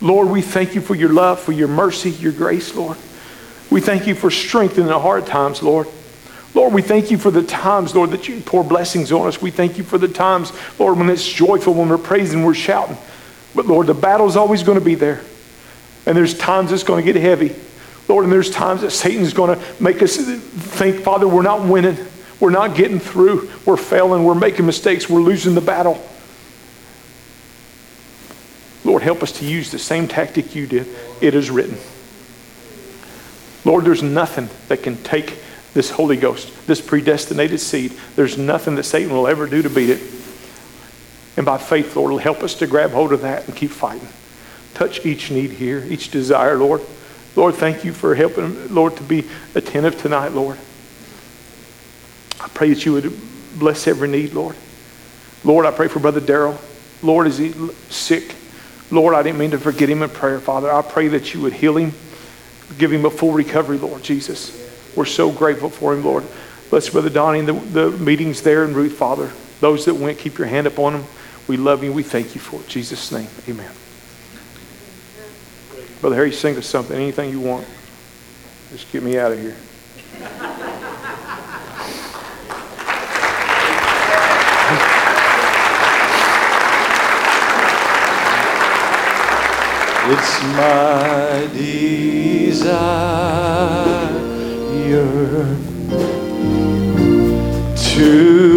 Lord, 0.00 0.28
we 0.28 0.40
thank 0.40 0.74
you 0.74 0.80
for 0.80 0.94
your 0.94 1.12
love, 1.12 1.38
for 1.40 1.52
your 1.52 1.68
mercy, 1.68 2.10
your 2.10 2.32
grace, 2.32 2.74
Lord. 2.74 2.96
We 3.70 3.80
thank 3.80 4.06
you 4.06 4.14
for 4.14 4.30
strength 4.30 4.78
in 4.78 4.86
the 4.86 4.98
hard 4.98 5.26
times, 5.26 5.62
Lord. 5.62 5.86
Lord, 6.54 6.74
we 6.74 6.82
thank 6.82 7.10
you 7.10 7.16
for 7.16 7.30
the 7.30 7.42
times, 7.42 7.94
Lord, 7.94 8.10
that 8.10 8.28
you 8.28 8.40
pour 8.40 8.62
blessings 8.62 9.10
on 9.10 9.26
us. 9.26 9.40
We 9.40 9.50
thank 9.50 9.78
you 9.78 9.84
for 9.84 9.96
the 9.96 10.08
times, 10.08 10.52
Lord, 10.78 10.98
when 10.98 11.08
it's 11.08 11.26
joyful, 11.26 11.72
when 11.72 11.88
we're 11.88 11.98
praising, 11.98 12.44
we're 12.44 12.54
shouting. 12.54 12.98
But 13.54 13.66
Lord, 13.66 13.86
the 13.86 13.94
battle's 13.94 14.36
always 14.36 14.62
going 14.62 14.78
to 14.78 14.84
be 14.84 14.94
there. 14.94 15.22
And 16.04 16.16
there's 16.16 16.36
times 16.36 16.72
it's 16.72 16.82
going 16.82 17.04
to 17.04 17.12
get 17.12 17.20
heavy. 17.20 17.54
Lord, 18.08 18.24
and 18.24 18.32
there's 18.32 18.50
times 18.50 18.82
that 18.82 18.90
Satan's 18.90 19.32
going 19.32 19.58
to 19.58 19.82
make 19.82 20.02
us 20.02 20.16
think, 20.16 21.00
Father, 21.00 21.26
we're 21.26 21.42
not 21.42 21.66
winning. 21.66 21.96
We're 22.40 22.50
not 22.50 22.74
getting 22.74 22.98
through. 22.98 23.50
We're 23.64 23.76
failing. 23.76 24.24
We're 24.24 24.34
making 24.34 24.66
mistakes. 24.66 25.08
We're 25.08 25.20
losing 25.20 25.54
the 25.54 25.60
battle. 25.60 26.04
Lord, 28.84 29.02
help 29.02 29.22
us 29.22 29.32
to 29.38 29.46
use 29.46 29.70
the 29.70 29.78
same 29.78 30.08
tactic 30.08 30.54
you 30.54 30.66
did. 30.66 30.88
It 31.20 31.34
is 31.34 31.50
written. 31.50 31.78
Lord, 33.64 33.84
there's 33.84 34.02
nothing 34.02 34.48
that 34.66 34.82
can 34.82 35.00
take 35.04 35.38
this 35.74 35.90
Holy 35.90 36.16
Ghost, 36.16 36.66
this 36.66 36.80
predestinated 36.80 37.60
seed. 37.60 37.92
There's 38.16 38.36
nothing 38.36 38.74
that 38.74 38.84
Satan 38.84 39.12
will 39.12 39.26
ever 39.26 39.46
do 39.46 39.62
to 39.62 39.70
beat 39.70 39.90
it. 39.90 40.00
And 41.36 41.46
by 41.46 41.58
faith, 41.58 41.96
Lord, 41.96 42.22
help 42.22 42.42
us 42.42 42.54
to 42.56 42.66
grab 42.66 42.90
hold 42.90 43.12
of 43.12 43.22
that 43.22 43.46
and 43.46 43.56
keep 43.56 43.70
fighting. 43.70 44.08
Touch 44.74 45.04
each 45.06 45.30
need 45.30 45.50
here, 45.50 45.84
each 45.88 46.10
desire, 46.10 46.56
Lord. 46.56 46.82
Lord, 47.36 47.54
thank 47.54 47.84
you 47.84 47.92
for 47.92 48.14
helping, 48.14 48.74
Lord, 48.74 48.96
to 48.96 49.02
be 49.02 49.24
attentive 49.54 50.00
tonight, 50.00 50.32
Lord. 50.32 50.58
I 52.40 52.48
pray 52.48 52.68
that 52.70 52.84
you 52.84 52.92
would 52.92 53.18
bless 53.58 53.86
every 53.86 54.08
need, 54.08 54.34
Lord. 54.34 54.56
Lord, 55.44 55.64
I 55.64 55.70
pray 55.70 55.88
for 55.88 56.00
Brother 56.00 56.20
Daryl. 56.20 56.58
Lord, 57.02 57.26
is 57.26 57.38
he 57.38 57.52
sick? 57.88 58.34
Lord, 58.90 59.14
I 59.14 59.22
didn't 59.22 59.38
mean 59.38 59.52
to 59.52 59.58
forget 59.58 59.88
him 59.88 60.02
in 60.02 60.10
prayer, 60.10 60.38
Father. 60.38 60.70
I 60.70 60.82
pray 60.82 61.08
that 61.08 61.32
you 61.32 61.40
would 61.40 61.54
heal 61.54 61.76
him, 61.78 61.92
give 62.76 62.92
him 62.92 63.06
a 63.06 63.10
full 63.10 63.32
recovery, 63.32 63.78
Lord 63.78 64.02
Jesus. 64.02 64.61
We're 64.94 65.04
so 65.06 65.30
grateful 65.32 65.70
for 65.70 65.94
him, 65.94 66.04
Lord. 66.04 66.24
Bless 66.70 66.88
Brother 66.88 67.10
Donnie 67.10 67.40
and 67.40 67.48
the, 67.48 67.52
the 67.52 67.90
meetings 67.98 68.42
there 68.42 68.64
and 68.64 68.74
Ruth, 68.74 68.94
Father. 68.94 69.30
Those 69.60 69.84
that 69.84 69.94
went, 69.94 70.18
keep 70.18 70.38
your 70.38 70.46
hand 70.46 70.66
up 70.66 70.78
on 70.78 70.94
them. 70.94 71.04
We 71.48 71.56
love 71.56 71.84
you. 71.84 71.92
We 71.92 72.02
thank 72.02 72.34
you 72.34 72.40
for 72.40 72.56
it. 72.56 72.64
In 72.64 72.68
Jesus' 72.68 73.12
name, 73.12 73.28
amen. 73.48 73.70
Brother 76.00 76.16
Harry, 76.16 76.32
sing 76.32 76.56
us 76.56 76.66
something, 76.66 76.96
anything 76.96 77.30
you 77.30 77.40
want. 77.40 77.66
Just 78.70 78.90
get 78.90 79.02
me 79.02 79.18
out 79.18 79.32
of 79.32 79.40
here. 79.40 79.56
It's 90.04 90.42
my 90.42 91.48
desire 92.52 94.01
to 97.76 98.51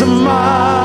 It's 0.00 0.06
my 0.06 0.77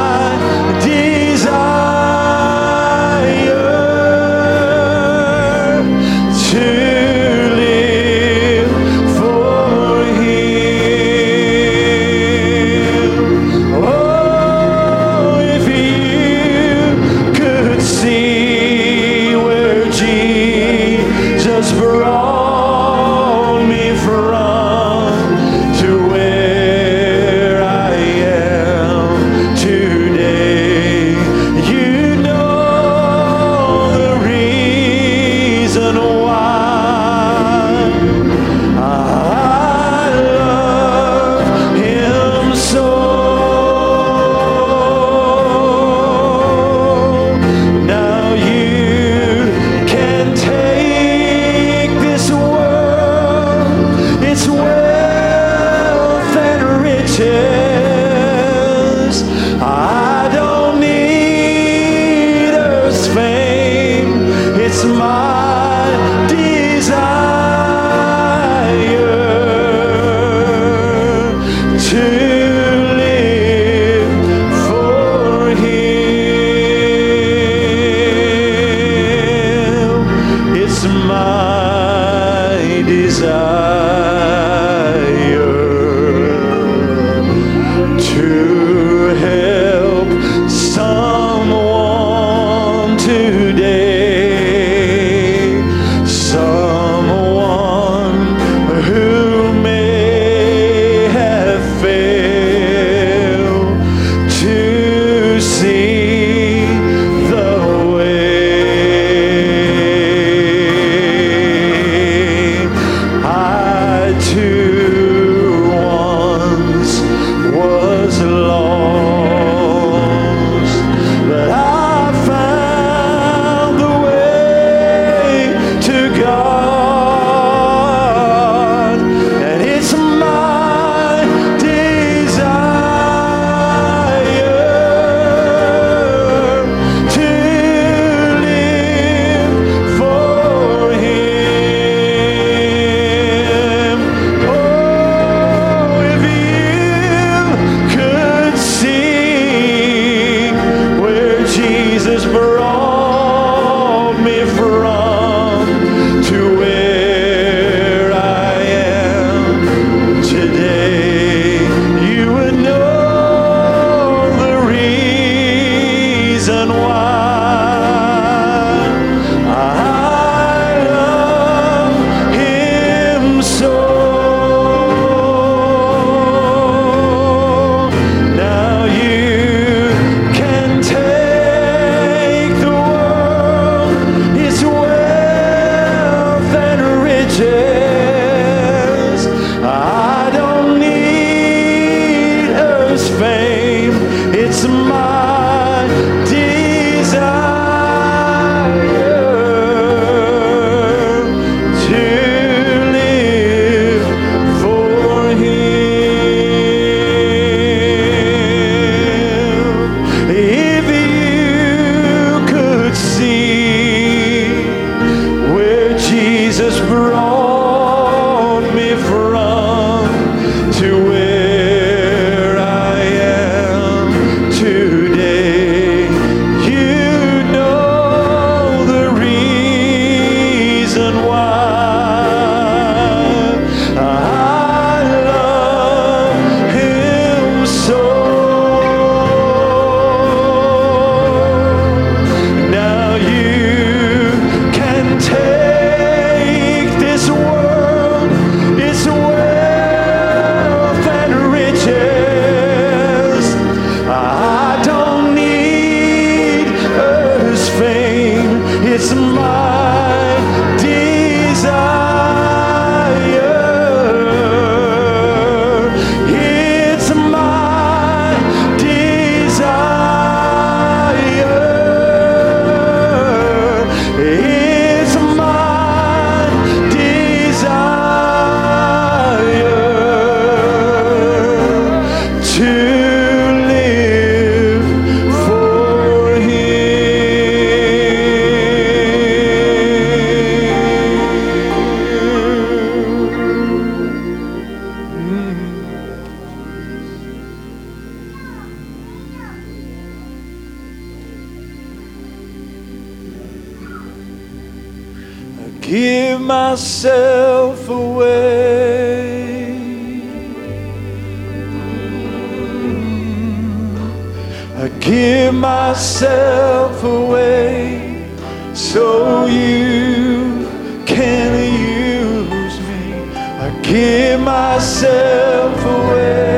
give 323.93 324.39
myself 324.41 325.85
away. 325.85 326.52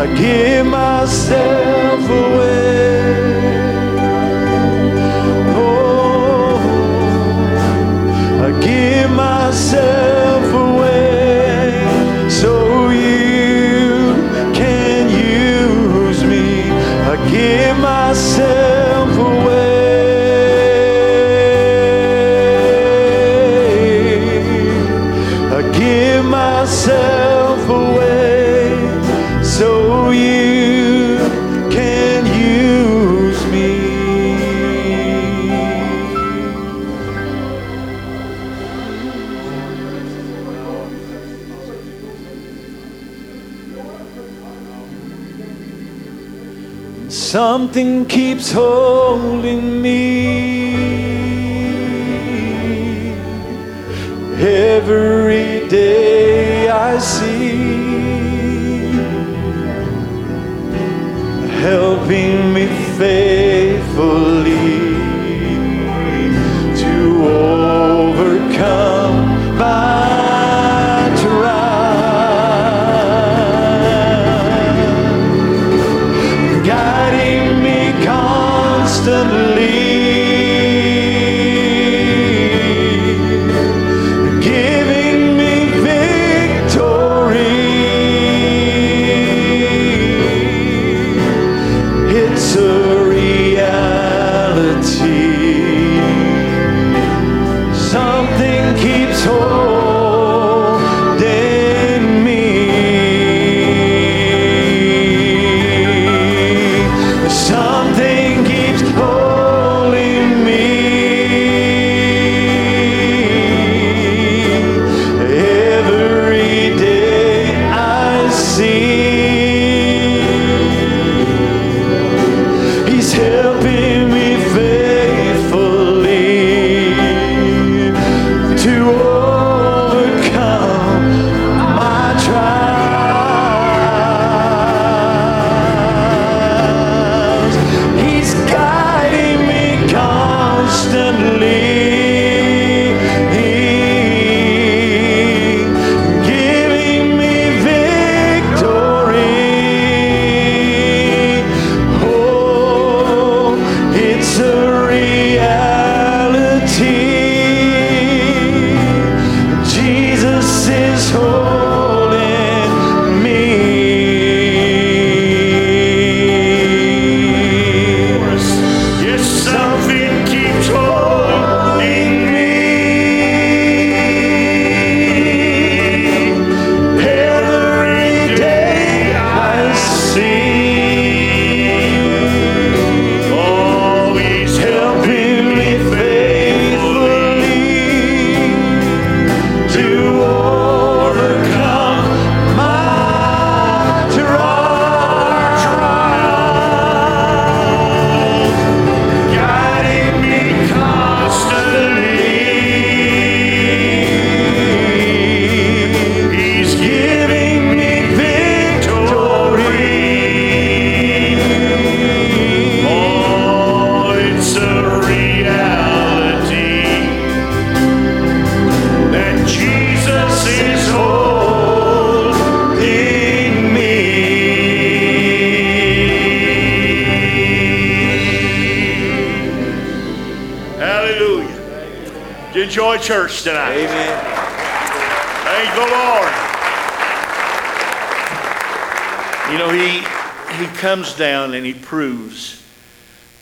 I 0.00 0.06
give 0.16 0.64
my 0.64 0.99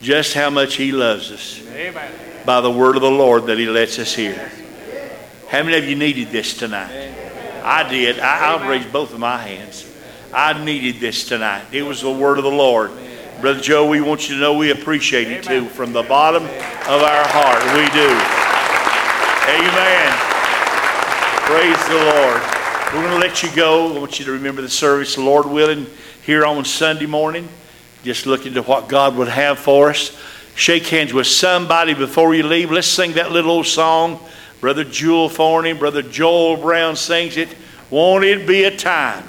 just 0.09 0.33
how 0.33 0.49
much 0.49 0.77
he 0.77 0.91
loves 0.91 1.31
us 1.31 1.61
by 2.47 2.63
the 2.63 2.71
word 2.71 2.97
of 2.97 3.03
the 3.03 3.11
Lord 3.11 3.45
that 3.45 3.59
he 3.59 3.67
lets 3.67 3.99
us 3.99 4.15
hear. 4.15 4.51
How 5.51 5.63
many 5.63 5.77
of 5.77 5.85
you 5.85 5.97
needed 5.97 6.29
this 6.29 6.57
tonight? 6.57 7.13
I 7.63 7.87
did. 7.87 8.19
I, 8.19 8.47
I'll 8.47 8.71
raise 8.71 8.87
both 8.87 9.13
of 9.13 9.21
my 9.21 9.37
hands. 9.37 9.87
I 10.33 10.65
needed 10.65 10.99
this 10.99 11.29
tonight. 11.29 11.67
It 11.73 11.83
was 11.83 12.01
the 12.01 12.11
word 12.11 12.39
of 12.39 12.45
the 12.45 12.51
Lord. 12.51 12.91
Brother 13.43 13.61
Joe, 13.61 13.87
we 13.87 14.01
want 14.01 14.31
you 14.31 14.37
to 14.37 14.41
know 14.41 14.57
we 14.57 14.71
appreciate 14.71 15.29
it 15.29 15.45
too 15.45 15.67
from 15.67 15.93
the 15.93 16.05
bottom 16.05 16.45
of 16.45 17.03
our 17.03 17.29
heart. 17.29 17.63
We 17.77 17.85
do. 17.93 18.09
Amen. 19.61 20.09
Praise 21.45 21.87
the 21.87 21.97
Lord. 22.17 22.43
We're 22.95 23.07
going 23.07 23.21
to 23.21 23.29
let 23.29 23.43
you 23.43 23.55
go. 23.55 23.95
I 23.95 23.99
want 23.99 24.19
you 24.19 24.25
to 24.25 24.33
remember 24.33 24.63
the 24.63 24.71
service, 24.71 25.19
Lord 25.19 25.45
willing, 25.45 25.87
here 26.25 26.47
on 26.47 26.65
Sunday 26.65 27.05
morning. 27.05 27.47
Just 28.09 28.25
looking 28.25 28.55
to 28.55 28.63
what 28.63 28.89
God 28.89 29.17
would 29.17 29.29
have 29.29 29.59
for 29.59 29.91
us. 29.91 30.19
Shake 30.55 30.87
hands 30.87 31.13
with 31.13 31.27
somebody 31.27 31.93
before 31.93 32.35
you 32.35 32.43
leave. 32.43 32.71
Let's 32.71 32.87
sing 32.87 33.13
that 33.13 33.33
little 33.33 33.51
old 33.51 33.67
song. 33.67 34.19
Brother 34.63 34.83
Jewel 34.83 35.29
Forney, 35.29 35.75
Brother 35.75 36.01
Joel 36.01 36.57
Brown 36.57 36.97
sings 36.97 37.37
it. 37.37 37.55
Won't 37.91 38.25
it 38.25 38.47
be 38.47 38.65
a 38.65 38.75
time 38.75 39.25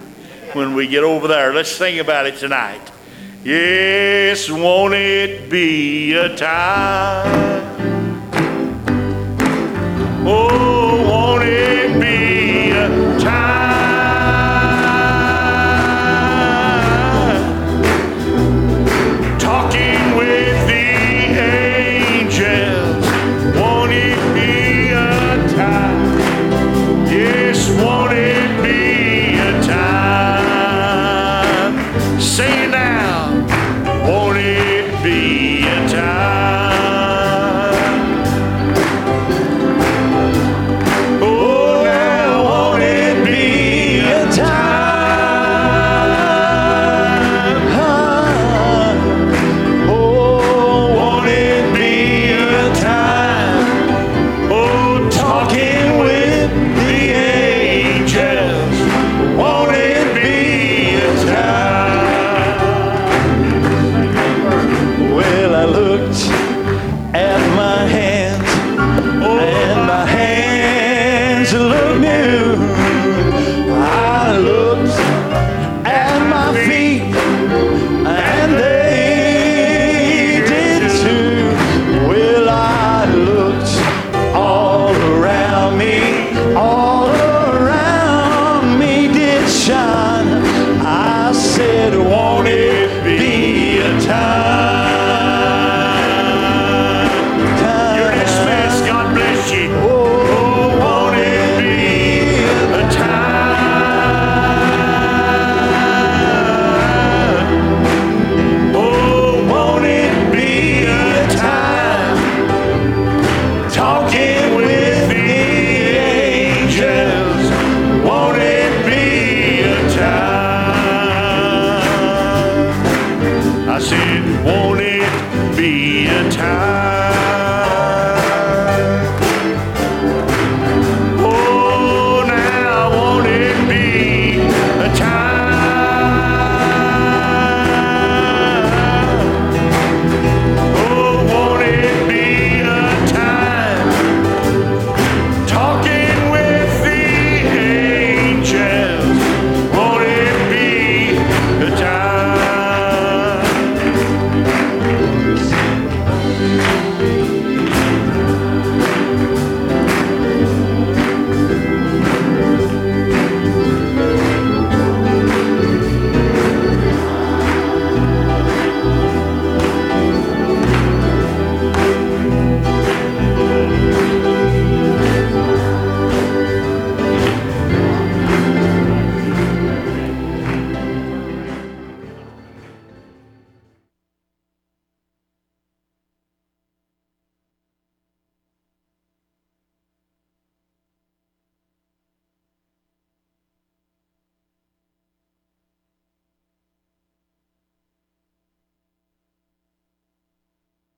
when 0.53 0.75
we 0.75 0.87
get 0.87 1.03
over 1.03 1.27
there? 1.27 1.53
Let's 1.53 1.69
sing 1.69 1.99
about 1.99 2.25
it 2.25 2.37
tonight. 2.37 2.79
Yes, 3.43 4.49
won't 4.49 4.93
it 4.93 5.49
be 5.49 6.13
a 6.13 6.37
time? 6.37 7.27
Oh, 10.25 10.78